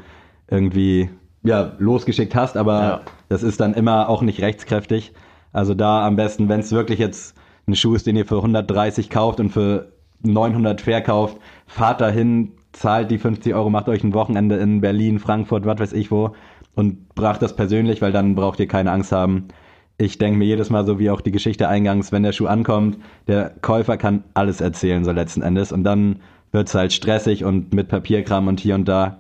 irgendwie 0.52 1.10
ja, 1.44 1.72
losgeschickt 1.80 2.36
hast, 2.36 2.58
aber 2.58 2.82
Ja. 2.82 3.02
das 3.30 3.44
ist 3.44 3.62
dann 3.62 3.74
immer 3.76 4.10
auch 4.10 4.24
nicht 4.24 4.42
rechtskräftig. 4.42 5.14
Also 5.54 5.74
da 5.74 6.06
am 6.06 6.18
besten, 6.18 6.50
wenn 6.50 6.60
es 6.60 6.74
wirklich 6.74 7.00
jetzt 7.00 7.38
ein 7.66 7.78
Schuh 7.78 7.96
ist, 7.96 8.08
den 8.08 8.18
ihr 8.18 8.26
für 8.26 8.36
130 8.36 9.10
kauft 9.10 9.40
und 9.40 9.52
für 9.52 9.94
900 10.24 10.82
verkauft, 10.82 11.38
fahrt 11.68 12.02
dahin, 12.02 12.52
zahlt 12.72 13.12
die 13.12 13.18
50 13.18 13.54
Euro, 13.54 13.70
macht 13.70 13.90
euch 13.90 14.04
ein 14.04 14.14
Wochenende 14.14 14.58
in 14.58 14.82
Berlin, 14.82 15.20
Frankfurt, 15.20 15.66
was 15.66 15.80
weiß 15.80 15.94
ich 15.94 16.12
wo 16.12 16.34
und 16.76 17.14
bracht 17.16 17.42
das 17.42 17.56
persönlich, 17.56 18.02
weil 18.02 18.12
dann 18.12 18.36
braucht 18.36 18.60
ihr 18.60 18.68
keine 18.68 18.92
Angst 18.92 19.12
haben. 19.12 19.50
Ich 19.98 20.18
denke 20.18 20.38
mir 20.38 20.46
jedes 20.46 20.70
Mal 20.70 20.86
so 20.86 20.98
wie 20.98 21.10
auch 21.10 21.20
die 21.20 21.32
Geschichte 21.32 21.68
eingangs, 21.68 22.12
wenn 22.14 22.24
der 22.24 22.32
Schuh 22.32 22.48
ankommt, 22.48 22.98
der 23.28 23.50
Käufer 23.62 23.98
kann 23.98 24.24
alles 24.34 24.62
erzählen 24.62 25.04
so 25.04 25.12
letzten 25.12 25.42
Endes 25.42 25.74
und 25.74 25.84
dann 25.84 26.22
wird's 26.52 26.74
halt 26.74 26.94
stressig 26.94 27.44
und 27.44 27.74
mit 27.74 27.90
Papierkram 27.90 28.48
und 28.48 28.62
hier 28.62 28.76
und 28.76 28.88
da. 28.88 29.20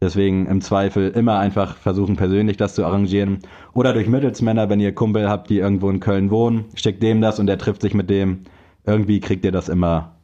Deswegen 0.00 0.46
im 0.46 0.60
Zweifel 0.60 1.10
immer 1.10 1.38
einfach 1.38 1.76
versuchen, 1.76 2.16
persönlich 2.16 2.56
das 2.56 2.74
zu 2.74 2.84
arrangieren. 2.84 3.38
Oder 3.72 3.94
durch 3.94 4.08
Mittelsmänner, 4.08 4.68
wenn 4.68 4.80
ihr 4.80 4.94
Kumpel 4.94 5.28
habt, 5.28 5.48
die 5.48 5.58
irgendwo 5.58 5.88
in 5.88 6.00
Köln 6.00 6.30
wohnen, 6.30 6.66
schickt 6.74 7.02
dem 7.02 7.20
das 7.20 7.38
und 7.38 7.46
der 7.46 7.58
trifft 7.58 7.82
sich 7.82 7.94
mit 7.94 8.10
dem. 8.10 8.44
Irgendwie 8.84 9.20
kriegt 9.20 9.44
ihr 9.44 9.52
das 9.52 9.68
immer 9.68 10.15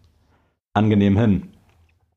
angenehm 0.74 1.18
hin. 1.18 1.48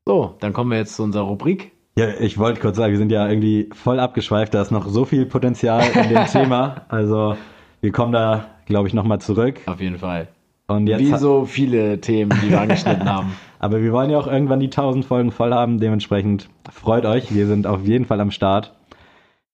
So, 0.04 0.34
dann 0.40 0.52
kommen 0.52 0.70
wir 0.70 0.78
jetzt 0.78 0.96
zu 0.96 1.02
unserer 1.02 1.24
Rubrik. 1.24 1.72
Ja, 1.98 2.08
ich 2.20 2.38
wollte 2.38 2.60
kurz 2.60 2.76
sagen, 2.76 2.92
wir 2.92 2.98
sind 2.98 3.10
ja 3.10 3.26
irgendwie 3.28 3.70
voll 3.72 3.98
abgeschweift, 3.98 4.52
da 4.52 4.62
ist 4.62 4.70
noch 4.70 4.86
so 4.86 5.04
viel 5.04 5.26
Potenzial 5.26 5.82
in 5.94 6.10
dem 6.10 6.26
Thema. 6.32 6.82
Also 6.88 7.36
wir 7.80 7.92
kommen 7.92 8.12
da, 8.12 8.46
glaube 8.66 8.88
ich, 8.88 8.94
nochmal 8.94 9.20
zurück. 9.20 9.60
Auf 9.66 9.80
jeden 9.80 9.98
Fall. 9.98 10.28
Und 10.68 10.88
jetzt 10.88 11.00
Wie 11.00 11.16
so 11.16 11.44
viele 11.44 12.00
Themen, 12.00 12.36
die 12.42 12.50
wir 12.50 12.60
angeschnitten 12.60 13.08
haben. 13.08 13.32
Aber 13.58 13.82
wir 13.82 13.92
wollen 13.92 14.10
ja 14.10 14.18
auch 14.18 14.26
irgendwann 14.26 14.60
die 14.60 14.66
1000 14.66 15.04
Folgen 15.04 15.30
voll 15.30 15.54
haben. 15.54 15.78
Dementsprechend 15.80 16.48
freut 16.70 17.06
euch. 17.06 17.34
Wir 17.34 17.46
sind 17.46 17.66
auf 17.66 17.84
jeden 17.86 18.04
Fall 18.04 18.20
am 18.20 18.30
Start. 18.30 18.74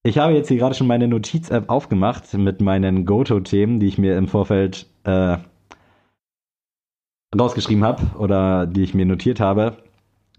Ich 0.03 0.17
habe 0.17 0.33
jetzt 0.33 0.49
hier 0.49 0.57
gerade 0.57 0.75
schon 0.75 0.87
meine 0.87 1.07
Notiz-App 1.07 1.69
aufgemacht 1.69 2.33
mit 2.33 2.59
meinen 2.59 3.05
Goto-Themen, 3.05 3.79
die 3.79 3.87
ich 3.87 3.97
mir 3.97 4.17
im 4.17 4.27
Vorfeld 4.27 4.87
äh, 5.05 5.37
rausgeschrieben 7.37 7.83
habe 7.83 8.01
oder 8.17 8.65
die 8.65 8.83
ich 8.83 8.93
mir 8.93 9.05
notiert 9.05 9.39
habe. 9.39 9.77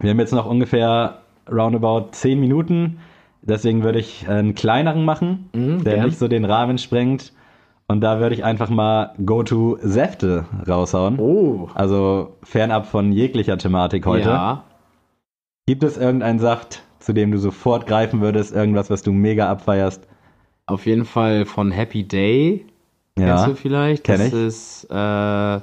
Wir 0.01 0.11
haben 0.11 0.19
jetzt 0.21 0.33
noch 0.33 0.47
ungefähr 0.47 1.19
roundabout 1.51 2.09
10 2.13 2.41
Minuten. 2.41 2.99
Deswegen 3.43 3.83
würde 3.83 3.99
ich 3.99 4.27
einen 4.29 4.55
kleineren 4.55 5.05
machen, 5.05 5.51
Mhm, 5.53 5.85
der 5.85 5.97
gern. 5.97 6.07
nicht 6.07 6.19
so 6.19 6.29
den 6.29 6.45
Rahmen 6.45 6.79
sprengt. 6.79 7.33
Und 7.87 8.01
da 8.01 8.19
würde 8.19 8.35
ich 8.35 8.43
einfach 8.45 8.71
mal 8.71 9.13
Go-To-Säfte 9.25 10.47
raushauen. 10.67 11.19
Oh. 11.19 11.69
Also 11.75 12.37
fernab 12.43 12.87
von 12.87 13.13
jeglicher 13.13 13.59
Thematik 13.59 14.07
heute. 14.07 14.31
Ja. 14.31 14.65
Gibt 15.67 15.83
es 15.85 15.99
irgendeinen 15.99 16.39
Saft, 16.39 16.83
zu 16.99 17.13
dem 17.13 17.31
du 17.31 17.39
sofort 17.39 17.87
greifen 17.87 18.21
würdest? 18.23 18.55
Irgendwas, 18.55 18.89
was 18.89 19.03
du 19.03 19.13
mega 19.13 19.51
abfeierst? 19.51 20.07
Auf 20.67 20.87
jeden 20.87 21.05
Fall 21.05 21.45
von 21.45 21.71
Happy 21.71 22.05
Day. 22.05 22.65
Kennst 23.17 23.45
Ja. 23.45 23.47
du 23.47 23.55
vielleicht? 23.55 24.05
kenn 24.05 24.19
das 24.19 24.29
ich. 24.29 24.33
ist, 24.35 24.85
äh, 24.91 25.61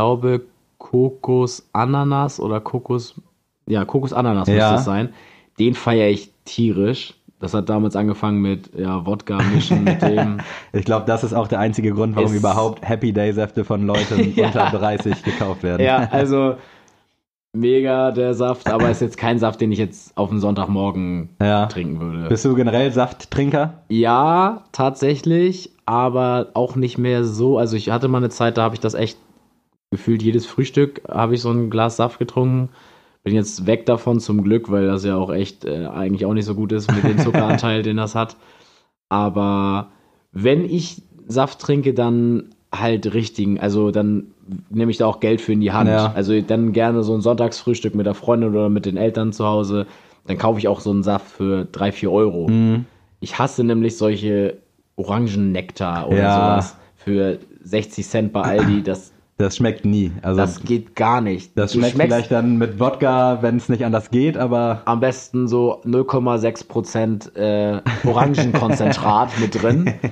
glaube, 0.00 0.42
Kokos 0.78 1.68
Ananas 1.72 2.40
oder 2.40 2.60
Kokos, 2.60 3.20
ja, 3.66 3.84
Kokos 3.84 4.12
Ananas 4.12 4.48
Ja. 4.48 4.54
müsste 4.54 4.74
es 4.76 4.84
sein. 4.84 5.08
Den 5.58 5.74
feiere 5.74 6.08
ich 6.08 6.30
tierisch. 6.44 7.14
Das 7.40 7.54
hat 7.54 7.68
damals 7.68 7.96
angefangen 7.96 8.40
mit 8.40 8.70
ja, 8.78 9.04
Wodka 9.06 9.38
mischen 9.42 9.84
mit 9.84 10.02
dem. 10.02 10.40
Ich 10.72 10.84
glaube, 10.84 11.06
das 11.06 11.24
ist 11.24 11.32
auch 11.34 11.48
der 11.48 11.58
einzige 11.58 11.92
Grund, 11.92 12.14
warum 12.14 12.32
überhaupt 12.34 12.86
Happy 12.88 13.12
Day 13.12 13.32
Säfte 13.32 13.64
von 13.64 13.84
Leuten 13.86 14.32
Ja. 14.36 14.46
unter 14.46 14.66
30 14.70 15.22
gekauft 15.24 15.62
werden. 15.62 15.84
ja, 15.84 16.06
also 16.10 16.54
mega 17.52 18.12
der 18.12 18.34
Saft, 18.34 18.68
aber 18.68 18.90
ist 18.90 19.00
jetzt 19.00 19.16
kein 19.16 19.38
Saft, 19.38 19.60
den 19.60 19.72
ich 19.72 19.78
jetzt 19.78 20.16
auf 20.16 20.28
den 20.30 20.38
Sonntagmorgen 20.38 21.30
Ja. 21.40 21.66
trinken 21.66 21.98
würde. 22.00 22.28
Bist 22.28 22.44
du 22.44 22.54
generell 22.54 22.92
Safttrinker? 22.92 23.82
Ja, 23.88 24.64
tatsächlich, 24.72 25.70
aber 25.84 26.48
auch 26.54 26.76
nicht 26.76 26.96
mehr 26.98 27.24
so. 27.24 27.58
Also 27.58 27.76
ich 27.76 27.90
hatte 27.90 28.06
mal 28.08 28.18
eine 28.18 28.28
Zeit, 28.28 28.56
da 28.56 28.62
habe 28.62 28.74
ich 28.76 28.80
das 28.80 28.94
echt 28.94 29.18
gefühlt 29.90 30.22
jedes 30.22 30.46
Frühstück 30.46 31.02
habe 31.08 31.34
ich 31.34 31.40
so 31.40 31.50
ein 31.50 31.68
Glas 31.70 31.96
Saft 31.96 32.18
getrunken. 32.18 32.70
Bin 33.22 33.34
jetzt 33.34 33.66
weg 33.66 33.84
davon 33.86 34.18
zum 34.20 34.42
Glück, 34.42 34.70
weil 34.70 34.86
das 34.86 35.04
ja 35.04 35.16
auch 35.16 35.30
echt 35.32 35.64
äh, 35.64 35.86
eigentlich 35.86 36.24
auch 36.24 36.32
nicht 36.32 36.46
so 36.46 36.54
gut 36.54 36.72
ist 36.72 36.90
mit 36.90 37.04
dem 37.04 37.18
Zuckeranteil, 37.18 37.82
den 37.84 37.96
das 37.98 38.14
hat. 38.14 38.36
Aber 39.08 39.90
wenn 40.32 40.64
ich 40.64 41.02
Saft 41.26 41.58
trinke, 41.58 41.92
dann 41.92 42.44
halt 42.72 43.12
richtigen. 43.12 43.58
Also 43.60 43.90
dann 43.90 44.28
nehme 44.70 44.90
ich 44.90 44.96
da 44.96 45.06
auch 45.06 45.20
Geld 45.20 45.40
für 45.40 45.52
in 45.52 45.60
die 45.60 45.72
Hand. 45.72 45.90
Ja. 45.90 46.12
Also 46.14 46.40
dann 46.40 46.72
gerne 46.72 47.02
so 47.02 47.12
ein 47.14 47.20
Sonntagsfrühstück 47.20 47.94
mit 47.94 48.06
der 48.06 48.14
Freundin 48.14 48.50
oder 48.50 48.68
mit 48.68 48.86
den 48.86 48.96
Eltern 48.96 49.32
zu 49.32 49.44
Hause. 49.44 49.86
Dann 50.26 50.38
kaufe 50.38 50.58
ich 50.60 50.68
auch 50.68 50.80
so 50.80 50.90
einen 50.90 51.02
Saft 51.02 51.26
für 51.26 51.64
drei, 51.66 51.92
vier 51.92 52.12
Euro. 52.12 52.48
Mhm. 52.48 52.86
Ich 53.18 53.38
hasse 53.38 53.64
nämlich 53.64 53.96
solche 53.98 54.58
Orangennektar 54.96 56.08
oder 56.08 56.16
Ja. 56.18 56.34
sowas 56.36 56.76
für 56.96 57.38
60 57.64 58.06
Cent 58.06 58.32
bei 58.32 58.42
Aldi. 58.42 58.82
Das, 58.82 59.12
Das 59.40 59.56
schmeckt 59.56 59.86
nie. 59.86 60.12
Also 60.20 60.38
das 60.38 60.54
das, 60.54 60.64
geht 60.64 60.94
gar 60.94 61.20
nicht. 61.20 61.58
Du 61.58 61.66
schmeckt 61.66 61.96
vielleicht 61.96 62.30
dann 62.30 62.58
mit 62.58 62.78
Wodka, 62.78 63.38
wenn 63.40 63.56
es 63.56 63.70
nicht 63.70 63.84
anders 63.84 64.10
geht, 64.10 64.36
aber 64.36 64.82
am 64.84 65.00
besten 65.00 65.48
so 65.48 65.80
0,6 65.84 66.68
Prozent 66.68 67.36
äh, 67.36 67.80
Orangenkonzentrat 68.04 69.38
mit 69.40 69.62
drin. 69.62 69.94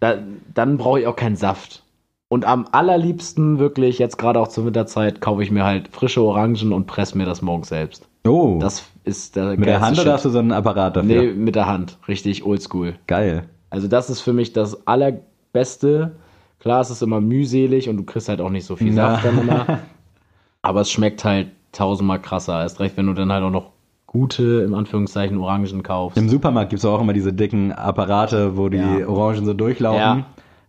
Da, 0.00 0.16
dann 0.52 0.78
brauche 0.78 0.98
ich 0.98 1.06
auch 1.06 1.14
keinen 1.14 1.36
Saft. 1.36 1.84
Und 2.26 2.44
am 2.44 2.66
allerliebsten 2.72 3.60
wirklich, 3.60 4.00
jetzt 4.00 4.18
gerade 4.18 4.40
auch 4.40 4.48
zur 4.48 4.66
Winterzeit, 4.66 5.20
kaufe 5.20 5.44
ich 5.44 5.52
mir 5.52 5.62
halt 5.62 5.90
frische 5.92 6.22
Orangen 6.22 6.72
und 6.72 6.88
presse 6.88 7.16
mir 7.16 7.24
das 7.24 7.40
morgens 7.40 7.68
selbst. 7.68 8.08
oh, 8.26 8.58
Das 8.60 8.82
ist 9.04 9.36
der 9.36 9.56
mit 9.56 9.66
der 9.66 9.80
Hand 9.80 9.96
Shit. 9.96 10.06
oder 10.06 10.14
hast 10.14 10.24
du 10.24 10.30
so 10.30 10.40
einen 10.40 10.50
Apparat 10.50 10.96
dafür? 10.96 11.22
Nee, 11.22 11.32
mit 11.34 11.54
der 11.54 11.68
Hand. 11.68 11.98
Richtig 12.08 12.44
oldschool. 12.44 12.94
Geil. 13.06 13.44
Also 13.70 13.86
das 13.86 14.10
ist 14.10 14.22
für 14.22 14.32
mich 14.32 14.52
das 14.52 14.88
allerbeste. 14.88 16.16
Klar, 16.62 16.80
es 16.80 16.90
ist 16.90 17.02
immer 17.02 17.20
mühselig 17.20 17.88
und 17.88 17.96
du 17.96 18.04
kriegst 18.04 18.28
halt 18.28 18.40
auch 18.40 18.48
nicht 18.48 18.64
so 18.64 18.76
viel. 18.76 18.92
Saft 18.92 19.24
dann 19.24 19.40
immer. 19.40 19.80
Aber 20.62 20.82
es 20.82 20.92
schmeckt 20.92 21.24
halt 21.24 21.48
tausendmal 21.72 22.22
krasser. 22.22 22.62
Erst 22.62 22.78
recht, 22.78 22.96
wenn 22.96 23.06
du 23.08 23.14
dann 23.14 23.32
halt 23.32 23.42
auch 23.42 23.50
noch 23.50 23.72
gute, 24.06 24.62
im 24.64 24.72
Anführungszeichen, 24.72 25.38
Orangen 25.38 25.82
kaufst. 25.82 26.16
Im 26.16 26.28
Supermarkt 26.28 26.70
gibt 26.70 26.78
es 26.78 26.84
auch 26.84 27.00
immer 27.00 27.14
diese 27.14 27.32
dicken 27.32 27.72
Apparate, 27.72 28.56
wo 28.56 28.68
die 28.68 28.76
Ja. 28.76 29.08
Orangen 29.08 29.44
so 29.44 29.54
durchlaufen. 29.54 29.98
Ja. 30.20 30.26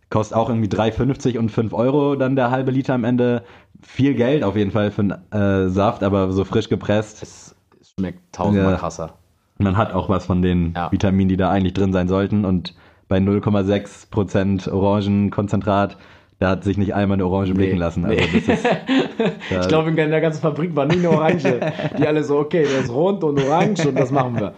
Kostet 0.10 0.36
auch 0.36 0.50
irgendwie 0.50 0.68
3,50 0.68 1.38
und 1.38 1.50
5 1.50 1.74
Euro 1.74 2.16
dann 2.16 2.36
der 2.36 2.50
halbe 2.50 2.72
Liter 2.72 2.96
am 2.96 3.04
Ende. 3.04 3.44
Viel 3.84 4.16
Geld 4.16 4.44
auf 4.44 4.56
jeden 4.56 4.72
Fall 4.72 4.90
für 4.90 5.02
einen 5.02 5.12
äh, 5.32 5.70
Saft, 5.70 6.02
aber 6.02 6.32
so 6.32 6.44
frisch 6.44 6.70
gepresst. 6.70 7.22
Es, 7.22 7.56
schmeckt 8.00 8.20
tausendmal 8.34 8.72
Ja. 8.74 8.78
krasser. 8.80 9.14
Man 9.60 9.78
hat 9.78 9.94
auch 9.94 10.10
was 10.10 10.26
von 10.26 10.42
den. 10.42 10.74
Vitaminen, 10.90 11.30
die 11.30 11.38
da 11.38 11.52
eigentlich 11.52 11.74
drin 11.74 11.94
sein 11.94 12.08
sollten. 12.08 12.46
Und 12.46 12.74
bei 13.08 13.18
0,6% 13.18 14.70
Orangenkonzentrat, 14.72 15.98
da 16.40 16.50
hat 16.50 16.64
sich 16.64 16.78
nicht 16.78 16.94
einmal 16.94 17.16
eine 17.16 17.26
Orange 17.26 17.54
blicken 17.54 17.78
lassen. 17.78 18.06
Also 18.06 18.22
Nee. 18.22 18.42
das 18.46 18.58
ist, 18.60 18.66
da, 19.50 19.62
Ich 19.62 19.68
glaube, 19.68 19.90
in 19.90 19.96
der 19.96 20.22
ganzen 20.22 20.42
Fabrik 20.42 20.76
war 20.76 20.86
nie 20.86 20.98
eine 20.98 21.10
Orange. 21.12 21.60
Die 21.98 22.08
alle 22.08 22.24
so, 22.24 22.40
okay, 22.40 22.66
der 22.70 22.82
ist 22.82 22.92
rund 22.92 23.24
und 23.24 23.40
orange 23.40 23.88
und 23.88 23.98
das 23.98 24.12
machen 24.12 24.40
wir. 24.40 24.54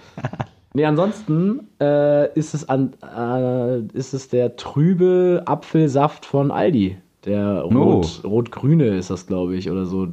Nee, 0.73 0.85
ansonsten 0.85 1.67
äh, 1.79 2.33
ist, 2.33 2.53
es 2.53 2.67
an, 2.67 2.93
äh, 3.03 3.79
ist 3.97 4.13
es 4.13 4.29
der 4.29 4.55
trübe 4.55 5.43
Apfelsaft 5.45 6.25
von 6.25 6.51
Aldi. 6.51 6.97
Der 7.25 7.61
rot, 7.61 8.21
rot-grüne 8.23 8.87
ist 8.97 9.09
das, 9.09 9.25
glaube 9.25 9.55
ich, 9.55 9.69
oder 9.71 9.85
so. 9.85 10.07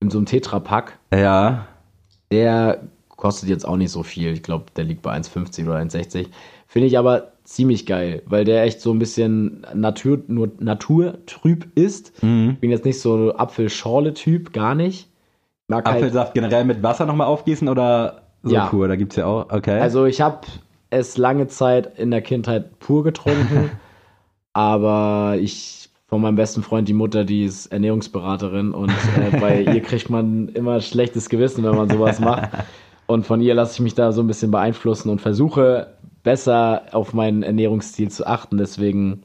In 0.00 0.10
so 0.10 0.18
einem 0.18 0.26
Tetrapack. 0.26 0.98
ja, 1.12 1.66
Der 2.30 2.82
kostet 3.08 3.48
jetzt 3.48 3.66
auch 3.66 3.76
nicht 3.76 3.90
so 3.90 4.02
viel. 4.04 4.32
Ich 4.32 4.44
glaube, 4.44 4.66
der 4.76 4.84
liegt 4.84 5.02
bei 5.02 5.12
1,50 5.16 5.64
oder 5.66 5.78
1,60. 5.78 6.26
Finde 6.70 6.86
ich 6.86 6.98
aber 6.98 7.32
ziemlich 7.44 7.86
geil, 7.86 8.22
weil 8.26 8.44
der 8.44 8.62
echt 8.64 8.82
so 8.82 8.92
ein 8.92 8.98
bisschen 8.98 9.66
Natur, 9.74 10.20
nur 10.26 10.50
naturtrüb 10.60 11.66
ist. 11.74 12.22
Mhm. 12.22 12.56
Bin 12.60 12.70
jetzt 12.70 12.84
nicht 12.84 13.00
so 13.00 13.34
Apfelschorle-Typ, 13.34 14.52
gar 14.52 14.74
nicht. 14.74 15.08
Mag 15.66 15.86
halt, 15.86 15.96
Apfelsaft 15.96 16.34
generell 16.34 16.66
mit 16.66 16.82
Wasser 16.82 17.06
nochmal 17.06 17.26
aufgießen 17.26 17.70
oder 17.70 18.22
so 18.42 18.54
Ja. 18.54 18.66
pur? 18.66 18.86
Da 18.86 18.96
gibt 18.96 19.12
es 19.12 19.16
ja 19.16 19.24
auch, 19.24 19.50
okay. 19.50 19.80
also 19.80 20.04
ich 20.04 20.20
habe 20.20 20.40
es 20.90 21.16
lange 21.16 21.46
Zeit 21.46 21.98
in 21.98 22.10
der 22.10 22.20
Kindheit 22.20 22.78
pur 22.80 23.02
getrunken, 23.02 23.70
aber 24.52 25.36
ich 25.40 25.88
von 26.06 26.20
meinem 26.20 26.36
besten 26.36 26.62
Freund 26.62 26.86
die 26.86 26.94
Mutter, 26.94 27.24
die 27.24 27.44
ist 27.44 27.66
Ernährungsberaterin 27.66 28.72
und 28.72 28.90
äh, 28.90 29.38
bei 29.38 29.60
ihr 29.74 29.80
kriegt 29.80 30.10
man 30.10 30.48
immer 30.48 30.80
schlechtes 30.82 31.30
Gewissen, 31.30 31.64
wenn 31.64 31.74
man 31.74 31.88
sowas 31.88 32.20
macht. 32.20 32.50
Und 33.06 33.26
von 33.26 33.40
ihr 33.40 33.54
lasse 33.54 33.72
ich 33.72 33.80
mich 33.80 33.94
da 33.94 34.12
so 34.12 34.22
ein 34.22 34.26
bisschen 34.26 34.50
beeinflussen 34.50 35.08
und 35.08 35.20
versuche 35.22 35.94
besser 36.28 36.82
auf 36.92 37.14
meinen 37.14 37.42
Ernährungsstil 37.42 38.10
zu 38.10 38.26
achten. 38.26 38.58
Deswegen, 38.58 39.22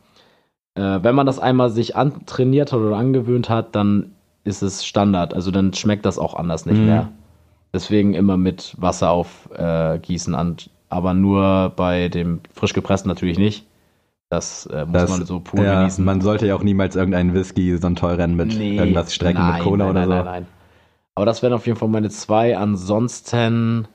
äh, 0.75 0.99
wenn 1.01 1.13
man 1.15 1.25
das 1.25 1.37
einmal 1.37 1.69
sich 1.69 1.97
antrainiert 1.97 2.71
hat 2.71 2.79
oder 2.79 2.95
angewöhnt 2.95 3.49
hat, 3.49 3.75
dann 3.75 4.11
ist 4.45 4.61
es 4.61 4.85
Standard. 4.85 5.33
Also 5.33 5.51
dann 5.51 5.73
schmeckt 5.73 6.05
das 6.05 6.17
auch 6.17 6.33
anders 6.33 6.65
nicht 6.65 6.79
Mhm. 6.79 6.85
mehr. 6.85 7.09
Deswegen 7.73 8.13
immer 8.13 8.37
mit 8.37 8.73
Wasser 8.77 9.09
aufgießen, 9.11 10.33
äh, 10.33 10.55
aber 10.87 11.13
nur 11.13 11.73
bei 11.75 12.07
dem 12.07 12.39
frisch 12.53 12.71
gepressten 12.73 13.09
natürlich 13.09 13.37
nicht. 13.37 13.65
Das 14.29 14.65
äh, 14.67 14.85
muss 14.85 14.93
Das- 14.93 15.09
man 15.09 15.25
so 15.25 15.41
pur 15.41 15.65
ja, 15.65 15.79
genießen. 15.79 16.05
man 16.05 16.21
sollte 16.21 16.47
ja 16.47 16.55
auch 16.55 16.63
niemals 16.63 16.95
irgendeinen 16.95 17.33
Whisky, 17.33 17.75
so 17.77 17.85
einen 17.87 17.97
teuren 17.97 18.35
mit 18.37 18.55
Nee, 18.57 18.77
irgendwas 18.77 19.13
strecken 19.13 19.41
nein, 19.41 19.53
mit 19.55 19.63
Cola 19.63 19.85
nein, 19.85 19.91
oder 19.91 19.99
nein, 19.99 20.07
so. 20.07 20.13
Nein, 20.15 20.25
nein. 20.25 20.45
Aber 21.15 21.25
das 21.25 21.41
wären 21.43 21.51
auf 21.53 21.65
jeden 21.67 21.77
Fall 21.77 21.89
meine 21.89 22.09
zwei. 22.09 22.57
Ansonsten, 22.57 23.87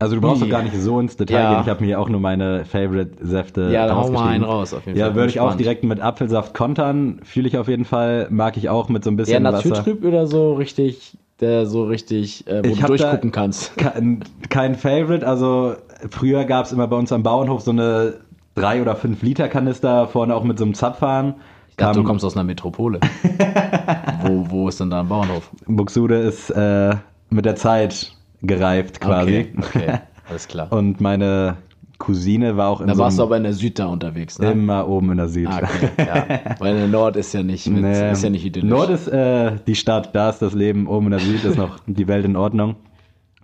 Also 0.00 0.14
du 0.16 0.22
brauchst 0.22 0.40
doch 0.42 0.48
gar 0.48 0.62
nicht 0.62 0.74
so 0.76 0.98
ins 0.98 1.16
Detail 1.16 1.34
Ja. 1.38 1.52
gehen. 1.52 1.62
Ich 1.62 1.68
habe 1.68 1.84
mir 1.84 2.00
auch 2.00 2.08
nur 2.08 2.20
meine 2.20 2.64
Favorite-Säfte 2.64 3.70
ja, 3.70 3.86
dann 3.86 3.96
hau 3.96 4.10
mal 4.10 4.28
einen 4.28 4.44
raus. 4.44 4.72
Auf 4.74 4.86
jeden 4.86 4.98
Fall. 4.98 5.08
Ja, 5.10 5.14
würde 5.14 5.28
ich 5.28 5.40
auch 5.40 5.54
direkt 5.54 5.84
mit 5.84 6.00
Apfelsaft 6.00 6.54
kontern. 6.54 7.20
Fühle 7.22 7.46
ich 7.48 7.58
auf 7.58 7.68
jeden 7.68 7.84
Fall. 7.84 8.26
Mag 8.30 8.56
ich 8.56 8.68
auch 8.70 8.88
mit 8.88 9.04
so 9.04 9.10
ein 9.10 9.16
bisschen 9.16 9.44
Wasser. 9.44 9.68
naturtrüb 9.68 10.02
oder 10.04 10.26
so 10.26 10.54
richtig, 10.54 11.18
der 11.40 11.66
so 11.66 11.84
richtig, 11.84 12.46
äh, 12.48 12.62
wo 12.64 12.68
Ich 12.68 12.80
du 12.80 12.86
durchgucken 12.86 13.30
kannst. 13.30 13.76
Kein, 13.78 14.24
kein 14.48 14.74
Favorite. 14.74 15.26
Also 15.26 15.74
früher 16.10 16.44
gab 16.46 16.64
es 16.64 16.72
immer 16.72 16.86
bei 16.88 16.96
uns 16.96 17.12
am 17.12 17.22
Bauernhof 17.22 17.60
so 17.60 17.70
eine 17.70 18.14
3 18.54 18.80
oder 18.82 18.96
5 18.96 19.22
Liter 19.22 19.48
Kanister, 19.48 20.08
vorne 20.08 20.34
auch 20.34 20.44
mit 20.44 20.56
so 20.58 20.64
einem 20.64 20.72
Zapfhahn. 20.74 21.34
Ich 21.68 21.76
dachte, 21.76 21.92
Kam- 21.96 22.02
du 22.04 22.08
kommst 22.08 22.24
aus 22.24 22.36
einer 22.36 22.44
Metropole. 22.44 23.00
wo, 24.22 24.46
wo 24.50 24.68
ist 24.68 24.80
denn 24.80 24.88
da 24.90 25.00
ein 25.00 25.08
Bauernhof? 25.08 25.50
Buxude 25.66 26.16
ist 26.16 26.48
äh, 26.50 26.94
mit 27.30 27.44
der 27.44 27.56
Zeit 27.56 28.12
gereift 28.42 29.00
quasi. 29.00 29.48
Okay, 29.56 29.78
okay. 29.82 29.98
alles 30.28 30.48
klar. 30.48 30.72
Und 30.72 31.00
meine 31.00 31.56
Cousine 31.98 32.56
war 32.56 32.68
auch 32.70 32.80
in 32.80 32.86
Da 32.88 32.94
so 32.94 33.02
warst 33.02 33.18
du 33.18 33.22
aber 33.22 33.36
in 33.36 33.42
der 33.44 33.52
Süd 33.52 33.78
da 33.78 33.86
unterwegs, 33.86 34.38
ne? 34.38 34.52
immer 34.52 34.88
oben 34.88 35.10
in 35.12 35.18
der 35.18 35.28
Süd. 35.28 35.48
Ah, 35.48 35.60
okay, 35.62 35.90
ja. 35.98 36.54
Weil 36.58 36.76
der 36.76 36.88
Nord 36.88 37.16
ist 37.16 37.32
ja 37.34 37.42
nicht, 37.42 37.66
mit, 37.68 37.82
Nee. 37.82 38.12
ist 38.12 38.22
ja 38.24 38.30
nicht 38.30 38.44
idyllisch. 38.44 38.70
Nord 38.70 38.90
ist 38.90 39.06
äh, 39.08 39.52
die 39.66 39.74
Stadt, 39.74 40.14
da 40.14 40.30
ist 40.30 40.40
das 40.40 40.54
Leben, 40.54 40.86
oben 40.86 41.06
in 41.06 41.10
der 41.12 41.20
Süd 41.20 41.44
ist 41.44 41.58
noch 41.58 41.78
die 41.86 42.08
Welt 42.08 42.24
in 42.24 42.36
Ordnung. 42.36 42.76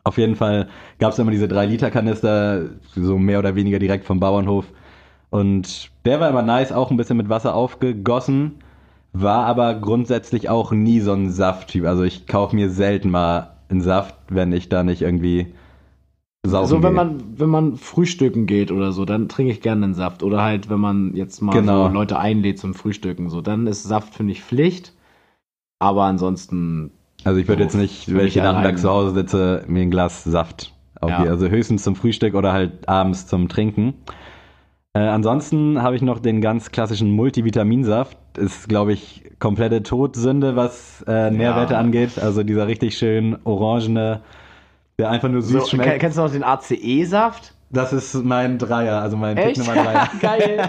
Auf 0.04 0.18
jeden 0.18 0.36
Fall 0.36 0.68
gab 0.98 1.12
es 1.12 1.18
immer 1.18 1.32
diese 1.32 1.46
3-Liter-Kanister, 1.46 2.62
so 2.94 3.18
mehr 3.18 3.40
oder 3.40 3.56
weniger 3.56 3.78
direkt 3.78 4.04
vom 4.04 4.20
Bauernhof. 4.20 4.64
Und 5.30 5.90
der 6.06 6.20
war 6.20 6.30
immer 6.30 6.42
nice, 6.42 6.72
auch 6.72 6.90
ein 6.90 6.96
bisschen 6.96 7.16
mit 7.16 7.28
Wasser 7.28 7.54
aufgegossen, 7.54 8.52
war 9.12 9.44
aber 9.46 9.74
grundsätzlich 9.74 10.48
auch 10.48 10.72
nie 10.72 11.00
so 11.00 11.12
ein 11.12 11.30
Safttyp. 11.30 11.84
Also 11.84 12.04
ich 12.04 12.26
kaufe 12.26 12.54
mir 12.54 12.70
selten 12.70 13.10
mal 13.10 13.55
einen 13.68 13.80
Saft, 13.80 14.16
wenn 14.28 14.52
ich 14.52 14.68
da 14.68 14.82
nicht 14.82 15.02
irgendwie 15.02 15.46
saufen 16.46 16.68
so, 16.68 16.76
wenn 16.82 16.82
gehe. 16.82 16.92
man, 16.92 17.38
wenn 17.38 17.50
man 17.50 17.76
frühstücken 17.76 18.46
geht 18.46 18.70
oder 18.70 18.92
so, 18.92 19.04
dann 19.04 19.28
trinke 19.28 19.52
ich 19.52 19.60
gerne 19.60 19.84
einen 19.84 19.94
Saft. 19.94 20.22
Oder 20.22 20.42
halt, 20.42 20.70
wenn 20.70 20.80
man 20.80 21.14
jetzt 21.16 21.40
mal 21.42 21.60
Genau. 21.60 21.88
so 21.88 21.94
Leute 21.94 22.18
einlädt 22.18 22.58
zum 22.58 22.74
Frühstücken, 22.74 23.30
so, 23.30 23.40
dann 23.40 23.66
ist 23.66 23.82
Saft, 23.82 24.14
finde 24.14 24.32
ich, 24.32 24.42
Pflicht. 24.42 24.92
Aber 25.78 26.04
ansonsten, 26.04 26.92
Also 27.24 27.40
ich 27.40 27.48
würde 27.48 27.62
So, 27.62 27.64
jetzt 27.64 27.74
nicht, 27.76 28.14
wenn 28.14 28.26
ich 28.26 28.34
den 28.34 28.42
Nachmittag 28.44 28.78
zu 28.78 28.88
Hause 28.88 29.14
sitze, 29.14 29.64
mir 29.66 29.82
ein 29.82 29.90
Glas 29.90 30.24
Saft 30.24 30.72
Ja. 31.06 31.18
aufgehe. 31.18 31.30
Also 31.30 31.48
höchstens 31.48 31.82
zum 31.82 31.96
Frühstück 31.96 32.34
oder 32.34 32.52
halt 32.52 32.88
abends 32.88 33.26
zum 33.26 33.48
Trinken. 33.48 33.94
Äh, 34.94 35.00
ansonsten 35.00 35.82
habe 35.82 35.96
ich 35.96 36.02
noch 36.02 36.18
den 36.20 36.40
ganz 36.40 36.70
klassischen 36.72 37.10
Multivitaminsaft. 37.10 38.16
Ist, 38.38 38.68
glaube 38.68 38.92
ich, 38.92 39.22
komplette 39.38 39.82
Todsünde, 39.82 40.56
was 40.56 41.04
äh, 41.06 41.30
Nährwerte 41.30 41.74
Ja. 41.74 41.80
angeht. 41.80 42.18
Also 42.18 42.42
dieser 42.42 42.66
richtig 42.66 42.96
schön 42.98 43.36
orangene, 43.44 44.20
der 44.98 45.10
einfach 45.10 45.28
nur 45.28 45.42
süß 45.42 45.64
so, 45.64 45.66
schmeckt. 45.76 46.00
kennst 46.00 46.18
du 46.18 46.22
noch 46.22 46.30
den 46.30 46.42
ACE-Saft? 46.44 47.52
Das 47.70 47.92
ist 47.92 48.14
mein 48.14 48.58
Dreier, 48.58 49.00
also 49.02 49.16
mein 49.16 49.34
Pick 49.34 49.46
Echt? 49.46 49.58
Nummer 49.58 49.74
Dreier. 49.74 50.08
Geil. 50.20 50.56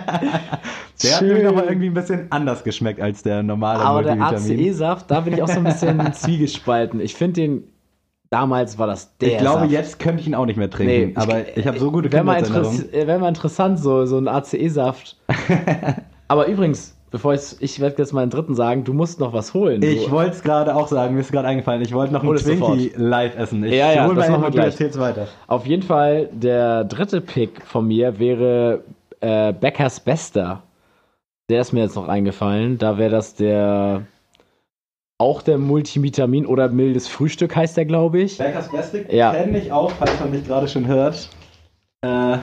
Der 1.04 1.12
hat 1.12 1.20
Schön. 1.20 1.28
nämlich 1.28 1.44
nochmal 1.46 1.66
irgendwie 1.66 1.88
ein 1.88 1.94
bisschen 1.94 2.26
anders 2.32 2.64
geschmeckt 2.64 3.00
als 3.00 3.22
der 3.22 3.44
normale 3.44 3.80
Aber 3.82 4.02
der. 4.02 4.20
ACE-Saft, 4.20 5.12
da 5.12 5.20
bin 5.20 5.34
ich 5.34 5.44
auch 5.44 5.48
so 5.48 5.58
ein 5.60 5.64
bisschen 5.64 6.12
zwiegespalten. 6.14 7.00
Ich 7.00 7.14
finde 7.14 7.42
den, 7.42 7.64
damals 8.32 8.80
war 8.80 8.88
das 8.88 9.16
der 9.20 9.34
ich 9.34 9.38
glaube, 9.38 9.60
Saft. 9.62 9.72
jetzt 9.72 10.00
könnte 10.00 10.22
ich 10.22 10.28
ihn 10.28 10.34
auch 10.34 10.48
nicht 10.48 10.58
mehr 10.58 10.72
trinken. 10.72 10.92
Nee, 10.92 11.04
ich- 11.12 11.18
aber 11.18 11.56
ich 11.56 11.68
habe 11.68 11.78
so 11.78 11.92
gute 11.92 12.12
Wäre 12.12 12.24
mal, 12.24 12.38
Kindheitserinnerungen. 12.38 12.86
interess 12.86 13.08
wär 13.08 13.20
mal 13.20 13.28
interessant, 13.30 13.80
so, 13.80 14.06
so 14.08 14.18
ein 14.18 14.28
ACE-Saft. 14.28 15.18
Aber 16.28 16.48
übrigens, 16.48 16.97
bevor 17.12 17.34
ich, 17.34 17.56
ich 17.60 17.80
werde 17.80 17.96
jetzt 17.98 18.14
mal 18.14 18.22
einen 18.22 18.32
dritten 18.32 18.56
sagen, 18.56 18.84
du 18.84 18.94
musst 18.94 19.20
noch 19.20 19.34
was 19.34 19.54
holen. 19.54 19.82
Ich 19.84 20.10
wollte 20.12 20.32
es 20.32 20.44
gerade 20.44 20.76
auch 20.76 20.88
sagen, 20.88 21.16
mir 21.16 21.22
ist 21.22 21.32
gerade 21.32 21.48
eingefallen. 21.48 21.82
Ich 21.82 21.94
wollte 21.94 22.14
noch 22.14 22.24
einen 22.24 22.36
es 22.36 22.44
Twinkie 22.44 22.92
live 22.96 23.38
essen. 23.38 23.64
Ich 23.64 23.74
Ja, 23.76 23.92
ja, 23.94 24.08
hol 24.08 24.16
das 24.16 24.30
machen 24.30 24.44
wir 24.44 24.52
gleich. 24.52 24.80
weiter. 24.98 25.28
Auf 25.48 25.66
jeden 25.66 25.84
Fall, 25.84 26.30
der 26.32 26.84
dritte 26.84 27.22
Pick 27.22 27.66
von 27.66 27.88
mir 27.88 28.20
wäre 28.20 28.84
äh, 29.22 29.54
Beckers 29.54 30.00
Bester. 30.00 30.64
Der 31.50 31.62
ist 31.62 31.72
mir 31.72 31.82
jetzt 31.84 31.96
noch 31.96 32.08
eingefallen. 32.08 32.78
Da 32.78 32.98
wäre 32.98 33.12
das 33.12 33.36
der. 33.36 34.04
Auch 35.20 35.42
der 35.42 35.58
Multivitamin 35.58 36.46
oder 36.46 36.70
mildes 36.70 37.08
Frühstück 37.08 37.56
heißt 37.56 37.76
der, 37.78 37.86
glaube 37.86 38.20
ich. 38.22 38.38
Beckers 38.38 38.70
Beste 38.70 39.06
Ja. 39.10 39.32
kenne 39.32 39.58
ich 39.58 39.72
auch, 39.72 39.90
falls 39.92 40.20
man 40.20 40.30
mich 40.30 40.46
gerade 40.46 40.68
schon 40.68 40.86
hört. 40.86 41.30
Äh, 42.02 42.38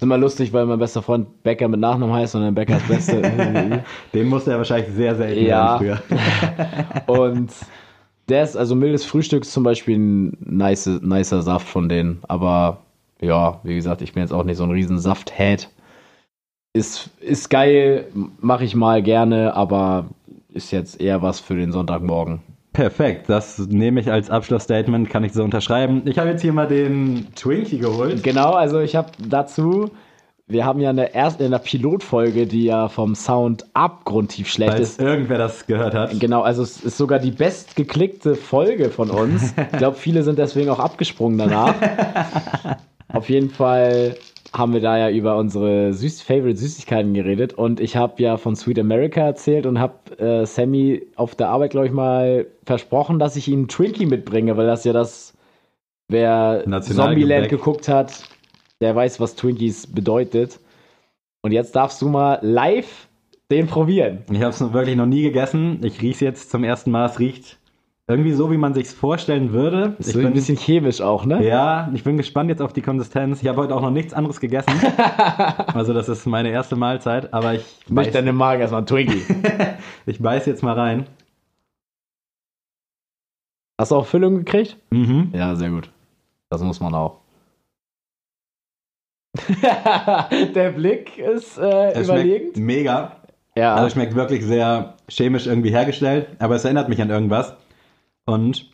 Ist 0.00 0.04
immer 0.04 0.16
lustig, 0.16 0.50
weil 0.54 0.64
mein 0.64 0.78
bester 0.78 1.02
Freund 1.02 1.42
Becker 1.42 1.68
mit 1.68 1.78
Nachnamen 1.78 2.14
heißt 2.14 2.34
und 2.34 2.40
dann 2.40 2.54
Beckers 2.54 2.82
Beste. 2.84 3.20
den 4.14 4.28
musste 4.28 4.52
er 4.52 4.56
wahrscheinlich 4.56 4.94
sehr 4.94 5.14
selten 5.14 5.44
Ja. 5.44 5.76
früher. 5.76 6.00
und 7.06 7.50
der 8.30 8.44
ist, 8.44 8.56
also 8.56 8.74
mildes 8.74 9.04
Frühstück 9.04 9.42
ist 9.42 9.52
zum 9.52 9.62
Beispiel 9.62 9.98
ein 9.98 10.38
nice, 10.40 10.86
nicer 10.86 11.42
Saft 11.42 11.68
von 11.68 11.90
denen. 11.90 12.20
Aber 12.28 12.78
ja, 13.20 13.60
wie 13.62 13.74
gesagt, 13.74 14.00
ich 14.00 14.14
bin 14.14 14.22
jetzt 14.22 14.32
auch 14.32 14.44
nicht 14.44 14.56
so 14.56 14.64
ein 14.64 14.70
riesen 14.70 14.98
Saft-Head. 14.98 15.68
Ist, 16.72 17.10
ist 17.20 17.50
geil, 17.50 18.06
mache 18.40 18.64
ich 18.64 18.74
mal 18.74 19.02
gerne, 19.02 19.52
aber 19.52 20.06
ist 20.48 20.70
jetzt 20.70 20.98
eher 20.98 21.20
was 21.20 21.40
für 21.40 21.56
den 21.56 21.72
Sonntagmorgen. 21.72 22.40
Perfekt, 22.72 23.28
das 23.28 23.58
nehme 23.58 24.00
ich 24.00 24.10
als 24.12 24.30
Abschlussstatement, 24.30 25.10
kann 25.10 25.24
ich 25.24 25.32
so 25.32 25.42
unterschreiben. 25.42 26.02
Ich 26.04 26.18
habe 26.18 26.30
jetzt 26.30 26.42
hier 26.42 26.52
mal 26.52 26.68
den 26.68 27.26
Twinkie 27.34 27.78
geholt. 27.78 28.22
Genau, 28.22 28.52
also 28.52 28.78
ich 28.78 28.94
habe 28.94 29.10
dazu, 29.28 29.90
wir 30.46 30.64
haben 30.64 30.80
ja 30.80 30.90
eine 30.90 31.12
erste, 31.14 31.44
in 31.44 31.50
der 31.50 31.58
Pilotfolge, 31.58 32.46
die 32.46 32.64
ja 32.64 32.88
vom 32.88 33.14
Sound 33.16 33.64
abgrundtief 33.74 34.48
schlecht 34.48 34.72
Falls 34.72 34.90
ist. 34.90 35.00
irgendwer 35.00 35.38
das 35.38 35.66
gehört 35.66 35.94
hat. 35.94 36.18
Genau, 36.20 36.42
also 36.42 36.62
es 36.62 36.80
ist 36.82 36.96
sogar 36.96 37.18
die 37.18 37.32
bestgeklickte 37.32 38.36
Folge 38.36 38.90
von 38.90 39.10
uns. 39.10 39.52
Ich 39.72 39.78
glaube, 39.78 39.96
viele 39.96 40.22
sind 40.22 40.38
deswegen 40.38 40.70
auch 40.70 40.80
abgesprungen 40.80 41.38
danach. 41.38 41.74
Auf 43.12 43.28
jeden 43.28 43.50
Fall 43.50 44.14
haben 44.52 44.72
wir 44.72 44.80
da 44.80 44.98
ja 44.98 45.10
über 45.10 45.36
unsere 45.36 45.92
süß 45.92 46.22
Favorite 46.22 46.56
Süßigkeiten 46.56 47.14
geredet 47.14 47.54
und 47.54 47.80
ich 47.80 47.96
habe 47.96 48.20
ja 48.22 48.36
von 48.36 48.56
Sweet 48.56 48.80
America 48.80 49.20
erzählt 49.20 49.66
und 49.66 49.78
habe 49.78 50.18
äh, 50.18 50.46
Sammy 50.46 51.06
auf 51.16 51.34
der 51.34 51.50
Arbeit, 51.50 51.70
glaube 51.70 51.86
ich, 51.86 51.92
mal 51.92 52.46
versprochen, 52.64 53.18
dass 53.18 53.36
ich 53.36 53.48
ihm 53.48 53.68
Twinkie 53.68 54.06
mitbringe, 54.06 54.56
weil 54.56 54.66
das 54.66 54.84
ja 54.84 54.92
das, 54.92 55.34
wer. 56.08 56.64
Zombieland 56.82 57.48
geguckt 57.48 57.88
hat, 57.88 58.24
der 58.80 58.96
weiß, 58.96 59.20
was 59.20 59.36
Twinkies 59.36 59.86
bedeutet. 59.86 60.58
Und 61.42 61.52
jetzt 61.52 61.76
darfst 61.76 62.02
du 62.02 62.08
mal 62.08 62.38
live 62.42 63.08
den 63.50 63.66
probieren. 63.66 64.24
Ich 64.30 64.42
habe 64.42 64.50
es 64.50 64.72
wirklich 64.72 64.96
noch 64.96 65.06
nie 65.06 65.22
gegessen. 65.22 65.80
Ich 65.82 66.00
rieche 66.02 66.12
es 66.12 66.20
jetzt 66.20 66.50
zum 66.50 66.64
ersten 66.64 66.90
Mal. 66.90 67.06
Es 67.06 67.18
riecht 67.18 67.59
irgendwie 68.10 68.32
so, 68.32 68.50
wie 68.50 68.56
man 68.56 68.74
sich 68.74 68.88
vorstellen 68.88 69.52
würde. 69.52 69.94
Ist 69.98 70.08
Ich 70.08 70.12
so 70.14 70.18
ein 70.18 70.26
bin, 70.26 70.34
bisschen 70.34 70.56
chemisch 70.56 71.00
auch, 71.00 71.24
ne? 71.24 71.46
ja, 71.46 71.90
ich 71.94 72.04
bin 72.04 72.16
gespannt 72.16 72.50
jetzt 72.50 72.60
auf 72.62 72.72
die 72.72 72.82
Konsistenz. 72.82 73.42
Ich 73.42 73.48
habe 73.48 73.58
heute 73.60 73.74
auch 73.74 73.80
noch 73.82 73.90
nichts 73.90 74.12
anderes 74.12 74.40
gegessen. 74.40 74.72
also 75.74 75.92
das 75.94 76.08
ist 76.08 76.26
meine 76.26 76.50
erste 76.50 76.76
Mahlzeit, 76.76 77.32
aber 77.32 77.54
ich 77.54 77.64
Möchte 77.88 78.12
beiß, 78.12 78.12
deine 78.12 78.32
Magen 78.32 78.60
erstmal 78.60 78.82
ein 78.82 78.86
Twinkie. 78.86 79.22
ich 80.06 80.20
beiß 80.20 80.46
jetzt 80.46 80.62
mal 80.62 80.74
rein. 80.78 81.06
Hast 83.80 83.92
du 83.92 83.96
auch 83.96 84.06
Füllung 84.06 84.36
gekriegt? 84.36 84.76
Mhm. 84.90 85.30
Ja, 85.34 85.54
sehr 85.56 85.70
gut. 85.70 85.90
Das 86.50 86.60
muss 86.62 86.80
man 86.80 86.94
auch. 86.94 87.20
Der 90.54 90.70
Blick 90.72 91.16
ist 91.18 91.56
äh, 91.58 92.02
überlegend. 92.02 92.54
schmeckt 92.54 92.56
mega. 92.58 93.16
Ja, 93.56 93.74
Also 93.74 93.90
schmeckt 93.94 94.14
wirklich 94.14 94.44
sehr 94.44 94.94
chemisch 95.08 95.46
irgendwie 95.46 95.70
hergestellt, 95.70 96.28
aber 96.38 96.56
es 96.56 96.64
erinnert 96.64 96.88
mich 96.88 97.00
an 97.00 97.10
irgendwas. 97.10 97.54
Und 98.30 98.70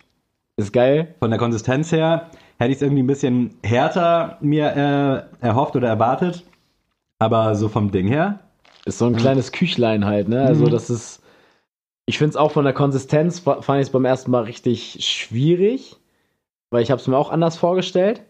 ist 0.56 0.72
geil. 0.72 1.14
von 1.18 1.30
der 1.30 1.38
Konsistenz 1.38 1.92
her 1.92 2.30
hätte 2.58 2.70
ich 2.70 2.76
es 2.76 2.82
irgendwie 2.82 3.02
ein 3.02 3.06
bisschen 3.06 3.58
härter 3.62 4.38
mir 4.40 5.28
äh, 5.40 5.44
erhofft 5.46 5.76
oder 5.76 5.88
erwartet. 5.88 6.44
Aber 7.18 7.54
so 7.54 7.68
vom 7.68 7.90
Ding 7.90 8.08
her. 8.08 8.40
Ist 8.84 8.98
so 8.98 9.06
ein 9.06 9.16
kleines 9.16 9.52
Küchlein 9.52 10.04
halt, 10.04 10.28
ne? 10.28 10.40
Also 10.42 10.66
Mhm. 10.66 10.70
das 10.70 10.90
ist. 10.90 11.22
Ich 12.06 12.18
finde 12.18 12.30
es 12.30 12.36
auch 12.36 12.52
von 12.52 12.64
der 12.64 12.72
Konsistenz 12.74 13.40
fa- 13.40 13.62
fand 13.62 13.80
ich 13.80 13.88
es 13.88 13.92
beim 13.92 14.04
ersten 14.04 14.30
Mal 14.30 14.44
richtig 14.44 14.98
schwierig, 15.04 15.96
weil 16.70 16.82
ich 16.82 16.90
habe 16.90 17.00
es 17.00 17.06
mir 17.08 17.16
auch 17.16 17.30
anders 17.30 17.56
vorgestellt. 17.56 18.22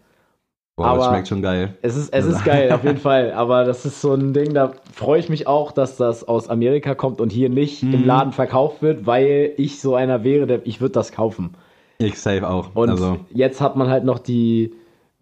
Boah, 0.77 0.85
Aber- 0.89 0.97
das 0.99 1.07
schmeckt 1.07 1.27
schon 1.27 1.41
geil. 1.41 1.73
Es 1.81 1.97
ist, 1.97 2.13
es 2.13 2.25
ist 2.25 2.45
geil, 2.45 2.71
auf 2.71 2.83
jeden 2.83 2.97
Fall. 3.09 3.33
Aber 3.33 3.65
das 3.65 3.83
ist 3.85 3.99
so 3.99 4.13
ein 4.13 4.31
Ding, 4.33 4.53
da 4.53 4.73
freue 4.93 5.19
ich 5.19 5.27
mich 5.27 5.47
auch, 5.47 5.71
dass 5.71 5.97
das 5.97 6.23
aus 6.27 6.49
Amerika 6.49 6.93
kommt 6.95 7.19
und 7.19 7.31
hier 7.31 7.49
nicht 7.49 7.81
im 7.83 8.01
Mhm. 8.01 8.05
Laden 8.05 8.31
verkauft 8.31 8.81
wird, 8.83 9.05
weil 9.07 9.53
ich 9.57 9.81
so 9.81 9.95
einer 9.95 10.23
wäre, 10.23 10.45
der 10.47 10.61
ich 10.67 10.79
würde 10.79 10.93
das 10.93 11.11
kaufen. 11.11 11.55
Ich 11.97 12.19
safe 12.19 12.47
auch. 12.47 12.75
Und 12.75 12.91
also, 12.91 13.17
jetzt 13.33 13.59
hat 13.59 13.75
man 13.75 13.89
halt 13.89 14.03
noch 14.05 14.19
die 14.19 14.71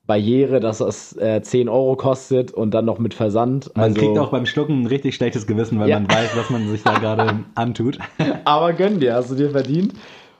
Barriere, 0.05 0.59
dass 0.59 0.79
das 0.79 1.15
äh, 1.17 1.41
10 1.41 1.69
Euro 1.69 1.95
kostet 1.95 2.51
und 2.51 2.73
dann 2.73 2.83
noch 2.83 2.99
mit 2.99 3.13
Versand. 3.13 3.71
man 3.75 3.85
also, 3.85 3.99
kriegt 4.01 4.17
auch 4.19 4.29
beim 4.31 4.45
Schlucken 4.45 4.81
ein 4.81 4.87
richtig 4.87 5.15
schlechtes 5.15 5.47
Gewissen, 5.47 5.79
weil 5.79 5.87
Ja. 5.89 5.99
man 6.01 6.11
weiß, 6.11 6.35
was 6.35 6.49
man 6.49 6.67
sich 6.67 6.83
da 6.83 6.99
gerade 6.99 7.39
antut. 7.55 7.97
Aber 8.43 8.73
gönn 8.73 8.99
dir, 8.99 9.15
hast 9.15 9.31
du 9.31 9.35
dir 9.35 9.51
verdient. 9.51 9.93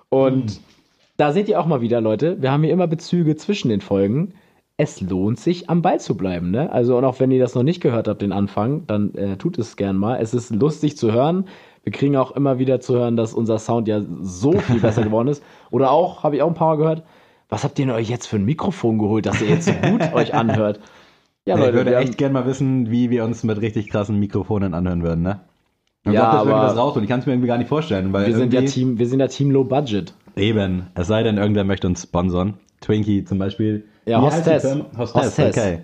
Und 0.10 0.60
da 1.16 1.32
seht 1.32 1.48
ihr 1.48 1.58
auch 1.60 1.66
mal 1.66 1.80
wieder, 1.80 2.02
Leute, 2.02 2.42
wir 2.42 2.52
haben 2.52 2.64
hier 2.64 2.74
immer 2.74 2.88
Bezüge 2.88 3.38
zwischen 3.38 3.70
den 3.70 3.80
Folgen. 3.80 4.34
Es 4.78 5.00
lohnt 5.00 5.40
sich, 5.40 5.70
am 5.70 5.82
Ball 5.82 6.00
zu 6.02 6.18
bleiben. 6.18 6.52
Ne? 6.52 6.70
Also, 6.72 6.98
und 6.98 7.06
auch 7.06 7.20
wenn 7.20 7.32
ihr 7.32 7.40
das 7.40 7.56
noch 7.56 7.64
nicht 7.64 7.82
gehört 7.82 8.08
habt, 8.10 8.22
den 8.22 8.34
Anfang, 8.34 8.86
dann 8.88 9.14
äh, 9.16 9.38
tut 9.38 9.58
es 9.58 9.78
gern 9.78 9.96
mal. 9.96 10.18
Es 10.22 10.34
ist 10.34 10.54
lustig 10.54 10.98
zu 10.98 11.14
hören. 11.14 11.46
Wir 11.84 11.94
kriegen 11.94 12.18
auch 12.18 12.32
immer 12.32 12.60
wieder 12.60 12.82
zu 12.82 12.96
hören, 12.96 13.16
dass 13.16 13.34
unser 13.34 13.58
Sound 13.58 13.88
ja 13.88 14.02
so 14.22 14.52
viel 14.54 14.80
besser 14.80 15.04
geworden 15.04 15.30
ist. 15.30 15.44
Oder 15.72 15.92
auch, 15.92 16.24
habe 16.24 16.36
ich 16.36 16.42
auch 16.42 16.48
ein 16.50 16.56
paar 16.56 16.70
Mal 16.70 16.78
gehört, 16.78 17.04
was 17.48 17.64
habt 17.64 17.80
ihr 17.80 17.86
denn 17.86 17.96
euch 17.96 18.10
jetzt 18.10 18.26
für 18.28 18.36
ein 18.36 18.44
Mikrofon 18.44 18.98
geholt, 18.98 19.26
dass 19.28 19.42
ihr 19.42 19.48
jetzt 19.50 19.66
so 19.66 19.74
gut 19.90 20.02
euch 20.14 20.34
anhört? 20.34 20.80
Ja, 21.46 21.56
ich 21.56 21.62
Leute, 21.62 21.74
würde 21.76 21.92
wir 21.92 21.98
echt 22.00 22.10
haben, 22.10 22.18
gern 22.18 22.34
mal 22.34 22.46
wissen, 22.46 22.90
wie 22.92 23.10
wir 23.12 23.24
uns 23.24 23.44
mit 23.44 23.62
richtig 23.62 23.90
krassen 23.90 24.20
Mikrofonen 24.20 24.74
anhören 24.74 25.04
würden, 25.04 25.22
ne? 25.22 25.42
Und 26.06 26.14
Ja, 26.14 26.26
ob 26.26 26.32
das 26.32 26.42
aber- 26.42 26.50
irgendwas 26.50 26.78
raus 26.78 26.98
und 26.98 27.04
ich 27.04 27.10
kann 27.10 27.20
es 27.22 27.26
mir 27.28 27.34
irgendwie 27.34 27.48
gar 27.48 27.58
nicht 27.60 27.68
vorstellen, 27.70 28.12
weil 28.14 28.28
wir 28.28 28.36
sind 28.36 28.52
ja 28.52 28.62
Team, 28.64 29.00
wir 29.00 29.08
sind 29.08 29.20
ja 29.20 29.28
Team 29.28 29.52
Low 29.52 29.64
Budget. 29.64 30.14
Eben, 30.36 30.88
es 30.96 31.08
sei 31.08 31.24
denn, 31.24 31.38
irgendwer 31.38 31.64
möchte 31.64 31.88
uns 31.88 32.04
sponsern. 32.04 32.56
Twinkie 32.82 33.24
zum 33.24 33.38
Beispiel. 33.38 33.86
Ja, 34.06 34.22
Wie 34.22 34.26
Hostess. 34.26 34.64
Hostess, 34.98 35.14
Hostess. 35.14 35.58
okay. 35.58 35.80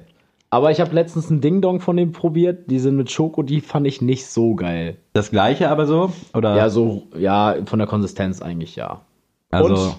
Aber 0.49 0.69
ich 0.69 0.81
habe 0.81 0.93
letztens 0.93 1.31
einen 1.31 1.39
Ding 1.39 1.61
Dong 1.61 1.79
von 1.79 1.95
dem 1.95 2.11
probiert. 2.11 2.69
Die 2.69 2.79
sind 2.79 2.97
mit 2.97 3.09
Schoko, 3.09 3.41
die 3.41 3.61
fand 3.61 3.87
ich 3.87 4.01
nicht 4.01 4.27
so 4.27 4.55
geil. 4.55 4.97
Das 5.13 5.31
gleiche 5.31 5.69
aber 5.69 5.85
so? 5.85 6.11
Oder? 6.33 6.57
Ja, 6.57 6.69
so, 6.69 7.03
ja, 7.17 7.55
von 7.65 7.79
der 7.79 7.87
Konsistenz 7.87 8.41
eigentlich 8.41 8.75
ja. 8.75 9.01
also, 9.49 9.73
Und 9.73 9.95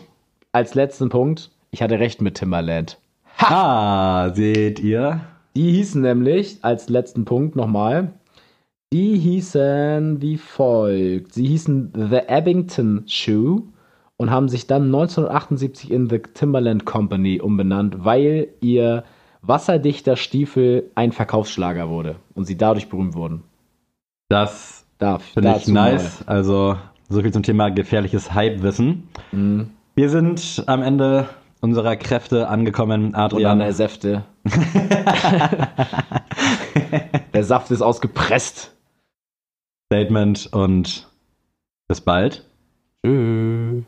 als 0.52 0.74
letzten 0.74 1.08
Punkt, 1.08 1.50
ich 1.70 1.82
hatte 1.82 1.98
recht 1.98 2.20
mit 2.20 2.34
Timberland. 2.34 2.98
ah, 3.38 4.30
seht 4.34 4.78
ihr? 4.80 5.20
Die 5.56 5.72
hießen 5.72 6.02
nämlich, 6.02 6.58
als 6.62 6.90
letzten 6.90 7.24
Punkt 7.24 7.56
nochmal, 7.56 8.12
die 8.92 9.18
hießen 9.18 10.20
wie 10.20 10.36
folgt. 10.36 11.32
Sie 11.32 11.46
hießen 11.46 11.92
The 12.10 12.28
Abington 12.28 13.04
Shoe 13.06 13.62
und 14.22 14.30
haben 14.30 14.48
sich 14.48 14.66
dann 14.68 14.84
1978 14.84 15.90
in 15.90 16.08
The 16.08 16.20
Timberland 16.20 16.86
Company 16.86 17.40
umbenannt, 17.40 18.04
weil 18.04 18.48
ihr 18.60 19.02
wasserdichter 19.42 20.16
Stiefel 20.16 20.90
ein 20.94 21.10
Verkaufsschlager 21.10 21.90
wurde 21.90 22.16
und 22.34 22.44
sie 22.44 22.56
dadurch 22.56 22.88
berühmt 22.88 23.14
wurden. 23.14 23.42
Das 24.28 24.86
Da, 24.98 25.18
finde 25.18 25.56
ich 25.58 25.66
nice. 25.66 26.22
Also, 26.26 26.76
so 27.08 27.20
viel 27.20 27.32
zum 27.32 27.42
Thema 27.42 27.70
gefährliches 27.70 28.32
Hype-Wissen. 28.32 29.08
mal. 29.32 29.38
Mhm. 29.38 29.70
Wir 29.96 30.08
sind 30.08 30.62
am 30.66 30.82
Ende 30.82 31.28
unserer 31.60 31.96
Kräfte 31.96 32.48
angekommen. 32.48 33.14
Adrian, 33.16 33.56
Oder 33.58 33.64
der 33.66 33.74
Säfte. 33.74 34.22
der 37.34 37.44
Saft 37.44 37.70
ist 37.72 37.82
ausgepresst. 37.82 38.74
Statement 39.92 40.48
und 40.52 41.08
bis 41.88 42.00
bald. 42.00 42.48
Tschüss. 43.04 43.84